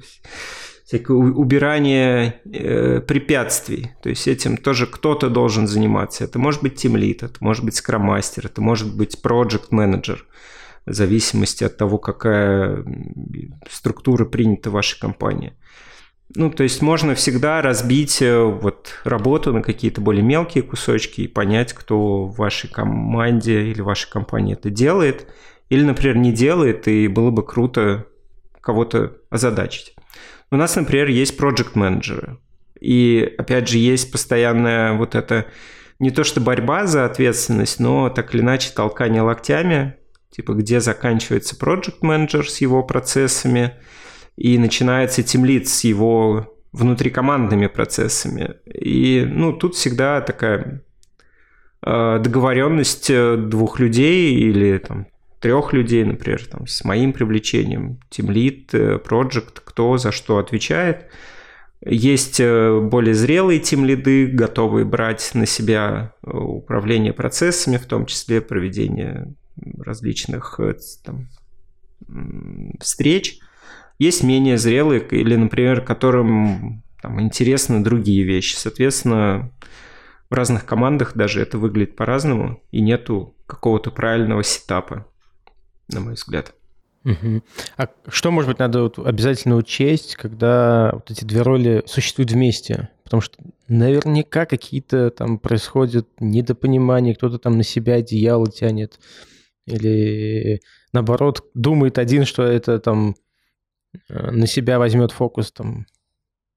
всякое 0.91 1.13
убирание 1.13 2.41
э, 2.43 2.99
препятствий. 2.99 3.91
То 4.03 4.09
есть 4.09 4.27
этим 4.27 4.57
тоже 4.57 4.87
кто-то 4.87 5.29
должен 5.29 5.65
заниматься. 5.65 6.25
Это 6.25 6.37
может 6.37 6.61
быть 6.61 6.75
тимлит, 6.75 7.23
это 7.23 7.37
может 7.39 7.63
быть 7.63 7.75
скромастер, 7.75 8.47
это 8.47 8.61
может 8.61 8.93
быть 8.93 9.17
project 9.23 9.67
менеджер 9.69 10.25
в 10.85 10.91
зависимости 10.91 11.63
от 11.63 11.77
того, 11.77 11.97
какая 11.97 12.83
структура 13.69 14.25
принята 14.25 14.69
в 14.69 14.73
вашей 14.73 14.99
компании. 14.99 15.53
Ну, 16.35 16.49
то 16.49 16.63
есть 16.63 16.81
можно 16.81 17.15
всегда 17.15 17.61
разбить 17.61 18.21
э, 18.21 18.43
вот 18.43 18.99
работу 19.05 19.53
на 19.53 19.61
какие-то 19.61 20.01
более 20.01 20.23
мелкие 20.23 20.61
кусочки 20.61 21.21
и 21.21 21.27
понять, 21.29 21.71
кто 21.71 22.25
в 22.25 22.35
вашей 22.35 22.69
команде 22.69 23.69
или 23.71 23.79
вашей 23.79 24.11
компании 24.11 24.55
это 24.55 24.69
делает, 24.69 25.25
или, 25.69 25.83
например, 25.83 26.17
не 26.17 26.33
делает, 26.33 26.89
и 26.89 27.07
было 27.07 27.31
бы 27.31 27.45
круто 27.45 28.07
кого-то 28.59 29.13
озадачить. 29.29 29.95
У 30.52 30.58
нас, 30.58 30.76
например, 30.76 31.08
есть 31.08 31.38
проект 31.38 31.76
менеджеры 31.76 32.38
И, 32.80 33.36
опять 33.38 33.70
же, 33.70 33.78
есть 33.78 34.12
постоянная 34.12 34.93
вот 34.93 35.16
эта 35.16 35.47
не 35.99 36.12
то 36.12 36.24
что 36.24 36.41
борьба 36.41 36.88
за 36.88 37.06
ответственность, 37.06 37.80
но 37.80 38.10
так 38.10 38.34
или 38.34 38.41
иначе 38.41 38.72
толкание 38.76 39.22
локтями, 39.22 39.95
типа 40.32 40.54
где 40.54 40.80
заканчивается 40.80 41.56
проект 41.56 42.02
менеджер 42.02 42.49
с 42.49 42.58
его 42.60 42.82
процессами, 42.84 43.76
и 44.36 44.58
начинается 44.58 45.22
тимлит 45.22 45.68
с 45.68 45.84
его 45.84 46.56
внутрикомандными 46.72 47.68
процессами. 47.68 48.56
И 48.66 49.24
ну, 49.30 49.54
тут 49.54 49.76
всегда 49.76 50.22
такая 50.22 50.82
э, 51.86 52.20
договоренность 52.20 53.10
э, 53.12 53.38
двух 53.38 53.80
людей 53.80 54.34
или 54.34 54.80
там, 54.80 55.06
трех 55.41 55.73
людей, 55.73 56.03
например, 56.05 56.45
там, 56.45 56.67
с 56.67 56.83
моим 56.83 57.11
привлечением, 57.13 57.99
тимлит, 58.09 58.71
проект, 59.03 59.59
кто 59.59 59.97
за 59.97 60.11
что 60.11 60.37
отвечает. 60.37 61.07
Есть 61.83 62.39
более 62.39 63.15
зрелые 63.15 63.59
тимлиды, 63.59 64.27
готовые 64.27 64.85
брать 64.85 65.31
на 65.33 65.47
себя 65.47 66.13
управление 66.21 67.11
процессами, 67.11 67.77
в 67.77 67.87
том 67.87 68.05
числе 68.05 68.39
проведение 68.39 69.33
различных 69.79 70.59
там, 71.03 71.27
встреч. 72.79 73.39
Есть 73.97 74.23
менее 74.23 74.57
зрелые 74.57 75.01
или, 75.09 75.35
например, 75.35 75.81
которым 75.81 76.83
там, 77.01 77.19
интересны 77.19 77.83
другие 77.83 78.23
вещи. 78.23 78.55
Соответственно, 78.55 79.51
в 80.29 80.35
разных 80.35 80.65
командах 80.65 81.15
даже 81.15 81.41
это 81.41 81.57
выглядит 81.57 81.95
по-разному, 81.95 82.61
и 82.71 82.79
нету 82.79 83.35
какого-то 83.47 83.91
правильного 83.91 84.43
сетапа, 84.43 85.07
на 85.91 86.01
мой 86.01 86.13
взгляд. 86.13 86.53
Угу. 87.03 87.41
А 87.77 87.89
что, 88.09 88.31
может 88.31 88.49
быть, 88.49 88.59
надо 88.59 88.83
вот 88.83 88.99
обязательно 88.99 89.55
учесть, 89.55 90.15
когда 90.15 90.91
вот 90.93 91.09
эти 91.09 91.25
две 91.25 91.41
роли 91.41 91.83
существуют 91.87 92.31
вместе? 92.31 92.89
Потому 93.03 93.21
что 93.21 93.37
наверняка 93.67 94.45
какие-то 94.45 95.09
там 95.09 95.39
происходят 95.39 96.07
недопонимания, 96.19 97.15
кто-то 97.15 97.39
там 97.39 97.57
на 97.57 97.63
себя 97.63 97.95
одеяло 97.95 98.49
тянет, 98.49 98.99
или 99.65 100.61
наоборот 100.93 101.43
думает 101.53 101.97
один, 101.97 102.25
что 102.25 102.43
это 102.43 102.79
там 102.79 103.15
э, 104.09 104.31
на 104.31 104.47
себя 104.47 104.79
возьмет 104.79 105.11
фокус 105.11 105.51
там 105.51 105.87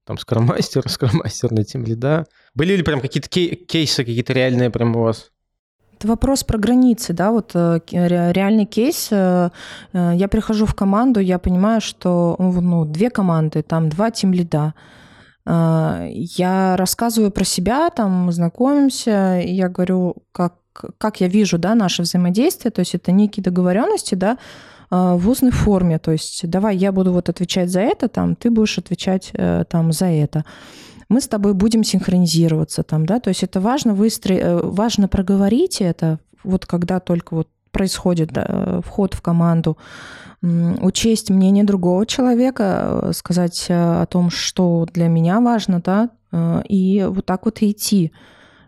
там 0.05 0.19
скроммастер, 0.19 0.83
скроммастер 0.89 1.51
на 1.53 1.65
тем 1.65 1.85
лида. 1.85 2.27
Были 2.55 2.77
ли 2.77 2.83
прям 2.83 3.01
какие-то 3.01 3.29
кей- 3.29 3.57
кейсы, 3.57 4.05
какие-то 4.05 4.33
реальные 4.33 4.71
прям 4.71 4.95
у 4.97 5.03
вас? 5.03 5.33
Это 6.05 6.11
вопрос 6.11 6.45
про 6.45 6.59
границы, 6.59 7.15
да, 7.15 7.31
вот 7.31 7.53
э, 7.55 7.81
реальный 7.91 8.67
кейс. 8.67 9.09
Э, 9.11 9.49
я 9.95 10.29
прихожу 10.29 10.67
в 10.67 10.75
команду, 10.75 11.19
я 11.19 11.39
понимаю, 11.39 11.81
что 11.81 12.37
ну, 12.39 12.85
две 12.85 13.09
команды, 13.09 13.63
там 13.63 13.89
два 13.89 14.11
тим 14.11 14.35
лида. 14.35 14.75
Я 15.47 16.77
рассказываю 16.77 17.31
про 17.31 17.45
себя, 17.45 17.89
там 17.89 18.31
знакомимся, 18.33 19.41
я 19.43 19.69
говорю, 19.71 20.17
как 20.33 20.55
как 20.99 21.21
я 21.21 21.29
вижу, 21.29 21.59
да, 21.59 21.75
наше 21.75 22.03
взаимодействие, 22.03 22.71
то 22.71 22.81
есть 22.81 22.95
это 22.95 23.13
некие 23.13 23.45
договоренности, 23.45 24.15
да, 24.17 24.39
в 24.91 25.29
устной 25.29 25.53
форме, 25.53 25.99
то 25.99 26.13
есть 26.13 26.51
давай 26.51 26.77
я 26.77 26.93
буду 26.93 27.13
вот 27.13 27.29
отвечать 27.29 27.71
за 27.71 27.81
это, 27.81 28.09
там, 28.09 28.35
ты 28.35 28.51
будешь 28.51 28.79
отвечать 28.79 29.31
э, 29.33 29.65
там 29.69 29.93
за 29.93 30.07
это. 30.07 30.45
Мы 31.15 31.21
с 31.21 31.29
тобой 31.29 31.55
будем 31.55 31.85
синхронизироваться 31.85 32.83
там, 32.83 33.07
да, 33.07 33.21
то 33.21 33.29
есть 33.29 33.45
это 33.45 33.61
важно 33.61 33.95
выстроить, 33.95 34.41
э, 34.43 34.61
важно 34.65 35.07
проговорить 35.07 35.81
это, 35.81 36.19
вот 36.43 36.67
когда 36.67 36.99
только 36.99 37.35
вот 37.35 37.49
происходит 37.71 38.33
да, 38.33 38.81
вход 38.85 39.15
в 39.15 39.23
команду, 39.23 39.79
учесть 40.43 41.31
мнение 41.31 41.63
другого 41.63 42.05
человека, 42.05 42.65
э, 42.91 43.13
сказать 43.13 43.67
о 43.71 44.07
том, 44.07 44.29
что 44.29 44.89
для 44.93 45.07
меня 45.07 45.41
важно, 45.41 45.81
да, 45.81 46.11
и 46.69 47.07
вот 47.09 47.25
так 47.25 47.45
вот 47.45 47.63
и 47.63 47.71
идти. 47.71 48.11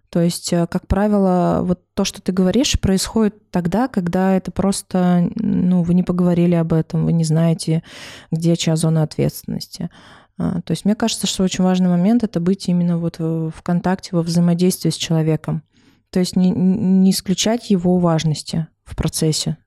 То 0.08 0.20
есть, 0.20 0.52
э, 0.52 0.68
как 0.68 0.86
правило, 0.86 1.62
вот 1.62 1.80
то, 1.94 2.04
что 2.04 2.22
ты 2.22 2.30
говоришь, 2.30 2.78
происходит 2.80 3.50
тогда, 3.50 3.88
когда 3.88 4.36
это 4.36 4.52
просто, 4.52 5.30
ну, 5.34 5.82
вы 5.82 5.94
не 5.94 6.04
поговорили 6.04 6.54
об 6.54 6.72
этом, 6.72 7.06
вы 7.06 7.12
не 7.12 7.24
знаете, 7.24 7.82
где 8.30 8.54
чья 8.54 8.76
зона 8.76 9.02
ответственности. 9.02 9.90
А, 10.38 10.60
то 10.62 10.72
есть 10.72 10.84
мне 10.84 10.94
кажется, 10.94 11.26
что 11.26 11.44
очень 11.44 11.64
важный 11.64 11.88
момент 11.88 12.24
это 12.24 12.40
быть 12.40 12.68
именно 12.68 12.98
вот 12.98 13.18
в 13.18 13.54
контакте, 13.62 14.10
во 14.12 14.22
взаимодействии 14.22 14.90
с 14.90 14.96
человеком. 14.96 15.62
То 16.10 16.20
есть 16.20 16.36
не, 16.36 16.50
не 16.50 17.10
исключать 17.10 17.70
его 17.70 17.98
важности 17.98 18.66
в 18.84 18.96
процессе. 18.96 19.58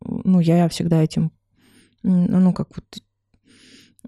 Ну, 0.00 0.40
я 0.40 0.68
всегда 0.68 1.02
этим, 1.02 1.32
ну, 2.02 2.52
как 2.52 2.68
вот 2.76 2.84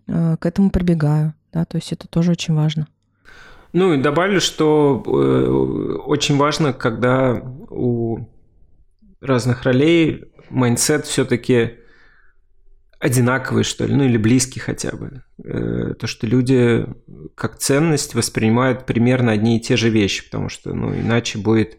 э, 0.06 0.36
к 0.38 0.46
этому 0.46 0.70
прибегаю, 0.70 1.34
да, 1.52 1.64
то 1.64 1.76
есть 1.76 1.92
это 1.92 2.08
тоже 2.08 2.32
очень 2.32 2.54
важно. 2.54 2.88
Ну 3.72 3.92
и 3.92 4.02
добавлю, 4.02 4.40
что 4.40 5.02
э, 5.06 5.50
очень 6.06 6.36
важно, 6.36 6.72
когда 6.72 7.34
у 7.70 8.26
разных 9.20 9.64
ролей 9.64 10.24
mindset 10.50 11.04
все-таки 11.06 11.78
одинаковый, 12.98 13.64
что 13.64 13.86
ли, 13.86 13.94
ну 13.94 14.04
или 14.04 14.16
близкий 14.16 14.60
хотя 14.60 14.90
бы. 14.92 15.22
Э, 15.44 15.94
то, 15.98 16.06
что 16.06 16.26
люди 16.26 16.86
как 17.34 17.58
ценность 17.58 18.14
воспринимают 18.14 18.86
примерно 18.86 19.32
одни 19.32 19.56
и 19.56 19.60
те 19.60 19.76
же 19.76 19.88
вещи, 19.88 20.24
потому 20.24 20.48
что, 20.48 20.74
ну, 20.74 20.92
иначе 20.92 21.38
будет 21.38 21.78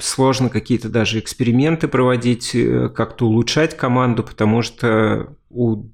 сложно 0.00 0.48
какие-то 0.48 0.88
даже 0.88 1.18
эксперименты 1.18 1.88
проводить, 1.88 2.54
э, 2.54 2.88
как-то 2.88 3.26
улучшать 3.26 3.76
команду, 3.76 4.22
потому 4.24 4.62
что 4.62 5.36
у 5.50 5.84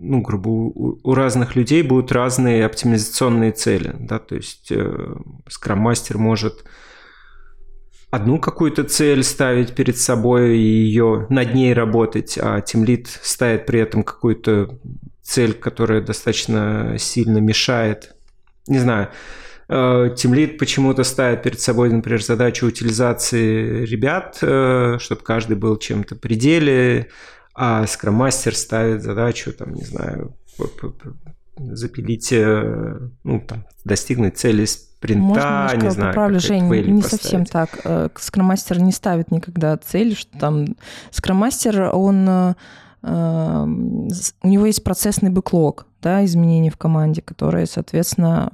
ну, 0.00 0.20
грубо, 0.20 0.48
у, 0.48 0.98
у 1.02 1.14
разных 1.14 1.56
людей 1.56 1.82
будут 1.82 2.12
разные 2.12 2.66
оптимизационные 2.66 3.52
цели, 3.52 3.94
да, 3.98 4.18
то 4.18 4.34
есть 4.34 4.70
э, 4.70 5.16
скрам-мастер 5.48 6.18
может 6.18 6.64
одну 8.14 8.38
какую-то 8.38 8.84
цель 8.84 9.24
ставить 9.24 9.74
перед 9.74 9.98
собой 9.98 10.58
и 10.58 10.62
ее 10.62 11.26
над 11.30 11.54
ней 11.54 11.72
работать, 11.72 12.38
а 12.40 12.60
тимлит 12.60 13.08
ставит 13.08 13.66
при 13.66 13.80
этом 13.80 14.02
какую-то 14.02 14.78
цель, 15.22 15.54
которая 15.54 16.00
достаточно 16.00 16.96
сильно 16.98 17.38
мешает. 17.38 18.14
Не 18.68 18.78
знаю, 18.78 19.08
Тимлит 19.66 20.58
почему-то 20.58 21.04
ставит 21.04 21.42
перед 21.42 21.58
собой, 21.58 21.90
например, 21.90 22.22
задачу 22.22 22.66
утилизации 22.66 23.84
ребят, 23.86 24.38
э, 24.42 24.98
чтобы 25.00 25.22
каждый 25.22 25.56
был 25.56 25.78
чем-то 25.78 26.16
пределе, 26.16 27.08
а 27.54 27.86
скрам-мастер 27.86 28.54
ставит 28.54 29.02
задачу, 29.02 29.52
там, 29.54 29.72
не 29.72 29.84
знаю, 29.84 30.36
запилить, 31.56 32.30
э, 32.32 32.98
ну, 33.24 33.40
там, 33.40 33.64
достигнуть 33.84 34.36
цели 34.36 34.66
спринта, 35.04 35.24
Можно 35.24 35.84
не 35.84 35.90
знаю. 35.90 36.10
Поправлю, 36.10 36.40
Жень, 36.40 36.64
не 36.64 37.02
поставить. 37.02 37.22
совсем 37.22 37.44
так. 37.44 37.80
Э, 37.84 38.08
скрам-мастер 38.16 38.80
не 38.80 38.92
ставит 38.92 39.30
никогда 39.30 39.76
цель, 39.76 40.16
что 40.16 40.38
там... 40.38 40.76
Скрам-мастер, 41.10 41.90
он... 41.94 42.28
Э, 42.28 42.54
у 43.06 44.48
него 44.48 44.64
есть 44.64 44.82
процессный 44.82 45.28
бэклог, 45.28 45.86
да, 46.00 46.24
изменений 46.24 46.70
в 46.70 46.78
команде, 46.78 47.20
которые, 47.20 47.66
соответственно, 47.66 48.50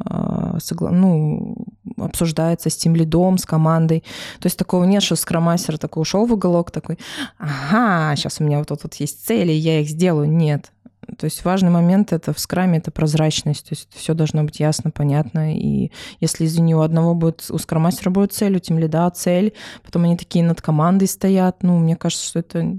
ну, 0.80 1.54
обсуждается 1.96 2.68
с 2.68 2.76
тем 2.76 2.96
лидом, 2.96 3.38
с 3.38 3.46
командой. 3.46 4.02
То 4.40 4.46
есть 4.46 4.58
такого 4.58 4.82
нет, 4.82 5.04
что 5.04 5.14
скромастер 5.14 5.78
такой 5.78 6.02
ушел 6.02 6.26
в 6.26 6.32
уголок, 6.32 6.72
такой, 6.72 6.98
ага, 7.38 8.16
сейчас 8.16 8.40
у 8.40 8.44
меня 8.44 8.58
вот 8.58 8.66
тут 8.66 8.82
вот 8.82 8.94
есть 8.94 9.24
цели, 9.24 9.52
я 9.52 9.80
их 9.80 9.88
сделаю. 9.88 10.28
Нет. 10.28 10.72
То 11.18 11.24
есть 11.24 11.44
важный 11.44 11.70
момент 11.70 12.12
это 12.12 12.32
в 12.32 12.38
скраме 12.38 12.78
это 12.78 12.90
прозрачность, 12.90 13.68
то 13.68 13.74
есть 13.74 13.88
все 13.94 14.14
должно 14.14 14.44
быть 14.44 14.60
ясно, 14.60 14.90
понятно. 14.90 15.56
И 15.56 15.90
если 16.20 16.44
из 16.44 16.58
у 16.58 16.80
одного 16.80 17.14
будет, 17.14 17.46
у 17.50 17.58
скромастера 17.58 18.10
будет 18.10 18.32
цель, 18.32 18.56
у 18.56 18.60
тем 18.60 18.78
лида 18.78 19.10
цель, 19.10 19.54
потом 19.82 20.04
они 20.04 20.16
такие 20.16 20.44
над 20.44 20.60
командой 20.60 21.08
стоят, 21.08 21.62
ну, 21.62 21.78
мне 21.78 21.96
кажется, 21.96 22.26
что 22.26 22.38
это 22.40 22.78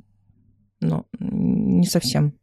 ну, 0.82 1.05
не 1.19 1.86
совсем 1.86 2.34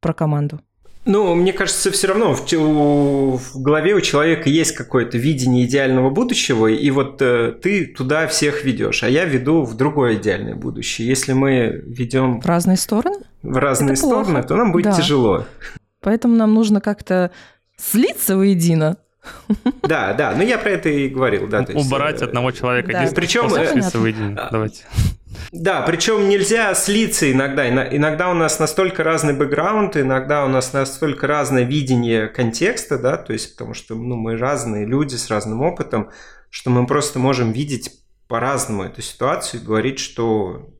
про 0.00 0.12
команду. 0.12 0.60
Ну, 1.06 1.34
мне 1.34 1.52
кажется, 1.52 1.90
все 1.90 2.08
равно 2.08 2.34
в, 2.34 2.50
в 2.50 3.62
голове 3.62 3.94
у 3.94 4.00
человека 4.00 4.48
есть 4.48 4.72
какое-то 4.72 5.18
видение 5.18 5.66
идеального 5.66 6.08
будущего, 6.08 6.66
и 6.66 6.90
вот 6.90 7.20
э, 7.20 7.52
ты 7.62 7.86
туда 7.86 8.26
всех 8.26 8.64
ведешь, 8.64 9.02
а 9.02 9.10
я 9.10 9.26
веду 9.26 9.62
в 9.62 9.76
другое 9.76 10.14
идеальное 10.16 10.54
будущее. 10.54 11.06
Если 11.06 11.34
мы 11.34 11.82
ведем 11.86 12.40
в 12.40 12.46
разные 12.46 12.78
стороны, 12.78 13.18
в 13.44 13.56
разные 13.58 13.92
Это 13.92 14.02
стороны, 14.06 14.32
плохо. 14.32 14.48
то 14.48 14.56
нам 14.56 14.72
будет 14.72 14.86
да. 14.86 14.92
тяжело. 14.92 15.44
Поэтому 16.00 16.34
нам 16.34 16.52
нужно 16.54 16.80
как-то 16.80 17.30
слиться 17.76 18.36
воедино. 18.36 18.96
Да, 19.82 20.12
да, 20.14 20.34
ну 20.36 20.42
я 20.42 20.58
про 20.58 20.70
это 20.70 20.88
и 20.88 21.08
говорил, 21.08 21.46
да. 21.46 21.64
Убрать 21.74 22.12
есть, 22.12 22.22
э, 22.22 22.26
одного 22.26 22.50
человека. 22.50 22.92
Да. 22.92 23.08
Причем 23.14 23.48
слиться 23.48 23.98
воедино. 23.98 24.48
Давайте. 24.50 24.84
Да, 25.52 25.82
причем 25.82 26.28
нельзя 26.28 26.74
слиться 26.74 27.30
иногда. 27.30 27.68
Иногда 27.68 28.30
у 28.30 28.34
нас 28.34 28.58
настолько 28.58 29.02
разный 29.02 29.34
бэкграунд, 29.34 29.96
иногда 29.96 30.44
у 30.44 30.48
нас 30.48 30.72
настолько 30.72 31.26
разное 31.26 31.64
видение 31.64 32.28
контекста, 32.28 32.98
да, 32.98 33.16
то 33.16 33.32
есть 33.32 33.52
потому 33.52 33.74
что 33.74 33.94
ну, 33.94 34.16
мы 34.16 34.36
разные 34.36 34.86
люди 34.86 35.16
с 35.16 35.30
разным 35.30 35.62
опытом, 35.62 36.10
что 36.50 36.70
мы 36.70 36.86
просто 36.86 37.18
можем 37.18 37.52
видеть 37.52 37.90
по-разному 38.28 38.84
эту 38.84 39.02
ситуацию 39.02 39.60
и 39.60 39.64
говорить, 39.64 39.98
что 39.98 40.73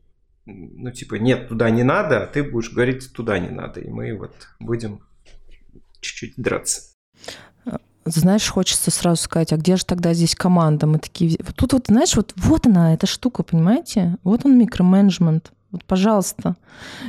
ну, 0.47 0.90
типа, 0.90 1.16
нет, 1.16 1.49
туда 1.49 1.70
не 1.70 1.82
надо, 1.82 2.24
а 2.24 2.26
ты 2.26 2.42
будешь 2.42 2.72
говорить, 2.72 3.12
туда 3.12 3.38
не 3.38 3.51
надо. 3.51 3.80
И 3.80 3.88
мы 3.88 4.16
вот 4.16 4.34
будем 4.61 5.01
чуть-чуть 6.01 6.34
драться 6.36 6.95
знаешь, 8.07 8.49
хочется 8.49 8.90
сразу 8.90 9.22
сказать, 9.22 9.53
а 9.53 9.57
где 9.57 9.76
же 9.76 9.84
тогда 9.84 10.12
здесь 10.12 10.34
команда? 10.34 10.86
Мы 10.86 10.99
такие, 10.99 11.38
вот 11.42 11.57
тут 11.57 11.72
вот, 11.72 11.86
знаешь, 11.88 12.14
вот, 12.16 12.32
вот 12.36 12.66
она, 12.66 12.95
эта 12.95 13.07
штука, 13.07 13.42
понимаете? 13.42 14.18
Вот 14.24 14.45
он 14.45 14.59
микроменеджмент. 14.59 15.53
Вот, 15.75 15.85
пожалуйста. 15.87 16.55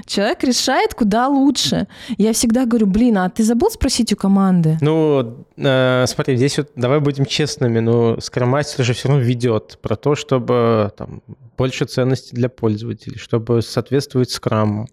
Человек 0.07 0.43
решает, 0.43 0.95
куда 0.95 1.27
лучше. 1.27 1.87
Я 2.17 2.33
всегда 2.33 2.65
говорю, 2.65 2.87
блин, 2.87 3.19
а 3.19 3.29
ты 3.29 3.43
забыл 3.43 3.69
спросить 3.69 4.11
у 4.11 4.15
команды? 4.15 4.79
Ну, 4.81 5.45
э, 5.55 6.05
смотри, 6.07 6.35
здесь 6.35 6.57
вот 6.57 6.71
давай 6.75 6.99
будем 6.99 7.25
честными, 7.25 7.77
но 7.77 8.19
скромастер 8.19 8.83
же 8.83 8.93
все 8.93 9.09
равно 9.09 9.23
ведет 9.23 9.77
про 9.83 9.95
то, 9.95 10.15
чтобы 10.15 10.91
там 10.97 11.21
больше 11.57 11.85
ценностей 11.85 12.35
для 12.35 12.49
пользователей, 12.49 13.19
чтобы 13.19 13.61
соответствовать 13.61 14.31
скраму, 14.31 14.87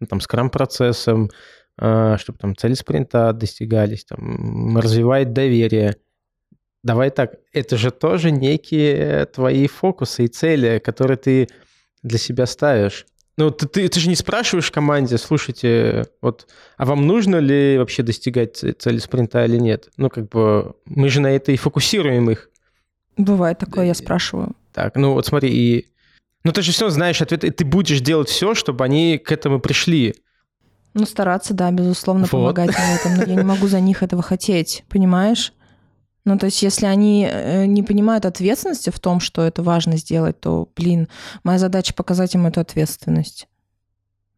ну, 0.00 0.06
там, 0.06 0.22
скрам-процессам, 0.22 1.28
э, 1.78 2.16
чтобы 2.18 2.38
там 2.38 2.56
цели 2.56 2.72
спринта 2.72 3.34
достигались, 3.34 4.06
там, 4.06 4.78
развивает 4.78 5.34
доверие. 5.34 5.96
Давай 6.82 7.10
так, 7.10 7.34
это 7.52 7.76
же 7.76 7.90
тоже 7.90 8.30
некие 8.30 9.26
твои 9.26 9.66
фокусы 9.66 10.24
и 10.24 10.28
цели, 10.28 10.78
которые 10.78 11.18
ты 11.18 11.48
для 12.02 12.18
себя 12.18 12.46
ставишь. 12.46 13.06
Ну, 13.40 13.50
ты, 13.50 13.66
ты, 13.66 13.88
ты 13.88 14.00
же 14.00 14.10
не 14.10 14.16
спрашиваешь 14.16 14.70
команде, 14.70 15.16
слушайте, 15.16 16.04
вот, 16.20 16.46
а 16.76 16.84
вам 16.84 17.06
нужно 17.06 17.36
ли 17.36 17.78
вообще 17.78 18.02
достигать 18.02 18.58
цели 18.58 18.98
спринта 18.98 19.46
или 19.46 19.56
нет? 19.56 19.88
Ну, 19.96 20.10
как 20.10 20.28
бы, 20.28 20.74
мы 20.84 21.08
же 21.08 21.22
на 21.22 21.28
это 21.28 21.50
и 21.50 21.56
фокусируем 21.56 22.28
их. 22.30 22.50
Бывает 23.16 23.58
такое, 23.58 23.86
я 23.86 23.94
спрашиваю. 23.94 24.54
Так, 24.74 24.94
ну 24.94 25.14
вот 25.14 25.24
смотри, 25.24 25.48
и... 25.48 25.86
Ну, 26.44 26.52
ты 26.52 26.60
же 26.60 26.72
все 26.72 26.90
знаешь 26.90 27.22
ответ, 27.22 27.42
и 27.44 27.50
ты 27.50 27.64
будешь 27.64 28.02
делать 28.02 28.28
все, 28.28 28.54
чтобы 28.54 28.84
они 28.84 29.16
к 29.16 29.32
этому 29.32 29.58
пришли. 29.58 30.16
Ну, 30.92 31.06
стараться, 31.06 31.54
да, 31.54 31.70
безусловно, 31.70 32.24
вот. 32.24 32.32
помогать 32.32 32.74
в 32.74 32.94
этом, 32.94 33.16
но 33.16 33.22
я 33.24 33.36
не 33.36 33.42
могу 33.42 33.68
за 33.68 33.80
них 33.80 34.02
этого 34.02 34.22
хотеть, 34.22 34.84
понимаешь? 34.90 35.54
Ну, 36.30 36.38
то 36.38 36.46
есть, 36.46 36.62
если 36.62 36.86
они 36.86 37.28
э, 37.28 37.66
не 37.66 37.82
понимают 37.82 38.24
ответственности 38.24 38.90
в 38.90 39.00
том, 39.00 39.18
что 39.18 39.42
это 39.42 39.64
важно 39.64 39.96
сделать, 39.96 40.38
то, 40.38 40.68
блин, 40.76 41.08
моя 41.42 41.58
задача 41.58 41.92
показать 41.92 42.36
им 42.36 42.46
эту 42.46 42.60
ответственность. 42.60 43.48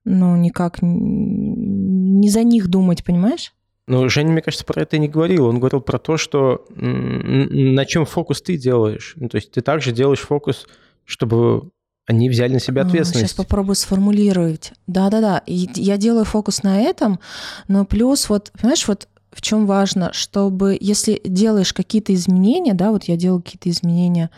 Ну, 0.07 0.35
никак 0.37 0.79
не 0.81 2.31
за 2.31 2.45
них 2.45 2.69
думать, 2.69 3.05
понимаешь? 3.05 3.53
Ну, 3.87 4.09
Женя, 4.09 4.33
мне 4.33 4.41
кажется, 4.41 4.65
про 4.65 4.81
это 4.81 4.97
не 4.97 5.07
говорил. 5.07 5.45
Он 5.45 5.59
говорил 5.59 5.83
про 5.83 5.99
то, 5.99 6.17
что 6.17 6.65
на 6.71 7.85
чем 7.85 8.07
фокус 8.07 8.41
ты 8.41 8.57
делаешь. 8.57 9.13
Ну, 9.17 9.29
то 9.29 9.37
есть 9.37 9.51
ты 9.51 9.61
также 9.61 9.93
делаешь 9.93 10.21
фокус, 10.21 10.67
чтобы 11.05 11.73
они 12.07 12.31
взяли 12.31 12.55
на 12.55 12.61
себя 12.61 12.83
ответственность. 12.83 13.33
Сейчас 13.33 13.37
попробую 13.37 13.75
сформулировать. 13.75 14.73
Да-да-да, 14.87 15.43
я 15.47 15.97
делаю 15.99 16.25
фокус 16.25 16.63
на 16.63 16.81
этом, 16.81 17.21
но 17.69 17.85
плюс 17.85 18.31
вот, 18.31 18.51
понимаешь, 18.59 18.89
вот 18.89 19.09
в 19.33 19.41
чем 19.41 19.67
важно, 19.67 20.13
чтобы 20.13 20.77
если 20.81 21.21
делаешь 21.25 21.73
какие-то 21.73 22.13
изменения, 22.15 22.75
да, 22.75 22.91
вот 22.91 23.05
я 23.05 23.17
делаю 23.17 23.43
какие-то 23.43 23.71
изменения 23.71 24.31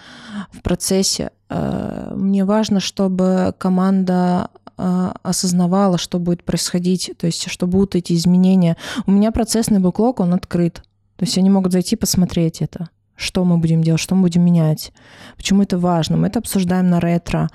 в 0.52 0.62
процессе, 0.62 1.30
э, 1.48 2.12
мне 2.14 2.44
важно, 2.44 2.80
чтобы 2.80 3.54
команда 3.58 4.50
э, 4.78 5.12
осознавала, 5.22 5.98
что 5.98 6.18
будет 6.18 6.44
происходить, 6.44 7.12
то 7.18 7.26
есть 7.26 7.50
что 7.50 7.66
будут 7.66 7.96
эти 7.96 8.12
изменения. 8.12 8.76
У 9.06 9.10
меня 9.10 9.32
процессный 9.32 9.80
буклог, 9.80 10.20
он 10.20 10.32
открыт. 10.32 10.82
То 11.16 11.24
есть 11.24 11.36
они 11.38 11.50
могут 11.50 11.72
зайти 11.72 11.96
посмотреть 11.96 12.62
это, 12.62 12.88
что 13.16 13.44
мы 13.44 13.58
будем 13.58 13.82
делать, 13.82 14.00
что 14.00 14.14
мы 14.14 14.22
будем 14.22 14.44
менять, 14.44 14.92
почему 15.36 15.62
это 15.62 15.78
важно. 15.78 16.16
Мы 16.16 16.28
это 16.28 16.38
обсуждаем 16.38 16.88
на 16.88 17.00
ретро. 17.00 17.48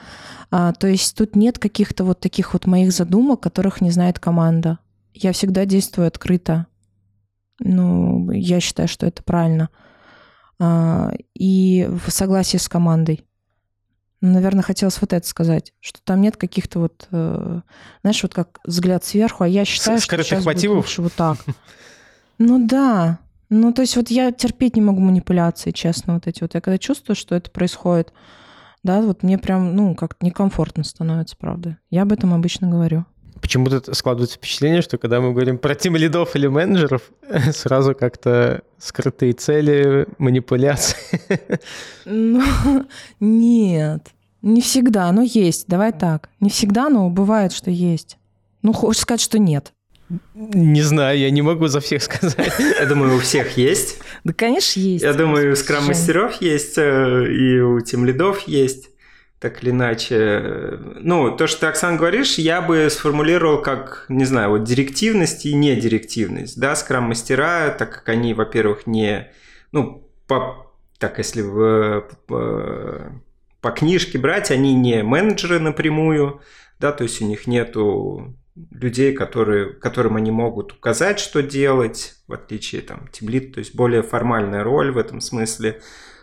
А, 0.52 0.74
то 0.74 0.88
есть 0.88 1.16
тут 1.16 1.36
нет 1.36 1.60
каких-то 1.60 2.04
вот 2.04 2.20
таких 2.20 2.54
вот 2.54 2.66
моих 2.66 2.92
задумок, 2.92 3.40
которых 3.40 3.82
не 3.82 3.92
знает 3.92 4.20
команда. 4.20 4.80
Я 5.14 5.32
всегда 5.32 5.66
действую 5.66 6.08
открыто. 6.08 6.68
Ну, 7.60 8.32
я 8.32 8.60
считаю, 8.60 8.88
что 8.88 9.06
это 9.06 9.24
правильно. 9.24 9.70
А, 10.60 11.12
и 11.34 11.88
в 11.90 12.12
согласии 12.12 12.58
с 12.58 12.68
командой. 12.68 13.26
Наверное, 14.22 14.64
хотелось 14.64 15.00
вот 15.00 15.14
это 15.14 15.26
сказать, 15.26 15.74
что 15.80 16.02
там 16.04 16.20
нет 16.20 16.36
каких-то 16.36 16.80
вот, 16.80 17.08
э, 17.12 17.62
знаешь, 18.02 18.22
вот 18.22 18.34
как 18.34 18.60
взгляд 18.66 19.06
сверху, 19.06 19.46
а 19.46 19.48
я 19.48 19.64
считаю, 19.64 20.02
что 20.02 20.22
сейчас 20.22 20.44
мотивов? 20.44 20.78
будет 20.78 20.86
лучше 20.86 21.02
вот 21.02 21.14
так. 21.14 21.38
Ну 22.42 22.66
да, 22.66 23.20
ну 23.50 23.74
то 23.74 23.82
есть 23.82 23.98
вот 23.98 24.10
я 24.10 24.32
терпеть 24.32 24.78
не 24.78 24.82
могу 24.82 25.02
манипуляции, 25.02 25.72
честно, 25.72 26.14
вот 26.14 26.26
эти 26.26 26.42
вот. 26.42 26.54
Я 26.54 26.62
когда 26.62 26.78
чувствую, 26.78 27.18
что 27.18 27.36
это 27.36 27.52
происходит, 27.52 28.14
да, 28.82 29.02
вот 29.02 29.24
мне 29.24 29.38
прям, 29.38 29.76
ну, 29.76 29.94
как-то 29.94 30.26
некомфортно 30.26 30.86
становится, 30.86 31.36
правда. 31.36 31.78
Я 31.90 32.04
об 32.04 32.14
этом 32.14 32.34
обычно 32.34 32.70
говорю. 32.70 33.06
Почему-то 33.42 33.94
складывается 33.94 34.38
впечатление, 34.38 34.82
что 34.82 34.98
когда 34.98 35.22
мы 35.22 35.32
говорим 35.32 35.58
про 35.58 35.76
тим 35.76 35.96
лидов 35.96 36.36
или 36.36 36.48
менеджеров, 36.48 37.04
сразу 37.54 37.96
как-то 37.96 38.62
скрытые 38.78 39.34
цели, 39.34 40.08
манипуляции. 40.18 40.98
Ну, 42.06 42.44
нет, 43.20 44.08
не 44.42 44.62
всегда, 44.62 45.12
но 45.12 45.22
есть. 45.22 45.68
Давай 45.68 45.92
так. 45.92 46.30
Не 46.40 46.50
всегда, 46.50 46.90
но 46.90 47.10
бывает, 47.10 47.52
что 47.52 47.72
есть. 47.72 48.18
Ну, 48.62 48.74
хочешь 48.74 49.02
сказать, 49.02 49.22
что 49.22 49.40
нет. 49.40 49.74
Не 50.34 50.82
знаю, 50.82 51.20
я 51.20 51.30
не 51.30 51.42
могу 51.42 51.68
за 51.68 51.82
всех 51.82 52.02
сказать. 52.02 52.52
Я 52.80 52.86
думаю, 52.88 53.16
у 53.16 53.20
всех 53.20 53.58
есть. 53.58 54.00
Да, 54.24 54.34
конечно, 54.34 54.80
есть. 54.80 55.04
Я 55.04 55.14
думаю, 55.14 55.54
у 55.54 55.56
скрам-мастеров 55.56 56.42
есть, 56.42 56.78
э, 56.78 57.32
и 57.32 57.60
у 57.60 57.80
тем 57.82 58.06
лидов 58.06 58.48
есть 58.48 58.89
так 59.40 59.64
или 59.64 59.72
иначе. 59.72 60.78
Ну, 61.00 61.36
то, 61.36 61.48
что 61.48 61.62
ты, 61.62 61.66
Оксан, 61.68 61.98
говоришь, 61.98 62.38
я 62.38 62.62
бы 62.62 62.88
сформулировал 62.90 63.62
как, 63.62 64.06
не 64.10 64.26
знаю, 64.26 64.52
вот 64.52 64.64
директивность 64.64 65.46
и 65.46 65.54
недирективность. 65.54 66.60
Да, 66.60 66.76
скрам-мастера, 66.76 67.74
так 67.78 67.92
как 67.92 68.10
они, 68.10 68.34
во-первых, 68.34 68.86
не... 68.86 69.32
Ну, 69.72 70.10
по, 70.28 70.74
так, 70.98 71.18
если 71.20 71.42
в, 71.42 72.10
по, 72.28 73.12
по 73.62 73.72
книжке 73.72 74.18
брать, 74.18 74.52
они 74.52 74.74
не 74.74 75.04
менеджеры 75.04 75.60
напрямую, 75.60 76.42
да, 76.80 76.92
то 76.92 77.04
есть 77.04 77.22
у 77.22 77.26
них 77.26 77.48
нету 77.48 78.36
людей, 78.72 79.14
которые, 79.14 79.74
которым 79.74 80.18
они 80.18 80.32
могут 80.32 80.74
указать, 80.74 81.20
что 81.20 81.42
делать, 81.42 82.16
в 82.28 82.34
отличие 82.34 82.82
там 82.82 83.08
тимлит, 83.08 83.54
то 83.54 83.60
есть 83.60 83.74
более 83.74 84.04
формальная 84.04 84.64
роль 84.64 84.92
в 84.92 84.98
этом 84.98 85.22
смысле 85.22 85.82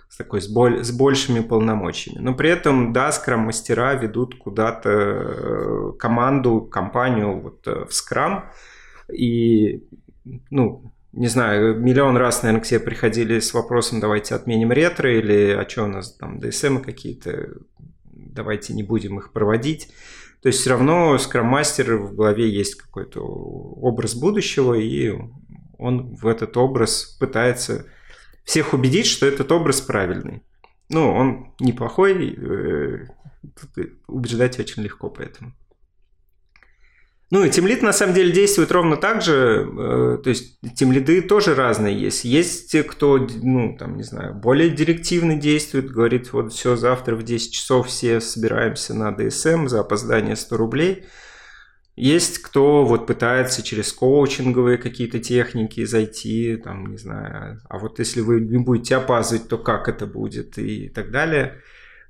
с 0.08 0.16
такой 0.16 0.40
с, 0.40 0.48
боль, 0.48 0.84
с 0.84 0.90
большими 0.92 1.40
полномочиями. 1.40 2.20
Но 2.20 2.34
при 2.34 2.50
этом, 2.50 2.92
да, 2.92 3.12
скрам-мастера 3.12 3.94
ведут 3.94 4.36
куда-то 4.36 4.90
э, 4.90 5.92
команду, 5.98 6.62
компанию 6.62 7.40
вот 7.40 7.66
э, 7.66 7.84
в 7.88 7.92
скрам. 7.92 8.50
И, 9.12 9.84
ну, 10.50 10.92
не 11.12 11.28
знаю, 11.28 11.80
миллион 11.80 12.16
раз, 12.16 12.42
наверное, 12.42 12.62
к 12.62 12.66
себе 12.66 12.80
приходили 12.80 13.40
с 13.40 13.54
вопросом, 13.54 14.00
давайте 14.00 14.34
отменим 14.34 14.72
ретро, 14.72 15.12
или 15.12 15.52
а 15.52 15.68
что 15.68 15.84
у 15.84 15.88
нас 15.88 16.14
там, 16.14 16.38
DSM 16.38 16.82
какие-то, 16.82 17.54
давайте 18.12 18.74
не 18.74 18.82
будем 18.82 19.18
их 19.18 19.32
проводить. 19.32 19.88
То 20.42 20.48
есть 20.48 20.60
все 20.60 20.70
равно 20.70 21.16
скрам-мастер 21.18 21.96
в 21.96 22.14
голове 22.14 22.48
есть 22.48 22.76
какой-то 22.76 23.20
образ 23.20 24.14
будущего, 24.14 24.74
и 24.74 25.12
он 25.78 26.14
в 26.14 26.26
этот 26.26 26.56
образ 26.56 27.16
пытается 27.18 27.86
всех 28.46 28.72
убедить, 28.72 29.06
что 29.06 29.26
этот 29.26 29.52
образ 29.52 29.82
правильный. 29.82 30.42
Ну, 30.88 31.12
он 31.12 31.52
неплохой, 31.58 32.32
э, 32.32 33.06
убеждать 34.06 34.58
очень 34.58 34.82
легко 34.82 35.10
поэтому. 35.10 35.52
Ну 37.32 37.42
и 37.42 37.50
тимлид 37.50 37.82
на 37.82 37.92
самом 37.92 38.14
деле 38.14 38.30
действует 38.30 38.70
ровно 38.70 38.96
так 38.96 39.20
же, 39.20 39.32
э, 39.68 40.18
то 40.22 40.30
есть 40.30 40.60
тимлиды 40.76 41.22
тоже 41.22 41.56
разные 41.56 42.00
есть. 42.00 42.24
Есть 42.24 42.70
те, 42.70 42.84
кто, 42.84 43.18
ну 43.18 43.76
там, 43.76 43.96
не 43.96 44.04
знаю, 44.04 44.32
более 44.34 44.70
директивно 44.70 45.34
действует, 45.34 45.90
говорит, 45.90 46.32
вот 46.32 46.52
все, 46.52 46.76
завтра 46.76 47.16
в 47.16 47.24
10 47.24 47.52
часов 47.52 47.88
все 47.88 48.20
собираемся 48.20 48.94
на 48.94 49.10
DSM 49.10 49.66
за 49.66 49.80
опоздание 49.80 50.36
100 50.36 50.56
рублей– 50.56 51.04
есть 51.96 52.38
кто 52.38 52.84
вот 52.84 53.06
пытается 53.06 53.62
через 53.62 53.92
коучинговые 53.92 54.76
какие-то 54.76 55.18
техники 55.18 55.84
зайти, 55.84 56.56
там, 56.56 56.86
не 56.86 56.98
знаю, 56.98 57.60
а 57.68 57.78
вот 57.78 57.98
если 57.98 58.20
вы 58.20 58.40
не 58.40 58.58
будете 58.58 58.96
опаздывать, 58.96 59.48
то 59.48 59.56
как 59.58 59.88
это 59.88 60.06
будет 60.06 60.58
и 60.58 60.88
так 60.90 61.10
далее. 61.10 61.54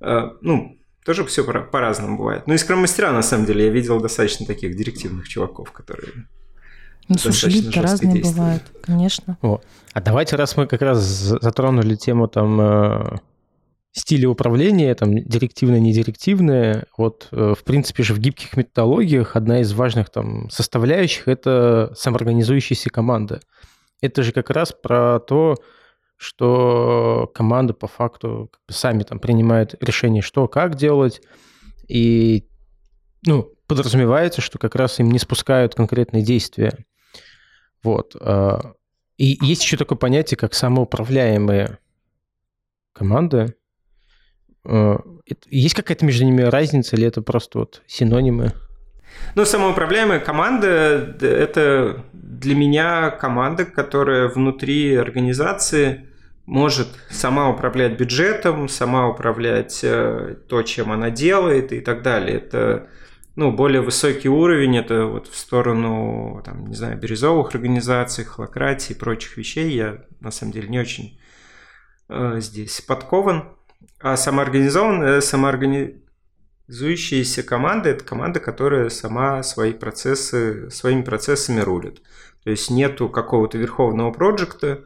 Э, 0.01 0.30
ну, 0.41 0.78
тоже 1.05 1.24
все 1.24 1.45
по-разному 1.45 2.18
бывает. 2.18 2.49
Ну 2.49 2.55
и 2.55 2.59
скрам-мастера, 2.59 3.12
на 3.12 3.22
самом 3.22 3.47
деле, 3.47 3.66
я 3.66 3.70
видел 3.70 4.01
достаточно 4.01 4.45
таких 4.45 4.76
директивных 4.76 5.28
чуваков, 5.28 5.70
которые 5.70 6.26
ну, 7.09 7.16
слушай, 7.18 7.53
люди 7.53 7.78
разные 7.78 8.14
действуют. 8.14 8.37
бывают, 8.37 8.62
конечно. 8.82 9.39
О, 9.41 9.61
а 9.93 10.01
давайте, 10.01 10.34
раз 10.34 10.57
мы 10.57 10.66
как 10.66 10.82
раз 10.82 10.99
затронули 11.01 11.95
тему 11.95 12.26
там 12.26 12.61
э, 12.61 13.16
стили 13.97 14.26
управления, 14.26 14.94
там, 14.94 15.16
директивное, 15.16 15.80
недирективное. 15.80 16.84
Вот, 16.99 17.28
э, 17.32 17.55
в 17.59 17.64
принципе 17.64 18.03
же, 18.03 18.12
в 18.12 18.18
гибких 18.18 18.55
методологиях 18.55 19.36
одна 19.36 19.61
из 19.61 19.72
важных 19.72 20.11
там 20.11 20.51
составляющих– 20.51 21.26
это 21.28 21.94
самоорганизующаяся 21.97 22.90
команда. 22.90 23.40
Это 24.03 24.22
же 24.22 24.32
как 24.32 24.51
раз 24.51 24.72
про 24.72 25.18
то, 25.18 25.57
что 26.18 27.30
команда 27.34 27.72
по 27.72 27.86
факту 27.86 28.51
сами 28.68 29.03
там 29.03 29.18
принимают 29.18 29.74
решение, 29.80 30.20
что, 30.20 30.47
как 30.47 30.74
делать, 30.74 31.22
и 31.88 32.47
ну, 33.26 33.51
подразумевается, 33.66 34.42
что 34.42 34.59
как 34.59 34.74
раз 34.74 35.01
им 35.01 35.11
не 35.11 35.18
спускают 35.18 35.74
конкретные 35.74 36.22
действия. 36.22 36.84
Вот. 37.82 38.14
А, 38.20 38.74
и 39.16 39.38
есть 39.40 39.62
еще 39.62 39.78
такое 39.78 39.97
понятие, 39.97 40.36
как 40.36 40.53
самоуправляемые 40.53 41.78
команды. 42.92 43.57
Э, 44.66 44.96
есть 45.50 45.74
какая-то 45.74 46.04
между 46.04 46.24
ними 46.24 46.42
разница 46.42 46.96
или 46.96 47.06
это 47.06 47.22
просто 47.22 47.60
вот 47.60 47.82
синонимы? 47.86 48.52
Ну, 49.34 49.44
самоуправляемая 49.44 50.20
команда– 50.20 51.16
это 51.20 52.04
для 52.12 52.54
меня 52.54 53.10
команда, 53.10 53.64
которая 53.64 54.28
внутри 54.28 54.94
организации 54.94 56.06
может 56.44 56.88
сама 57.10 57.48
управлять 57.50 57.98
бюджетом, 57.98 58.68
сама 58.68 59.08
управлять 59.08 59.80
э, 59.82 60.36
то, 60.48 60.62
чем 60.62 60.92
она 60.92 61.10
делает 61.10 61.72
и 61.72 61.80
так 61.80 62.02
далее. 62.02 62.36
Это 62.36 62.88
ну, 63.34 63.52
более 63.52 63.82
высокий 63.82 64.28
уровень, 64.28 64.78
это 64.78 65.06
вот 65.06 65.26
в 65.26 65.36
сторону, 65.36 66.40
там, 66.44 66.66
не 66.66 66.74
знаю, 66.74 66.98
бирюзовых 66.98 67.54
организаций, 67.54 68.24
холократии 68.24 68.94
и 68.94 68.98
прочих 68.98 69.36
вещей. 69.36 69.70
Я, 69.72 70.04
на 70.20 70.30
самом 70.30 70.52
деле, 70.52 70.68
не 70.68 70.78
очень 70.78 71.20
э, 72.08 72.36
здесь 72.38 72.80
подкован. 72.80 73.55
А 74.01 74.16
самоорганизованная, 74.16 75.20
самоорганизующаяся 75.20 77.43
команда– 77.43 77.89
это 77.91 78.05
команда, 78.05 78.41
которая 78.41 78.89
сама 78.91 79.43
свои 79.43 79.72
процессы, 79.72 80.70
своими 80.70 81.03
процессами 81.03 81.61
рулит. 81.61 82.03
То 82.45 82.51
есть 82.51 82.70
нету 82.70 83.09
какого-то 83.09 83.59
верховного 83.59 84.12
проекта, 84.12 84.84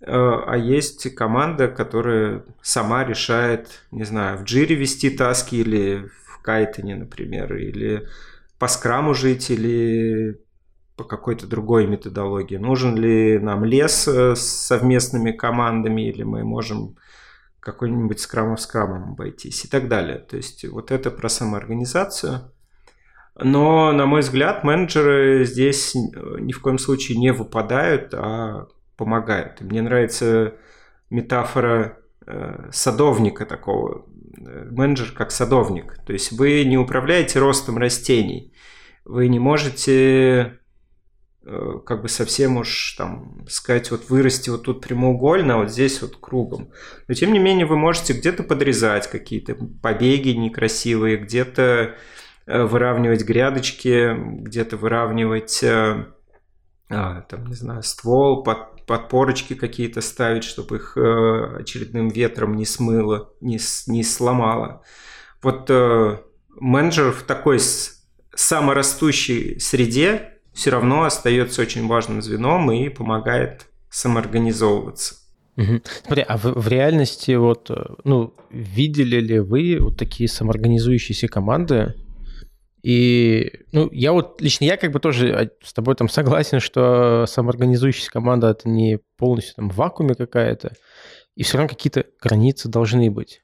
а 0.00 0.56
есть 0.56 1.14
команда, 1.14 1.68
которая 1.68 2.44
сама 2.62 3.04
решает, 3.04 3.82
не 3.90 4.04
знаю, 4.04 4.38
в 4.38 4.44
джире 4.44 4.76
вести 4.76 5.10
таски 5.10 5.56
или 5.56 6.08
в 6.24 6.40
кайтоне, 6.42 6.96
например, 6.96 7.54
или 7.56 8.06
по 8.58 8.68
скраму 8.68 9.14
жить, 9.14 9.50
или 9.50 10.40
по 10.96 11.04
какой-то 11.04 11.46
другой 11.46 11.86
методологии. 11.86 12.56
Нужен 12.56 12.96
ли 12.96 13.38
нам 13.38 13.64
лес 13.64 14.08
э, 14.08 14.34
с 14.34 14.40
совместными 14.40 15.30
командами, 15.30 16.08
или 16.08 16.24
мы 16.24 16.44
можем 16.44 16.96
какой-нибудь 17.72 18.20
скрамов 18.20 18.60
скрамом 18.60 19.12
обойтись 19.12 19.64
и 19.64 19.68
так 19.68 19.88
далее. 19.88 20.18
То 20.18 20.36
есть 20.36 20.64
вот 20.64 20.90
это 20.90 21.10
про 21.10 21.28
самоорганизацию. 21.28 22.52
Но, 23.40 23.92
на 23.92 24.06
мой 24.06 24.20
взгляд, 24.20 24.64
менеджеры 24.64 25.44
здесь 25.44 25.94
ни 25.94 26.52
в 26.52 26.60
коем 26.60 26.78
случае 26.78 27.18
не 27.18 27.32
выпадают, 27.32 28.12
а 28.14 28.66
помогают. 28.96 29.60
мне 29.60 29.80
нравится 29.80 30.54
метафора 31.08 31.98
э, 32.26 32.68
садовника 32.72 33.46
такого, 33.46 34.06
менеджер 34.36 35.12
как 35.12 35.30
садовник. 35.30 35.98
То 36.04 36.12
есть 36.12 36.32
вы 36.32 36.64
не 36.64 36.76
управляете 36.76 37.38
ростом 37.38 37.78
растений, 37.78 38.52
вы 39.04 39.28
не 39.28 39.38
можете 39.38 39.94
э, 39.94 40.58
как 41.84 42.02
бы 42.02 42.08
совсем 42.08 42.56
уж 42.56 42.94
там 42.98 43.46
сказать, 43.48 43.90
вот 43.90 44.08
вырасти 44.10 44.50
вот 44.50 44.64
тут 44.64 44.80
прямоугольно, 44.80 45.54
а 45.54 45.58
вот 45.58 45.70
здесь 45.70 46.02
вот 46.02 46.16
кругом. 46.20 46.70
Но 47.06 47.14
тем 47.14 47.32
не 47.32 47.38
менее 47.38 47.66
вы 47.66 47.76
можете 47.76 48.12
где-то 48.12 48.42
подрезать 48.42 49.08
какие-то 49.08 49.56
побеги 49.82 50.30
некрасивые, 50.30 51.16
где-то 51.16 51.96
э, 52.46 52.62
выравнивать 52.62 53.24
грядочки, 53.24 54.14
где-то 54.16 54.76
выравнивать 54.76 55.64
а, 56.90 57.22
там, 57.22 57.46
не 57.46 57.54
знаю, 57.54 57.82
ствол, 57.82 58.42
под, 58.42 58.86
подпорочки 58.86 59.54
какие-то 59.54 60.00
ставить, 60.00 60.44
чтобы 60.44 60.76
их 60.76 60.96
э, 60.96 61.56
очередным 61.60 62.08
ветром 62.08 62.56
не 62.56 62.64
смыло, 62.64 63.30
не, 63.42 63.58
не 63.86 64.02
сломало. 64.02 64.82
Вот 65.42 65.66
э, 65.68 66.18
менеджер 66.48 67.12
в 67.12 67.22
такой 67.24 67.60
саморастущей 68.34 69.60
среде 69.60 70.37
все 70.58 70.70
равно 70.70 71.04
остается 71.04 71.62
очень 71.62 71.86
важным 71.86 72.20
звеном 72.20 72.72
и 72.72 72.88
помогает 72.88 73.66
самоорганизовываться. 73.90 75.14
Угу. 75.56 75.82
Смотри, 76.04 76.24
а 76.26 76.36
в, 76.36 76.46
в 76.46 76.66
реальности 76.66 77.30
вот, 77.36 77.70
э, 77.70 77.76
ну, 78.02 78.34
видели 78.50 79.20
ли 79.20 79.38
вы 79.38 79.78
вот 79.80 79.96
такие 79.96 80.28
самоорганизующиеся 80.28 81.28
команды, 81.28 81.94
и, 82.82 83.52
ну, 83.70 83.88
я 83.92 84.12
вот, 84.12 84.40
лично 84.40 84.64
я 84.64 84.76
как 84.76 84.90
бы 84.90 84.98
тоже 84.98 85.30
а, 85.30 85.48
с 85.64 85.72
тобой 85.72 85.94
там 85.94 86.08
согласен, 86.08 86.58
что 86.58 87.24
самоорганизующаяся 87.26 88.10
команда— 88.10 88.48
это 88.50 88.68
не 88.68 88.98
полностью 89.16 89.54
там 89.54 89.70
в 89.70 89.76
вакууме 89.76 90.16
какая-то, 90.16 90.72
и 91.36 91.44
все 91.44 91.58
равно 91.58 91.68
какие-то 91.68 92.04
границы 92.20 92.68
должны 92.68 93.12
быть. 93.12 93.42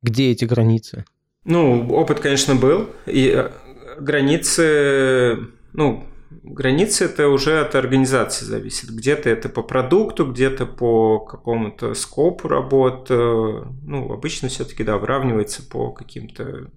Где 0.00 0.30
эти 0.30 0.44
границы? 0.44 1.04
Ну, 1.44 1.88
опыт, 1.92 2.20
конечно, 2.20 2.54
был, 2.54 2.90
и 3.06 3.32
э, 3.34 3.50
границы, 3.98 5.55
ну, 5.76 6.04
границы 6.42 7.04
это 7.04 7.28
уже 7.28 7.60
от 7.60 7.74
организации 7.74 8.44
зависит. 8.44 8.90
Где-то 8.90 9.30
это 9.30 9.48
по 9.48 9.62
продукту, 9.62 10.30
где-то 10.30 10.66
по 10.66 11.20
какому-то 11.20 11.94
скопу 11.94 12.48
работ. 12.48 13.06
Э, 13.10 13.64
ну, 13.84 14.12
обычно 14.12 14.48
все-таки, 14.48 14.82
да, 14.82 14.98
выравнивается 14.98 15.62
по 15.62 15.92
каким-то 15.92 16.70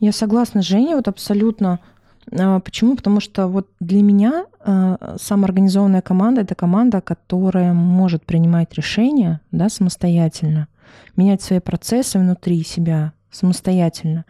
я 0.00 0.12
согласна 0.12 0.62
с 0.62 0.66
Женей, 0.66 0.94
вот 0.94 1.08
абсолютно. 1.08 1.80
А, 2.30 2.60
почему? 2.60 2.96
Потому 2.96 3.20
что 3.20 3.48
вот 3.48 3.68
для 3.80 4.02
меня 4.02 4.46
э, 4.64 5.16
самоорганизованная 5.20 6.02
команда— 6.02 6.40
это 6.42 6.54
команда, 6.54 7.00
которая 7.00 7.72
может 7.72 8.24
принимать 8.24 8.74
решения 8.74 9.40
да, 9.50 9.68
самостоятельно, 9.68 10.68
менять 11.16 11.42
свои 11.42 11.58
процессы 11.58 12.18
внутри 12.18 12.62
себя 12.62 13.12
самостоятельно, 13.30 14.24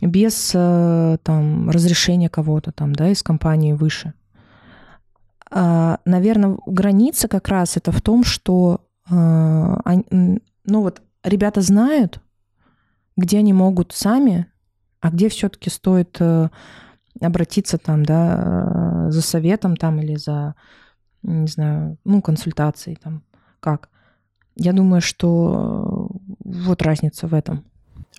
без 0.00 0.52
э, 0.54 1.18
там, 1.22 1.70
разрешения 1.70 2.28
кого-то 2.28 2.72
там, 2.72 2.94
да, 2.94 3.08
из 3.08 3.22
компании 3.22 3.72
выше. 3.72 4.14
А, 5.50 5.98
наверное, 6.04 6.56
граница 6.66 7.28
как 7.28 7.48
раз 7.48 7.76
это 7.76 7.92
в 7.92 8.00
том, 8.00 8.24
что 8.24 8.80
э, 9.10 9.14
ну 9.14 10.80
вот 10.80 11.02
ребята 11.22 11.60
знают, 11.60 12.20
где 13.16 13.38
они 13.38 13.52
могут 13.52 13.92
сами 13.92 14.46
а 15.02 15.10
где 15.10 15.28
все-таки 15.28 15.68
стоит 15.68 16.16
э, 16.20 16.48
обратиться 17.20 17.76
там, 17.76 18.04
да, 18.04 19.08
за 19.10 19.20
советом 19.20 19.76
там 19.76 20.00
или 20.00 20.14
за, 20.14 20.54
не 21.24 21.48
знаю, 21.48 21.98
ну, 22.04 22.22
консультацией 22.22 22.96
там, 22.96 23.24
как? 23.58 23.90
Я 24.54 24.72
думаю, 24.72 25.00
что 25.00 26.08
вот 26.38 26.82
разница 26.82 27.26
в 27.26 27.34
этом. 27.34 27.64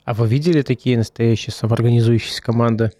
А 0.05 0.13
вы 0.13 0.27
видели 0.27 0.61
такие 0.61 0.97
настоящие 0.97 1.53
самоорганизующиеся 1.53 2.41
команды? 2.41 2.91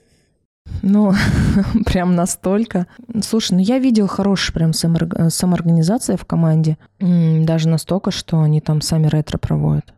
Ну, 0.81 1.13
прям 1.85 2.15
настолько. 2.15 2.87
Слушай, 3.21 3.53
ну 3.53 3.59
я 3.59 3.79
видел 3.79 4.07
хорошие 4.07 4.53
прям 4.53 4.73
самоорганизация 4.73 6.17
в 6.17 6.25
команде. 6.25 6.77
Даже 6.99 7.67
настолько, 7.67 8.11
что 8.11 8.41
они 8.41 8.61
там 8.61 8.81
сами 8.81 9.07
ретро 9.07 9.37
проводят 9.37 9.93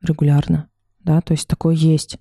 регулярно. 0.00 0.68
Да, 1.00 1.20
то 1.20 1.32
есть 1.32 1.48
такое 1.48 1.74
есть. 1.74 2.18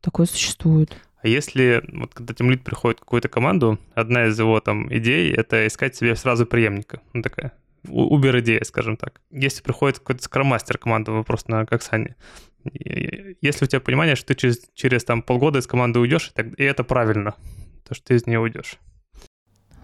Такое 0.00 0.26
существует. 0.26 0.94
А 1.22 1.28
если, 1.28 1.82
вот 1.92 2.14
когда 2.14 2.32
тимлид 2.32 2.64
приходит 2.64 2.98
в 2.98 3.00
какую-то 3.00 3.28
команду, 3.28 3.78
одна 3.94 4.26
из 4.26 4.38
его 4.38 4.58
там 4.60 4.92
идей— 4.94 5.32
это 5.34 5.66
искать 5.66 5.94
себе 5.94 6.16
сразу 6.16 6.46
преемника. 6.46 7.00
Ну, 7.12 7.22
такая 7.22 7.52
убер-идея, 7.88 8.62
скажем 8.64 8.96
так. 8.96 9.20
Если 9.30 9.62
приходит 9.62 9.98
какой-то 9.98 10.22
скромастер 10.22 10.78
команды, 10.78 11.12
вопрос 11.12 11.48
на 11.48 11.64
Коксане, 11.64 12.16
если 12.64 13.64
у 13.64 13.68
тебя 13.68 13.80
понимание, 13.80 14.16
что 14.16 14.28
ты 14.28 14.34
через, 14.34 14.60
через 14.74 15.04
там 15.04 15.22
полгода 15.22 15.58
из 15.58 15.66
команды 15.66 15.98
уйдешь, 15.98 16.32
и, 16.36 16.62
это 16.62 16.84
правильно, 16.84 17.34
то 17.86 17.94
что 17.94 18.06
ты 18.06 18.14
из 18.14 18.26
нее 18.26 18.40
уйдешь. 18.40 18.78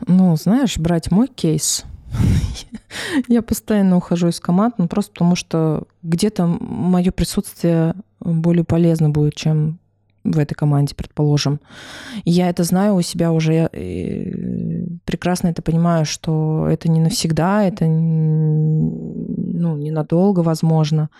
Ну, 0.06 0.36
знаешь, 0.36 0.76
брать 0.76 1.10
мой 1.10 1.26
кейс, 1.28 1.84
я 3.28 3.42
постоянно 3.42 3.96
ухожу 3.96 4.28
из 4.28 4.40
команд, 4.40 4.74
ну 4.78 4.88
просто 4.88 5.12
потому 5.12 5.36
что 5.36 5.84
где-то 6.02 6.46
мое 6.46 7.10
присутствие 7.12 7.94
более 8.20 8.64
полезно 8.64 9.10
будет, 9.10 9.34
чем 9.34 9.78
в 10.24 10.38
этой 10.38 10.54
команде, 10.54 10.94
предположим. 10.94 11.60
Я 12.24 12.48
это 12.48 12.64
знаю 12.64 12.94
у 12.94 13.02
себя 13.02 13.32
уже, 13.32 13.54
я 13.54 13.68
прекрасно 15.04 15.48
это 15.48 15.62
понимаю, 15.62 16.04
что 16.04 16.66
это 16.68 16.90
не 16.90 17.00
навсегда, 17.00 17.64
это 17.64 17.86
ну, 17.86 19.76
ненадолго, 19.76 20.40
возможно. 20.40 21.10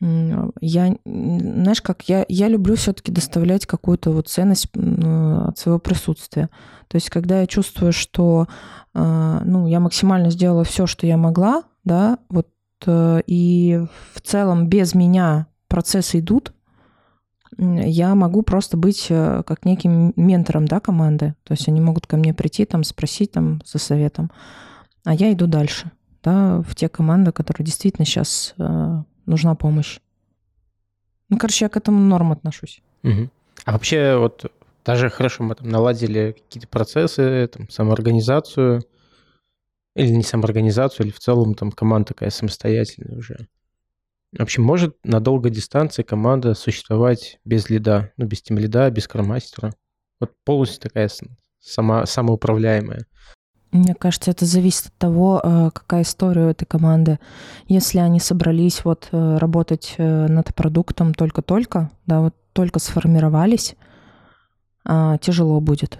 Я, 0.00 0.96
знаешь, 1.04 1.82
как 1.82 2.08
я, 2.08 2.24
я 2.28 2.48
люблю 2.48 2.74
все-таки 2.76 3.12
доставлять 3.12 3.66
какую-то 3.66 4.12
вот 4.12 4.28
ценность 4.28 4.68
от 4.74 5.58
своего 5.58 5.78
присутствия. 5.78 6.48
То 6.88 6.96
есть, 6.96 7.10
когда 7.10 7.40
я 7.40 7.46
чувствую, 7.46 7.92
что 7.92 8.48
а, 8.94 9.42
ну, 9.44 9.66
я 9.66 9.78
максимально 9.78 10.30
сделала 10.30 10.64
все, 10.64 10.86
что 10.86 11.06
я 11.06 11.16
могла, 11.18 11.64
да, 11.84 12.18
вот 12.30 12.48
э, 12.86 13.20
и 13.26 13.80
в 14.14 14.20
целом 14.22 14.68
без 14.68 14.94
меня 14.94 15.46
процессы 15.68 16.18
идут, 16.18 16.54
я 17.58 18.14
могу 18.14 18.42
просто 18.42 18.76
быть 18.76 19.06
э, 19.10 19.42
как 19.46 19.64
неким 19.64 20.14
ментором 20.16 20.66
да, 20.66 20.80
команды. 20.80 21.34
То 21.44 21.52
есть 21.52 21.68
они 21.68 21.80
могут 21.80 22.06
ко 22.06 22.16
мне 22.16 22.32
прийти, 22.32 22.64
там, 22.64 22.84
спросить 22.84 23.32
там, 23.32 23.60
за 23.64 23.78
советом, 23.78 24.30
а 25.04 25.14
я 25.14 25.32
иду 25.32 25.46
дальше 25.46 25.90
да, 26.22 26.62
в 26.62 26.74
те 26.74 26.88
команды, 26.88 27.32
которые 27.32 27.64
действительно 27.64 28.04
сейчас 28.04 28.54
э, 28.58 29.02
нужна 29.30 29.54
помощь. 29.54 30.00
Ну, 31.28 31.38
короче, 31.38 31.64
я 31.64 31.68
к 31.68 31.76
этому 31.76 32.00
норм 32.00 32.32
отношусь. 32.32 32.82
Угу. 33.02 33.30
А 33.64 33.72
вообще 33.72 34.16
вот 34.16 34.52
даже 34.84 35.08
хорошо 35.08 35.44
мы 35.44 35.54
там 35.54 35.68
наладили 35.68 36.32
какие-то 36.32 36.68
процессы, 36.68 37.48
там, 37.52 37.68
самоорганизацию, 37.70 38.82
или 39.94 40.10
не 40.10 40.22
самоорганизацию, 40.22 41.06
или 41.06 41.12
в 41.12 41.18
целом 41.18 41.54
там 41.54 41.70
команда 41.72 42.08
такая 42.08 42.30
самостоятельная 42.30 43.16
уже. 43.16 43.48
В 44.32 44.42
общем, 44.42 44.62
может 44.62 44.96
на 45.04 45.20
долгой 45.20 45.50
дистанции 45.50 46.02
команда 46.02 46.54
существовать 46.54 47.40
без 47.44 47.68
лида, 47.68 48.12
ну, 48.16 48.26
без 48.26 48.42
тем 48.42 48.58
лида, 48.58 48.90
без 48.90 49.08
кромастера. 49.08 49.74
Вот 50.20 50.32
полностью 50.44 50.80
такая 50.80 51.10
сама, 51.58 52.06
самоуправляемая. 52.06 53.06
Мне 53.72 53.94
кажется, 53.94 54.32
это 54.32 54.46
зависит 54.46 54.86
от 54.86 54.94
того, 54.94 55.40
э, 55.42 55.70
какая 55.72 56.02
история 56.02 56.46
у 56.46 56.50
этой 56.50 56.66
команды. 56.66 57.20
Если 57.68 57.98
они 57.98 58.18
собрались 58.18 58.84
вот 58.84 59.08
э, 59.12 59.36
работать 59.38 59.94
э, 59.96 60.26
над 60.26 60.52
продуктом 60.54 61.14
только-только, 61.14 61.90
да, 62.06 62.20
вот 62.20 62.34
только 62.52 62.80
сформировались, 62.80 63.76
а, 64.84 65.18
тяжело 65.18 65.60
будет. 65.60 65.98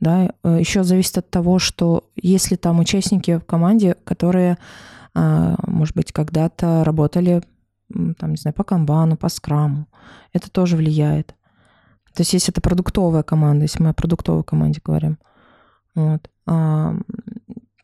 Да, 0.00 0.30
еще 0.44 0.84
зависит 0.84 1.18
от 1.18 1.28
того, 1.28 1.58
что 1.58 2.04
если 2.14 2.54
там 2.54 2.78
участники 2.78 3.38
в 3.38 3.44
команде, 3.44 3.96
которые, 4.04 4.58
а, 5.12 5.56
может 5.66 5.96
быть, 5.96 6.12
когда-то 6.12 6.84
работали, 6.84 7.42
там, 7.92 8.30
не 8.30 8.36
знаю, 8.36 8.54
по 8.54 8.62
канбану, 8.62 9.16
по 9.16 9.28
скраму, 9.28 9.86
это 10.32 10.50
тоже 10.50 10.76
влияет. 10.76 11.34
То 12.14 12.20
есть 12.20 12.32
если 12.32 12.52
это 12.52 12.60
продуктовая 12.60 13.22
команда, 13.24 13.64
если 13.64 13.82
мы 13.82 13.90
о 13.90 13.94
продуктовой 13.94 14.44
команде 14.44 14.80
говорим, 14.84 15.18
вот, 15.94 16.30
а, 16.46 16.94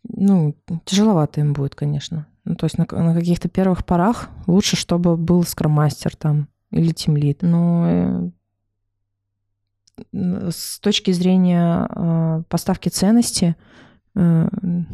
ну, 0.08 0.56
тяжеловато 0.84 1.40
им 1.40 1.52
будет, 1.52 1.74
конечно. 1.74 2.26
Ну, 2.44 2.56
то 2.56 2.66
есть 2.66 2.78
на, 2.78 2.86
на 2.90 3.14
каких-то 3.14 3.48
первых 3.48 3.84
порах 3.84 4.28
лучше, 4.46 4.76
чтобы 4.76 5.16
был 5.16 5.44
скроммастер 5.44 6.14
там 6.14 6.48
или 6.70 6.92
тимлит. 6.92 7.42
Но 7.42 8.30
э, 10.12 10.50
с 10.50 10.78
точки 10.80 11.10
зрения 11.12 11.88
э, 11.88 12.42
поставки 12.48 12.88
ценности 12.88 13.56
э, 14.14 14.48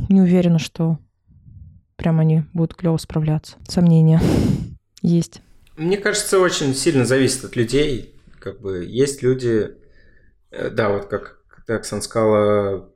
не 0.09 0.21
уверена, 0.21 0.59
что 0.59 0.99
прям 1.97 2.21
они 2.21 2.45
будут 2.53 2.75
клево 2.75 2.97
справляться. 2.99 3.57
Сомнения 3.69 4.21
есть. 5.03 5.43
Мне 5.77 5.97
кажется, 5.97 6.39
очень 6.39 6.75
сильно 6.75 7.05
зависит 7.05 7.45
от 7.45 7.57
людей. 7.57 8.15
Как 8.39 8.61
бы 8.61 8.85
есть 8.85 9.23
люди, 9.23 9.77
э, 10.51 10.71
да, 10.71 10.91
вот 10.91 11.07
как 11.07 11.41
ты, 11.67 11.75
Оксан, 11.75 12.03
сказала, 12.03 12.90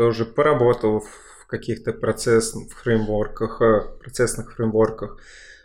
кто 0.00 0.06
уже 0.06 0.24
поработал 0.24 1.00
в 1.00 1.46
каких-то 1.46 1.92
процессных 1.92 2.72
фреймворках, 2.72 3.60
э, 3.60 3.80
процессных 4.00 4.54
фреймворках. 4.54 5.18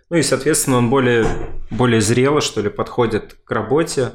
Ну 0.09 0.17
и, 0.17 0.23
соответственно, 0.23 0.79
он 0.79 0.89
более, 0.89 1.25
более 1.71 2.01
зрело, 2.01 2.41
что 2.41 2.59
ли, 2.59 2.69
подходит 2.69 3.37
к 3.45 3.51
работе. 3.51 4.11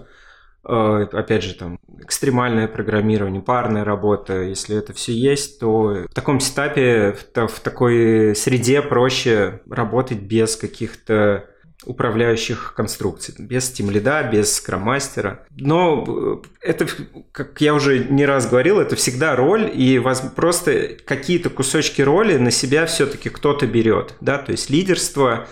Э, 0.68 1.06
опять 1.10 1.42
же, 1.42 1.54
там, 1.54 1.80
экстремальное 2.02 2.68
программирование, 2.68 3.40
парная 3.40 3.82
работа, 3.82 4.42
если 4.42 4.76
это 4.76 4.92
все 4.92 5.14
есть, 5.14 5.58
то 5.58 6.04
в 6.10 6.12
таком 6.12 6.38
сетапе, 6.38 7.12
в, 7.12 7.46
в 7.48 7.60
такой 7.60 8.36
среде 8.36 8.82
проще 8.82 9.62
работать 9.70 10.20
без 10.20 10.54
каких-то 10.54 11.46
управляющих 11.85 12.74
конструкций, 12.74 13.35
без 13.39 13.72
Lead, 13.78 14.31
без 14.31 14.55
скроммастера. 14.55 15.47
Но 15.51 16.43
э, 16.62 16.68
это, 16.68 16.87
как 17.33 17.61
я 17.61 17.74
уже 17.74 18.05
не 18.05 18.26
раз 18.26 18.49
говорил, 18.49 18.81
это 18.81 18.97
всегда 18.97 19.35
роль, 19.35 19.70
и 19.72 19.99
вас 19.99 20.20
просто 20.37 20.97
какие-то 21.05 21.49
кусочки 21.49 22.03
роли 22.03 22.37
на 22.37 22.51
себя 22.51 22.85
все-таки 22.87 23.31
кто-то 23.31 23.66
берет. 23.66 24.14
Да? 24.20 24.39
То 24.39 24.53
есть 24.53 24.68
лидерство, 24.68 25.49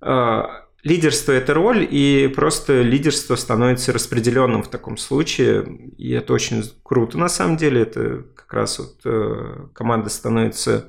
э, 0.00 0.42
лидерство– 0.84 1.32
это 1.32 1.52
роль, 1.52 1.86
и 1.90 2.28
просто 2.28 2.82
лидерство 2.82 3.34
становится 3.34 3.92
распределенным 3.92 4.62
в 4.62 4.68
таком 4.68 4.96
случае, 4.96 5.66
и 5.98 6.12
это 6.12 6.32
очень 6.32 6.62
круто 6.84 7.18
на 7.18 7.28
самом 7.28 7.56
деле. 7.56 7.82
Это 7.82 8.24
как 8.36 8.52
раз 8.54 8.78
вот 8.78 9.00
э, 9.04 9.66
команда 9.74 10.10
становится 10.10 10.86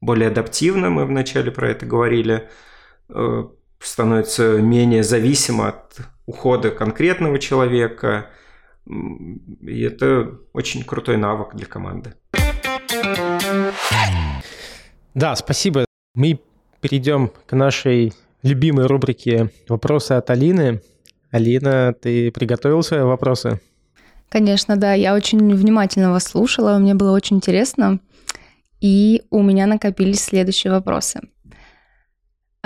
более 0.00 0.28
адаптивной, 0.28 0.90
мы 0.90 1.06
вначале 1.06 1.50
про 1.50 1.70
это 1.70 1.84
говорили, 1.86 2.48
становится 3.80 4.58
менее 4.58 5.02
зависимо 5.02 5.68
от 5.68 5.98
ухода 6.26 6.70
конкретного 6.70 7.38
человека. 7.38 8.30
И 8.86 9.82
это 9.82 10.38
очень 10.52 10.84
крутой 10.84 11.16
навык 11.16 11.54
для 11.54 11.66
команды. 11.66 12.14
Да, 15.14 15.36
спасибо. 15.36 15.84
Мы 16.14 16.40
перейдем 16.80 17.30
к 17.46 17.52
нашей 17.54 18.12
любимой 18.42 18.86
рубрике 18.86 19.50
«Вопросы 19.68 20.12
от 20.12 20.30
Алины». 20.30 20.80
Алина, 21.30 21.94
ты 22.00 22.30
приготовила 22.30 22.80
свои 22.82 23.02
вопросы? 23.02 23.60
Конечно, 24.28 24.76
да. 24.76 24.94
Я 24.94 25.14
очень 25.14 25.54
внимательно 25.54 26.10
вас 26.10 26.24
слушала, 26.24 26.78
мне 26.78 26.94
было 26.94 27.12
очень 27.12 27.36
интересно. 27.36 28.00
И 28.80 29.22
у 29.30 29.42
меня 29.42 29.66
накопились 29.66 30.22
следующие 30.22 30.72
вопросы. 30.72 31.20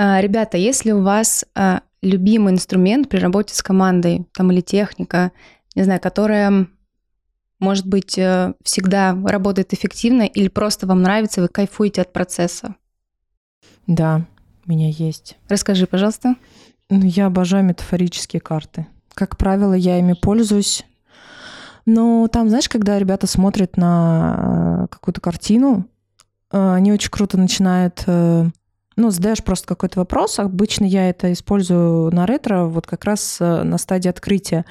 А, 0.05 0.21
ребята, 0.21 0.57
если 0.57 0.91
у 0.91 1.01
вас 1.01 1.45
а, 1.55 1.83
любимый 2.03 2.53
инструмент 2.53 3.09
при 3.09 3.19
работе 3.19 3.55
с 3.55 3.63
командой, 3.63 4.27
там 4.33 4.51
или 4.51 4.61
техника, 4.61 5.31
не 5.77 5.85
знаю, 5.85 6.01
которая, 6.01 6.67
может 7.61 7.87
быть, 7.87 8.19
э, 8.19 8.53
всегда 8.65 9.17
работает 9.25 9.73
эффективно 9.73 10.23
или 10.23 10.49
просто 10.49 10.89
вам 10.89 11.03
нравится, 11.03 11.41
вы 11.41 11.47
кайфуете 11.47 12.03
от 12.03 12.13
процесса? 12.13 12.75
Да, 13.87 14.27
у 14.67 14.73
меня 14.73 14.89
есть. 14.89 15.37
Расскажи, 15.49 15.87
пожалуйста. 15.87 16.35
Ну, 16.91 17.05
я 17.05 17.27
обожаю 17.27 17.63
метафорические 17.63 18.41
карты. 18.41 18.89
Как 19.15 19.39
правило, 19.39 19.73
я 19.73 20.01
ими 20.01 20.15
пользуюсь. 20.15 20.85
Но 21.87 22.27
там, 22.27 22.49
знаешь, 22.49 22.69
когда 22.69 22.99
ребята 22.99 23.29
смотрят 23.29 23.77
на 23.77 24.83
э, 24.83 24.87
какую-то 24.89 25.21
картину, 25.21 25.87
э, 26.51 26.75
они 26.75 26.93
очень 26.93 27.11
круто 27.13 27.39
начинают 27.39 28.05
ну, 29.03 29.11
задаешь 29.11 29.43
просто 29.43 29.67
какой-то 29.67 29.99
вопрос. 29.99 30.39
Обычно 30.39 30.85
я 30.85 31.09
это 31.11 31.33
использую 31.33 32.15
на 32.15 32.25
ретро, 32.25 32.65
вот 32.65 32.87
как 32.87 33.05
раз 33.05 33.39
э, 33.41 33.63
на 33.65 33.77
стадии 33.77 34.09
открытия. 34.09 34.65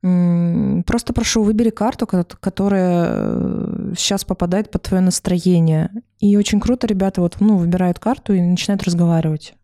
Просто 0.00 1.12
прошу, 1.12 1.42
выбери 1.42 1.70
карту, 1.70 2.06
которая 2.06 3.94
сейчас 3.96 4.22
э, 4.22 4.26
попадает 4.26 4.70
под 4.70 4.82
твое 4.82 5.02
настроение. 5.02 5.90
И 6.18 6.36
очень 6.36 6.60
круто 6.60 6.86
ребята 6.86 7.20
вот, 7.20 7.36
ну, 7.40 7.56
выбирают 7.56 7.98
карту 7.98 8.32
и 8.32 8.40
начинают 8.40 8.82
разговаривать. 8.84 9.54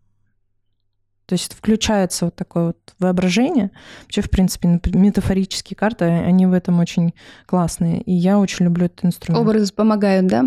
То 1.26 1.34
есть 1.34 1.54
включается 1.54 2.26
вот 2.26 2.34
такое 2.34 2.66
вот 2.66 2.94
воображение. 2.98 3.70
Вообще, 4.02 4.20
в 4.20 4.28
принципе, 4.28 4.68
метафорические 4.68 5.76
карты, 5.76 6.04
они 6.04 6.44
в 6.46 6.52
этом 6.52 6.78
очень 6.80 7.14
классные. 7.46 8.02
И 8.02 8.12
я 8.12 8.38
очень 8.38 8.66
люблю 8.66 8.86
этот 8.86 9.06
инструмент. 9.06 9.46
Образы 9.46 9.72
помогают, 9.72 10.26
да? 10.26 10.44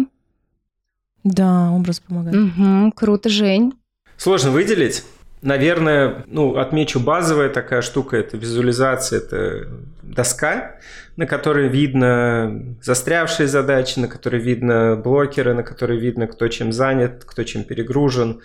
Да, 1.26 1.72
образ 1.72 2.00
помогает. 2.00 2.36
Угу, 2.36 2.92
круто, 2.96 3.30
Жень. 3.30 3.74
Сложно 4.16 4.52
выделить. 4.52 5.04
Наверное, 5.42 6.24
ну, 6.28 6.58
отмечу 6.58 7.00
базовая 7.00 7.50
такая 7.50 7.82
штука, 7.82 8.18
это 8.18 8.38
визуализация, 8.38 9.20
это 9.20 9.68
доска, 10.02 10.78
на 11.18 11.26
которой 11.26 11.68
видно 11.68 12.76
застрявшие 12.82 13.48
задачи, 13.48 14.00
на 14.00 14.08
которой 14.08 14.40
видно 14.40 14.96
блокеры, 14.96 15.54
на 15.54 15.64
которой 15.64 16.00
видно, 16.00 16.28
кто 16.28 16.48
чем 16.48 16.72
занят, 16.72 17.26
кто 17.26 17.44
чем 17.44 17.64
перегружен. 17.64 18.42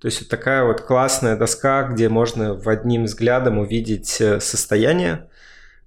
То 0.00 0.06
есть 0.06 0.22
вот 0.22 0.30
такая 0.30 0.64
вот 0.64 0.80
классная 0.80 1.36
доска, 1.36 1.82
где 1.82 2.08
можно 2.08 2.54
в 2.54 2.68
одним 2.68 3.04
взглядом 3.04 3.58
увидеть 3.58 4.20
э, 4.20 4.40
состояние 4.40 5.28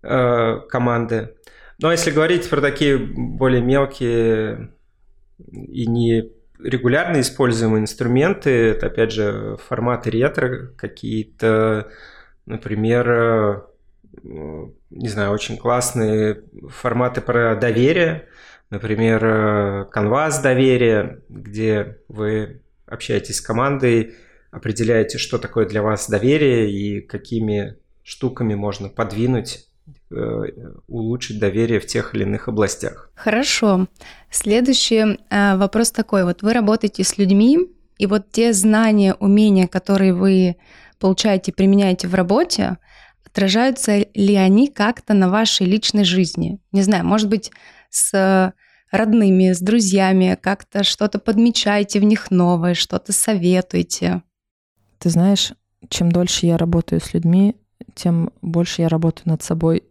э, 0.02 0.60
команды. 0.70 1.36
Но 1.80 1.92
если 1.92 2.12
говорить 2.12 2.50
про 2.50 2.62
такие 2.62 2.98
более 2.98 3.62
мелкие 3.62 4.70
и 5.52 5.88
не 5.88 6.32
регулярно 6.60 7.20
используемые 7.22 7.82
инструменты, 7.82 8.50
это 8.50 8.88
опять 8.88 9.12
же 9.12 9.58
форматы 9.68 10.10
ретро, 10.10 10.68
какие-то, 10.78 11.90
например, 12.46 13.10
э, 13.10 13.62
не 14.90 15.10
знаю, 15.10 15.32
очень 15.32 15.58
классные 15.58 16.44
форматы 16.70 17.22
про 17.22 17.56
доверие, 17.56 18.28
например, 18.70 19.26
э, 19.26 19.90
Canvas 19.94 20.42
доверия, 20.42 21.22
где 21.30 21.98
вы 22.08 22.62
общаетесь 22.86 23.38
с 23.38 23.42
командой, 23.42 24.16
определяете, 24.52 25.18
что 25.18 25.40
такое 25.40 25.66
для 25.66 25.82
вас 25.82 26.10
доверие 26.10 26.72
и 26.72 27.02
какими 27.02 27.78
штуками 28.04 28.54
можно 28.54 28.90
подвинуть 28.90 29.68
Э, 29.68 29.73
улучшить 30.88 31.40
доверие 31.40 31.80
в 31.80 31.88
тех 31.88 32.16
или 32.16 32.24
иных 32.24 32.48
областях. 32.48 33.12
Хорошо. 33.16 33.88
Следующий 34.30 35.18
э, 35.30 35.58
вопрос 35.58 35.92
такой. 35.92 36.24
Вот 36.24 36.42
вы 36.42 36.54
работаете 36.54 37.04
с 37.04 37.18
людьми, 37.18 37.58
и 37.98 38.06
вот 38.06 38.32
те 38.32 38.54
знания, 38.54 39.16
умения, 39.16 39.68
которые 39.68 40.14
вы 40.14 40.58
получаете, 41.00 41.52
применяете 41.52 42.08
в 42.08 42.16
работе, 42.16 42.78
отражаются 43.26 44.06
ли 44.14 44.36
они 44.36 44.68
как-то 44.68 45.14
на 45.14 45.30
вашей 45.30 45.66
личной 45.66 46.04
жизни? 46.04 46.60
Не 46.72 46.82
знаю, 46.82 47.06
может 47.06 47.30
быть, 47.30 47.52
с 47.90 48.54
родными, 48.92 49.52
с 49.52 49.60
друзьями, 49.60 50.38
как-то 50.42 50.84
что-то 50.84 51.20
подмечаете 51.20 52.00
в 52.00 52.04
них 52.04 52.30
новое, 52.32 52.74
что-то 52.74 53.12
советуете? 53.12 54.22
Ты 55.00 55.10
знаешь, 55.10 55.54
чем 55.90 56.12
дольше 56.12 56.46
я 56.46 56.58
работаю 56.58 57.02
с 57.02 57.14
людьми, 57.14 57.56
тем 57.96 58.32
больше 58.42 58.82
я 58.82 58.90
работаю 58.90 59.30
над 59.30 59.44
собой. 59.44 59.84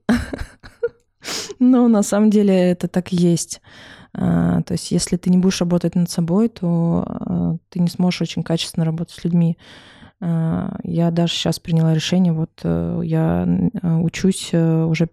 Но 1.58 1.88
на 1.88 2.02
самом 2.02 2.30
деле 2.30 2.54
это 2.54 2.88
так 2.88 3.12
и 3.12 3.16
есть. 3.16 3.60
А, 4.14 4.62
то 4.62 4.72
есть 4.72 4.90
если 4.90 5.16
ты 5.16 5.30
не 5.30 5.38
будешь 5.38 5.60
работать 5.60 5.94
над 5.94 6.10
собой, 6.10 6.48
то 6.48 7.04
а, 7.06 7.56
ты 7.70 7.80
не 7.80 7.88
сможешь 7.88 8.22
очень 8.22 8.42
качественно 8.42 8.84
работать 8.84 9.14
с 9.14 9.24
людьми. 9.24 9.58
Я 10.20 11.10
даже 11.10 11.32
сейчас 11.32 11.58
приняла 11.58 11.94
решение, 11.94 12.32
вот 12.32 12.60
я 12.62 13.44
учусь, 13.82 14.54
уже 14.54 15.08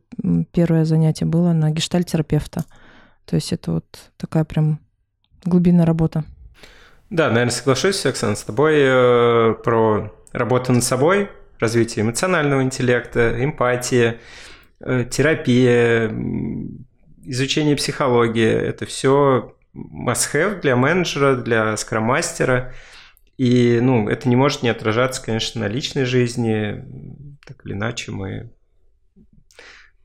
первое 0.51 0.85
занятие 0.85 1.25
было 1.25 1.51
на 1.51 1.71
гештальтерапевта. 1.71 2.63
То 3.25 3.35
есть 3.35 3.51
это 3.51 3.71
вот 3.71 3.85
такая 4.17 4.43
прям 4.43 4.79
глубинная 5.43 5.87
работа. 5.87 6.25
Да, 7.09 7.29
наверное, 7.29 7.51
соглашусь, 7.51 8.05
Оксана, 8.05 8.35
с 8.35 8.43
тобой 8.43 8.75
э, 8.77 9.55
про 9.63 10.11
работу 10.31 10.73
над 10.73 10.83
собой, 10.83 11.29
развитие 11.59 12.03
эмоционального 12.03 12.63
интеллекта, 12.63 13.43
эмпатия, 13.43 14.19
э, 14.79 15.05
терапия, 15.09 16.11
изучение 17.23 17.75
психологии. 17.75 18.49
Это 18.49 18.85
все 18.85 19.55
must-have 19.75 20.61
для 20.61 20.75
менеджера, 20.75 21.35
для 21.35 21.75
скромастера. 21.77 22.73
И 23.37 23.79
ну, 23.81 24.09
это 24.09 24.27
не 24.27 24.35
может 24.35 24.63
не 24.63 24.69
отражаться, 24.69 25.23
конечно, 25.23 25.61
на 25.61 25.67
личной 25.67 26.05
жизни. 26.05 26.83
Так 27.45 27.65
или 27.65 27.73
иначе 27.73 28.11
мы 28.11 28.51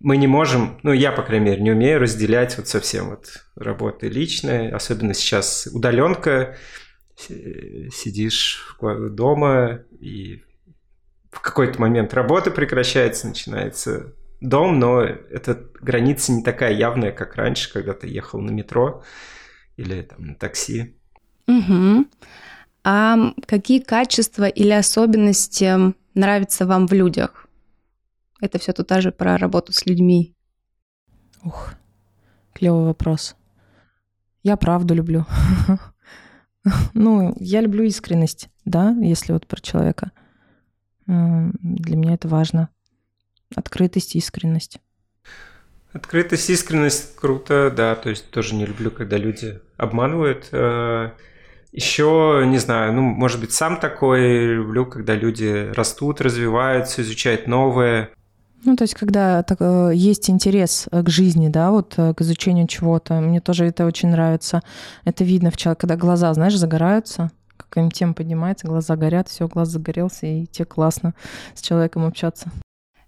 мы 0.05 0.19
не 0.19 0.27
можем, 0.27 0.79
ну 0.83 0.93
я, 0.93 1.13
по 1.13 1.23
крайней 1.23 1.47
мере, 1.47 1.63
не 1.63 1.71
умею 1.71 1.99
разделять 1.99 2.59
вот 2.59 2.69
совсем 2.69 3.09
вот 3.09 3.47
работы 3.57 4.09
личные, 4.09 4.71
особенно 4.71 5.15
сейчас 5.15 5.67
удаленка, 5.73 6.59
сидишь 7.17 8.77
дома 8.83 9.81
и 9.99 10.44
в 11.35 11.41
какой-то 11.41 11.81
момент 11.81 12.15
работа 12.15 12.51
прекращается, 12.51 13.27
начинается 13.27 14.15
дом, 14.41 14.79
но 14.79 15.03
эта 15.03 15.67
граница 15.81 16.33
не 16.33 16.43
такая 16.43 16.73
явная, 16.73 17.13
как 17.13 17.35
раньше, 17.35 17.73
когда 17.73 17.93
ты 17.93 18.07
ехал 18.07 18.41
на 18.41 18.51
метро 18.51 19.03
или 19.77 20.03
там 20.03 20.27
на 20.27 20.35
такси. 20.35 20.97
Угу. 21.49 22.07
А 22.85 23.17
какие 23.47 23.81
качества 23.81 24.45
или 24.45 24.71
особенности 24.71 25.95
нравятся 26.15 26.67
вам 26.67 26.87
в 26.87 26.93
людях? 26.93 27.49
Это 28.41 28.59
все 28.59 28.73
тут 28.73 28.91
же 29.03 29.11
про 29.11 29.37
работу 29.37 29.73
с 29.73 29.87
людьми. 29.87 30.35
Ух, 31.43 31.75
клевый 32.53 32.85
вопрос. 32.87 33.37
Я 34.43 34.57
правду 34.57 34.95
люблю. 34.95 35.27
Ну, 36.95 37.35
я 37.41 37.61
люблю 37.61 37.85
искренность, 37.85 38.49
да, 38.65 38.97
если 38.99 39.35
вот 39.35 39.47
про 39.47 39.61
человека. 39.61 40.13
Для 41.07 41.97
меня 41.97 42.15
это 42.15 42.29
важно. 42.29 42.69
Открытость, 43.55 44.17
искренность. 44.17 44.79
Открытость, 45.93 46.51
искренность 46.51 47.15
круто, 47.15 47.73
да. 47.75 47.95
То 47.95 48.11
есть 48.11 48.31
тоже 48.31 48.55
не 48.55 48.67
люблю, 48.67 48.91
когда 48.91 49.17
люди 49.17 49.61
обманывают. 49.77 50.49
Э, 50.53 51.11
Еще, 51.73 52.45
не 52.47 52.59
знаю, 52.59 52.93
ну, 52.93 53.03
может 53.03 53.41
быть, 53.41 53.53
сам 53.53 53.79
такой 53.79 54.55
люблю, 54.55 54.87
когда 54.87 55.15
люди 55.15 55.71
растут, 55.75 56.21
развиваются, 56.21 57.03
изучают 57.03 57.47
новое. 57.49 58.11
Ну, 58.65 58.77
то 58.77 58.85
есть, 58.85 58.95
когда 58.95 59.43
так, 59.43 59.59
э, 59.61 59.91
есть 59.95 60.31
интерес 60.31 60.87
э, 60.91 61.03
к 61.03 61.09
жизни, 61.11 61.49
да, 61.49 61.71
вот 61.71 61.95
к 61.97 62.17
изучению 62.21 62.67
чего-то, 62.67 63.21
мне 63.21 63.41
тоже 63.41 63.67
это 63.67 63.87
очень 63.87 64.09
нравится. 64.09 64.63
Это 65.05 65.23
видно 65.25 65.51
в 65.51 65.57
человеке, 65.57 65.81
когда 65.81 65.97
глаза, 65.97 66.33
знаешь, 66.35 66.57
загораются, 66.57 67.31
какая-нибудь 67.57 67.97
тема 67.97 68.15
поднимается, 68.15 68.67
глаза 68.67 68.97
горят, 68.97 69.29
все, 69.29 69.49
глаз 69.49 69.69
загорелся, 69.69 70.27
и 70.27 70.47
тебе 70.47 70.65
классно 70.65 71.15
с 71.55 71.63
человеком 71.63 72.05
общаться. 72.05 72.51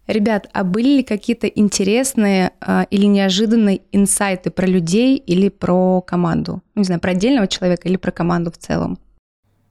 Ребят, 0.06 0.48
а 0.52 0.62
были 0.62 0.98
ли 0.98 1.02
какие-то 1.02 1.48
интересные 1.48 2.52
э, 2.60 2.84
или 2.90 3.06
неожиданные 3.06 3.80
инсайты 3.90 4.50
про 4.50 4.66
людей 4.66 5.16
или 5.16 5.48
про 5.48 6.00
команду? 6.00 6.62
Ну, 6.74 6.80
не 6.80 6.84
знаю, 6.84 7.00
про 7.00 7.10
отдельного 7.10 7.48
человека 7.48 7.88
или 7.88 7.96
про 7.96 8.12
команду 8.12 8.52
в 8.52 8.58
целом? 8.58 8.98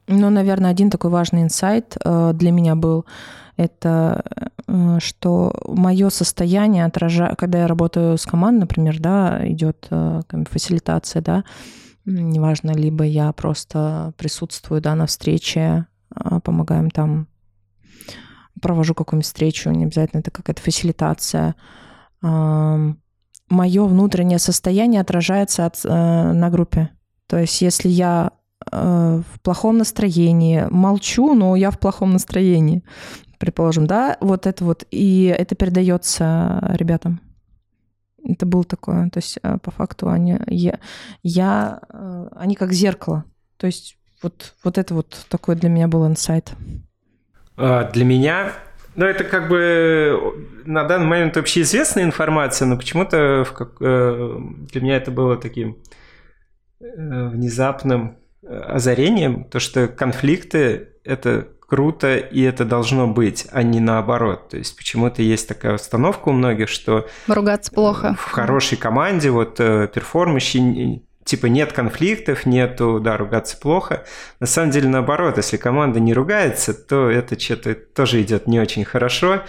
Ну, 0.08 0.30
наверное, 0.30 0.72
один 0.72 0.90
такой 0.90 1.10
важный 1.10 1.42
инсайт 1.42 1.98
э, 2.04 2.32
для 2.34 2.52
меня 2.52 2.76
был 2.76 3.06
это 3.58 4.24
э, 4.68 4.98
что 5.00 5.54
мое 5.66 6.10
состояние 6.10 6.86
отражает, 6.86 7.38
когда 7.38 7.60
я 7.60 7.68
работаю 7.68 8.18
с 8.18 8.26
командой, 8.26 8.62
например, 8.62 9.00
да, 9.00 9.40
идет 9.48 9.88
э, 9.90 10.22
фасилитация, 10.50 11.22
да, 11.22 11.44
неважно, 12.06 12.72
либо 12.72 13.04
я 13.04 13.32
просто 13.32 14.14
присутствую, 14.18 14.82
да, 14.82 14.96
на 14.96 15.06
встрече, 15.06 15.88
а, 16.10 16.40
помогаем 16.40 16.90
там, 16.90 17.28
провожу 18.62 18.94
какую-нибудь 18.94 19.26
встречу, 19.26 19.70
не 19.72 19.86
обязательно 19.86 20.22
это 20.22 20.32
какая-то 20.32 20.62
фасилитация. 20.62 21.56
Мое 22.22 23.86
внутреннее 23.86 24.40
состояние 24.40 25.02
отражается 25.02 25.66
от, 25.66 25.82
э, 25.84 25.90
на 25.90 26.50
группе. 26.50 26.90
То 27.28 27.38
есть 27.38 27.62
если 27.62 27.90
я 27.90 28.32
в 28.72 29.40
плохом 29.44 29.78
настроении, 29.78 30.66
молчу, 30.72 31.36
но 31.36 31.56
я 31.56 31.70
в 31.70 31.78
плохом 31.78 32.14
настроении 32.14 32.84
предположим, 33.38 33.86
да, 33.88 34.18
вот 34.22 34.48
это 34.48 34.64
вот, 34.64 34.86
и 34.92 35.26
это 35.38 35.56
передается 35.56 36.60
ребятам. 36.74 37.22
Это 38.28 38.46
было 38.46 38.64
такое. 38.64 39.10
То 39.10 39.20
есть, 39.20 39.38
э, 39.42 39.58
по 39.62 39.72
факту, 39.72 40.10
они, 40.10 40.40
я, 40.48 40.80
я, 41.24 41.80
э, 41.90 42.28
они 42.36 42.56
как 42.56 42.74
зеркало. 42.74 43.26
То 43.58 43.68
есть, 43.68 43.98
вот, 44.22 44.56
вот 44.64 44.78
это 44.78 44.94
вот 44.94 45.26
такой 45.30 45.56
для 45.56 45.70
меня 45.70 45.88
был 45.88 46.08
инсайт. 46.08 46.54
А, 47.58 47.90
для 47.92 48.06
меня 48.06 48.52
ну, 48.96 49.06
это 49.06 49.26
как 49.26 49.50
бы 49.50 50.62
на 50.66 50.86
данный 50.86 51.08
момент 51.08 51.38
общеизвестная 51.38 52.04
информация, 52.04 52.66
но 52.66 52.78
почему-то 52.78 53.46
как, 53.54 53.76
э, 53.82 54.38
для 54.72 54.82
меня 54.82 54.98
это 54.98 55.12
было 55.12 55.38
таким 55.38 55.78
внезапным 56.80 58.18
озарением, 58.48 59.46
то, 59.46 59.60
что 59.60 59.88
конфликты– 59.88 60.90
это 61.04 61.48
круто, 61.68 62.18
и 62.18 62.42
это 62.42 62.66
должно 62.66 63.08
быть, 63.08 63.48
а 63.52 63.64
не 63.64 63.80
наоборот. 63.80 64.50
То 64.50 64.58
есть 64.58 64.76
почему-то 64.76 65.22
есть 65.22 65.48
такая 65.48 65.76
установка 65.76 66.30
у 66.30 66.34
многих, 66.34 66.70
что... 66.70 67.08
Ругаться 67.28 67.72
плохо. 67.72 68.16
В 68.20 68.32
хорошей 68.32 68.78
команде 68.78 69.30
вот 69.30 69.60
э, 69.60 69.88
перформище 69.94 71.02
типа 71.24 71.48
нет 71.48 71.74
конфликтов, 71.74 72.46
нету, 72.46 73.00
да, 73.04 73.18
ругаться 73.18 73.58
плохо. 73.58 74.06
На 74.40 74.48
самом 74.48 74.72
деле 74.72 74.88
наоборот, 74.88 75.38
если 75.38 75.58
команда 75.58 76.00
не 76.00 76.14
ругается, 76.14 76.74
то 76.74 77.10
это 77.10 77.38
что-то 77.40 77.74
тоже 77.74 78.22
идет 78.22 78.48
не 78.48 78.60
очень 78.60 78.86
хорошо, 78.86 79.42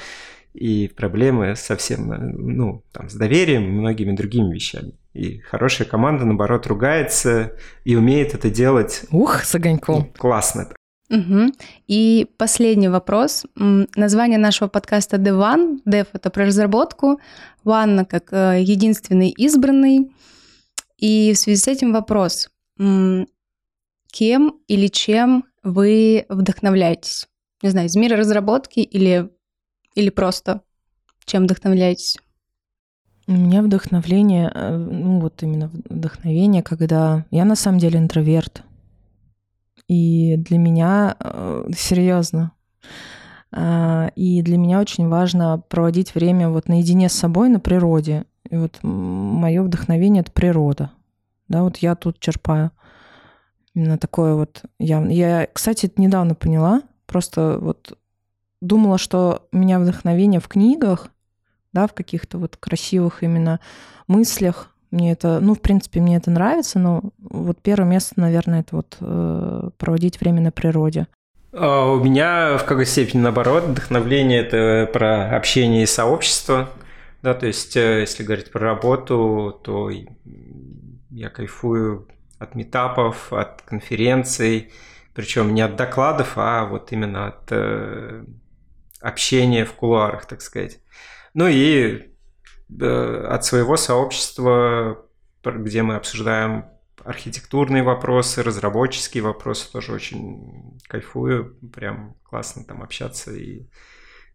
и 0.54 0.88
проблемы 0.88 1.54
совсем, 1.54 2.12
э, 2.12 2.18
ну, 2.18 2.82
там, 2.92 3.10
с 3.10 3.14
доверием 3.14 3.64
и 3.64 3.70
многими 3.70 4.12
другими 4.12 4.54
вещами. 4.54 4.94
И 5.12 5.38
хорошая 5.38 5.86
команда, 5.86 6.24
наоборот, 6.24 6.66
ругается 6.66 7.52
и 7.84 7.94
умеет 7.94 8.34
это 8.34 8.50
делать. 8.50 9.02
Ух, 9.10 9.44
с 9.44 9.54
огоньком. 9.54 10.12
Классно. 10.16 10.68
Угу. 11.11 11.52
И 11.86 12.26
последний 12.36 12.88
вопрос. 12.88 13.46
Название 13.54 14.38
нашего 14.38 14.68
подкаста 14.68 15.16
The 15.16 15.38
One. 15.38 15.78
Dev— 15.86 16.09
это 16.12 16.30
про 16.30 16.46
разработку. 16.46 17.20
One— 17.64 18.04
как 18.07 18.32
э, 18.32 18.62
единственный 18.62 19.30
избранный. 19.30 20.11
И 20.98 21.32
в 21.32 21.38
связи 21.38 21.61
с 21.61 21.68
этим 21.68 21.92
вопрос. 21.92 22.48
Кем 22.76 24.54
или 24.66 24.86
чем 24.88 25.44
вы 25.62 26.26
вдохновляетесь? 26.28 27.26
Не 27.62 27.70
знаю, 27.70 27.86
из 27.86 27.96
мира 27.96 28.16
разработки 28.16 28.80
или, 28.80 29.30
или 29.94 30.11
просто 30.11 30.62
чем 31.24 31.44
вдохновляетесь? 31.44 32.16
У 33.28 33.32
меня 33.32 33.62
вдохновление, 33.62 34.51
э, 34.55 34.76
ну 34.76 35.20
вот 35.20 35.43
именно 35.43 35.70
вдохновение, 35.89 36.62
когда 36.62 37.26
я 37.31 37.44
на 37.44 37.56
самом 37.56 37.78
деле 37.78 37.98
интроверт. 37.98 38.62
И 39.88 40.36
для 40.36 40.58
меня, 40.58 41.16
э, 41.18 41.68
серьезно, 41.76 42.52
а, 43.52 44.10
и 44.16 44.42
для 44.42 44.58
меня 44.58 44.80
очень 44.80 45.08
важно 45.08 45.62
проводить 45.68 46.14
время 46.14 46.50
вот 46.50 46.68
наедине 46.68 47.08
с 47.08 47.14
собой 47.14 47.48
на 47.48 47.60
природе. 47.60 48.24
И 48.50 48.56
вот 48.56 48.78
мое 48.82 49.62
вдохновение— 49.62 50.20
это 50.22 50.32
природа. 50.32 50.90
Да, 51.48 51.62
вот 51.62 51.78
я 51.78 51.94
тут 51.94 52.18
черпаю. 52.18 52.72
Именно 53.74 53.98
такое 53.98 54.34
вот 54.34 54.62
явно. 54.78 55.10
Я, 55.10 55.46
кстати, 55.52 55.86
это 55.86 56.00
недавно 56.00 56.34
поняла. 56.34 56.82
Просто 57.06 57.58
вот 57.60 57.96
думала, 58.60 58.98
что 58.98 59.48
у 59.52 59.58
меня 59.58 59.78
вдохновение 59.78 60.40
в 60.40 60.48
книгах, 60.48 61.08
да, 61.72 61.86
в 61.86 61.92
каких-то 61.92 62.38
вот 62.38 62.56
красивых 62.56 63.22
именно 63.22 63.60
мыслях, 64.08 64.74
мне 64.97 65.12
это, 65.12 65.39
ну, 65.40 65.55
в 65.55 65.60
принципе, 65.60 66.01
мне 66.01 66.16
это 66.16 66.31
нравится, 66.31 66.78
но 66.78 67.02
вот 67.18 67.59
первое 67.62 67.89
место, 67.89 68.14
наверное, 68.16 68.60
это 68.60 68.77
вот 68.77 68.97
э, 69.01 69.70
проводить 69.78 70.20
время 70.20 70.40
на 70.40 70.51
природе. 70.51 71.06
А 71.52 71.90
у 71.93 72.02
меня 72.02 72.59
в 72.59 72.64
какой 72.64 72.86
степени 72.86 73.20
наоборот, 73.20 73.64
вдохновление 73.64 74.40
это 74.40 74.90
про 74.93 75.36
общение 75.36 75.85
и 75.85 75.86
сообщество. 75.86 76.68
Да, 77.23 77.35
то 77.35 77.47
есть, 77.47 77.77
э, 77.77 78.01
если 78.01 78.24
говорить 78.24 78.51
про 78.51 78.60
работу, 78.60 79.60
то 79.62 79.90
я 81.10 81.31
кайфую 81.31 82.09
от 82.39 82.55
метапов, 82.55 83.32
от 83.32 83.62
конференций, 83.62 84.73
причем 85.14 85.55
не 85.55 85.62
от 85.62 85.77
докладов, 85.77 86.32
а 86.36 86.66
вот 86.66 86.93
именно 86.93 87.28
от 87.28 87.51
э, 87.51 88.24
общения 89.01 89.64
в 89.64 89.73
кулуарах, 89.73 90.27
так 90.27 90.43
сказать. 90.43 90.78
Ну 91.32 91.48
и 91.48 92.10
от 92.68 93.44
своего 93.44 93.76
сообщества, 93.76 95.05
где 95.44 95.82
мы 95.82 95.97
обсуждаем 95.97 96.66
архитектурные 97.05 97.82
вопросы, 97.82 98.43
разработческие 98.43 99.22
вопросы 99.22 99.70
тоже 99.70 99.93
очень 99.93 100.78
кайфую. 100.88 101.56
Прям 101.72 102.16
классно 102.24 102.64
там 102.64 102.82
общаться 102.82 103.32
и 103.32 103.66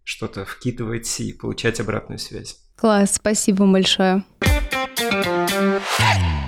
что-то 0.04 0.46
вкидывать 0.46 1.20
и 1.20 1.34
получать 1.34 1.80
обратную 1.80 2.20
связь. 2.20 2.58
Класс, 2.78 3.16
спасибо 3.16 3.66
большое. 3.72 4.24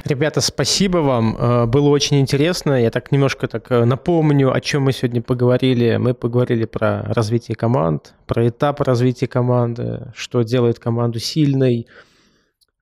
Ребята, 0.05 0.41
спасибо 0.41 0.97
вам. 0.97 1.37
Э, 1.37 1.65
было 1.65 1.89
очень 1.89 2.19
интересно. 2.19 2.81
Я 2.81 2.91
так 2.91 3.11
немножко 3.11 3.47
так 3.47 3.71
э, 3.71 3.85
напомню, 3.85 4.53
о 4.53 4.59
чем 4.59 4.83
мы 4.83 4.91
сегодня 4.91 5.21
поговорили. 5.21 5.97
Мы 5.97 6.13
поговорили 6.13 6.65
про 6.65 7.03
развитие 7.03 7.55
команд, 7.55 8.13
про 8.27 8.47
этапы 8.47 8.83
развития 8.83 9.27
команды, 9.27 10.11
что 10.13 10.43
делает 10.43 10.79
команду 10.79 11.19
сильной. 11.19 11.87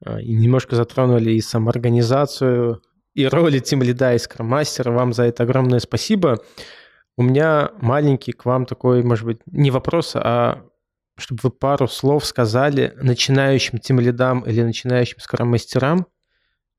Э, 0.06 0.22
и 0.22 0.34
немножко 0.34 0.76
затронули 0.76 1.32
и 1.32 1.41
самоорганизацию, 1.41 2.82
и 3.14 3.28
роли 3.28 3.60
тем 3.60 3.84
лида 3.84 4.14
и 4.16 4.18
скроммастера. 4.18 4.91
Вам 4.91 5.14
за 5.14 5.24
это 5.24 5.44
огромное 5.44 5.80
спасибо. 5.80 6.40
У 7.18 7.24
меня 7.24 7.72
маленький 7.82 8.32
к 8.32 8.45
вам 8.45 8.66
такой, 8.66 9.03
может 9.03 9.26
быть, 9.26 9.40
не 9.45 9.70
вопрос, 9.70 10.14
а 10.16 10.64
чтобы 11.18 11.41
вы 11.44 11.52
пару 11.52 11.88
слов 11.88 12.26
сказали 12.26 12.94
начинающим 13.02 13.78
тем 13.78 13.99
лидам 13.99 14.41
или 14.41 14.62
начинающим 14.64 15.20
скроммастерам, 15.20 16.08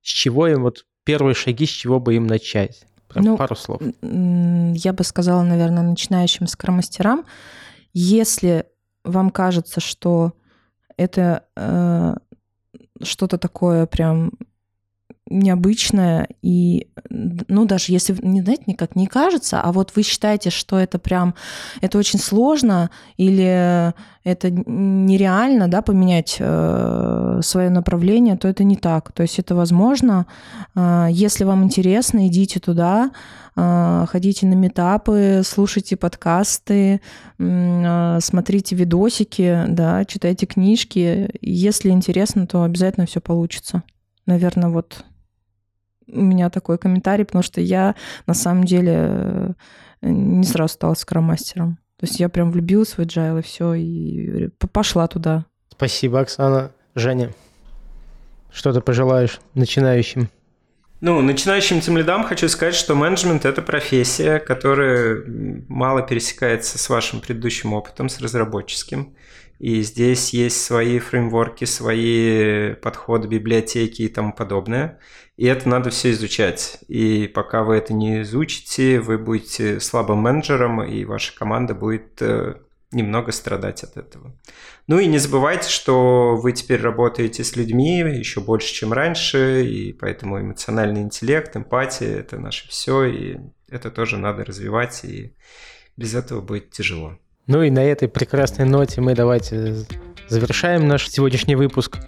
с 0.02 0.08
чего 0.08 0.48
им 0.48 0.62
вот 0.62 0.84
первые 1.04 1.34
шаги, 1.34 1.66
с 1.66 1.70
чего 1.70 2.00
бы 2.00 2.14
им 2.14 2.26
начать? 2.26 2.84
Прям 3.08 3.24
ну, 3.24 3.36
пару 3.36 3.56
слов. 3.56 3.80
Я 4.02 4.92
бы 4.92 5.04
сказала, 5.04 5.42
наверное, 5.42 5.82
начинающим 5.82 6.46
скромастерам, 6.46 7.24
если 7.92 8.66
вам 9.04 9.30
кажется, 9.30 9.80
что 9.80 10.32
это 10.96 11.44
э, 11.56 12.14
что-то 13.02 13.38
такое 13.38 13.86
прям 13.86 14.32
необычное, 15.32 16.28
и, 16.42 16.88
ну, 17.08 17.64
даже 17.64 17.92
если, 17.92 18.16
не 18.22 18.42
знаете, 18.42 18.64
никак 18.66 18.96
не 18.96 19.06
кажется, 19.06 19.60
а 19.60 19.72
вот 19.72 19.92
вы 19.96 20.02
считаете, 20.02 20.50
что 20.50 20.78
это 20.78 20.98
прям, 20.98 21.34
это 21.80 21.98
очень 21.98 22.18
сложно, 22.18 22.90
или 23.16 23.92
это 24.24 24.50
нереально, 24.50 25.68
да, 25.68 25.82
поменять 25.82 26.36
э, 26.38 27.40
свое 27.42 27.70
направление, 27.70 28.36
то 28.36 28.46
это 28.46 28.62
не 28.62 28.76
так. 28.76 29.10
То 29.12 29.22
есть 29.22 29.38
это 29.38 29.54
возможно. 29.54 30.26
Э, 30.76 31.08
если 31.10 31.44
вам 31.44 31.64
интересно, 31.64 32.28
идите 32.28 32.60
туда, 32.60 33.10
э, 33.56 34.06
ходите 34.08 34.46
на 34.46 34.54
метапы, 34.54 35.42
слушайте 35.44 35.96
подкасты, 35.96 37.00
э, 37.38 38.18
смотрите 38.20 38.76
видосики, 38.76 39.64
да, 39.68 40.04
читайте 40.04 40.46
книжки. 40.46 41.30
Если 41.40 41.90
интересно, 41.90 42.46
то 42.46 42.62
обязательно 42.62 43.06
все 43.06 43.20
получится. 43.20 43.82
Наверное, 44.26 44.68
вот 44.68 45.04
у 46.12 46.20
меня 46.20 46.50
такой 46.50 46.78
комментарий, 46.78 47.24
потому 47.24 47.42
что 47.42 47.60
я 47.60 47.94
на 48.26 48.34
самом 48.34 48.64
деле 48.64 48.94
э, 48.96 49.52
не 50.02 50.44
сразу 50.44 50.74
стала 50.74 50.94
скромастером. 50.94 51.78
То 51.98 52.06
есть 52.06 52.20
я 52.20 52.28
прям 52.28 52.50
влюбилась 52.50 52.92
в 52.92 53.00
agile 53.00 53.40
и 53.40 53.42
все, 53.42 53.74
и 53.74 54.48
пошла 54.72 55.06
туда. 55.06 55.46
Спасибо, 55.70 56.20
Оксана. 56.20 56.72
Женя, 56.94 57.30
что 58.52 58.72
ты 58.72 58.80
пожелаешь 58.80 59.40
начинающим? 59.54 60.28
Ну, 61.00 61.20
начинающим 61.20 61.80
тем 61.80 61.96
лидам 61.96 62.22
хочу 62.22 62.48
сказать, 62.48 62.76
что 62.76 62.94
менеджмент– 62.94 63.44
это 63.46 63.60
профессия, 63.60 64.38
которая 64.38 65.24
мало 65.68 66.02
пересекается 66.02 66.78
с 66.78 66.88
вашим 66.88 67.20
предыдущим 67.20 67.72
опытом, 67.72 68.08
с 68.08 68.20
разработческим. 68.20 69.16
И 69.62 69.80
здесь 69.82 70.30
есть 70.30 70.60
свои 70.60 70.98
фреймворки, 70.98 71.66
свои 71.66 72.74
подходы, 72.74 73.28
библиотеки 73.28 74.02
и 74.02 74.08
тому 74.08 74.32
подобное. 74.32 74.98
И 75.36 75.46
это 75.46 75.68
надо 75.68 75.90
все 75.90 76.10
изучать. 76.10 76.80
И 76.88 77.28
пока 77.28 77.62
вы 77.62 77.76
это 77.76 77.94
не 77.94 78.22
изучите, 78.22 78.98
вы 78.98 79.18
будете 79.18 79.78
слабым 79.78 80.18
менеджером, 80.18 80.82
и 80.82 81.04
ваша 81.04 81.32
команда 81.36 81.76
будет 81.76 82.20
э, 82.20 82.56
немного 82.90 83.30
страдать 83.30 83.84
от 83.84 83.96
этого. 83.96 84.36
Ну 84.88 84.98
и 84.98 85.06
не 85.06 85.18
забывайте, 85.18 85.70
что 85.70 86.34
вы 86.34 86.50
теперь 86.50 86.80
работаете 86.80 87.44
с 87.44 87.54
людьми 87.54 87.98
еще 88.00 88.40
больше, 88.40 88.74
чем 88.74 88.92
раньше, 88.92 89.64
и 89.64 89.92
поэтому 89.92 90.40
эмоциональный 90.40 91.02
интеллект, 91.02 91.56
эмпатия– 91.56 92.16
это 92.18 92.36
наше 92.36 92.68
все, 92.68 93.04
и 93.04 93.38
это 93.68 93.92
тоже 93.92 94.18
надо 94.18 94.44
развивать, 94.44 95.04
и 95.04 95.36
без 95.96 96.16
этого 96.16 96.40
будет 96.40 96.72
тяжело. 96.72 97.16
Ну 97.46 97.62
и 97.62 97.70
на 97.70 97.84
этой 97.84 98.08
прекрасной 98.08 98.66
ноте 98.66 99.00
мы 99.00 99.14
давайте 99.14 99.74
завершаем 100.28 100.86
наш 100.86 101.08
сегодняшний 101.08 101.56
выпуск. 101.56 101.98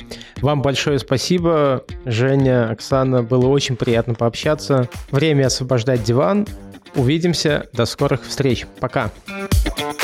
Вам 0.41 0.63
большое 0.63 0.99
спасибо, 0.99 1.85
Женя, 2.05 2.71
Оксана, 2.71 3.23
было 3.23 3.49
очень 3.49 3.77
приятно 3.77 4.15
пообщаться. 4.15 4.89
Время 5.11 5.47
освобождать 5.47 6.05
диван. 6.05 6.47
Увидимся, 6.95 7.69
до 7.73 7.87
скорых 7.87 8.23
встреч. 8.25 8.67
Пока. 8.79 9.11
Пока. 9.65 10.04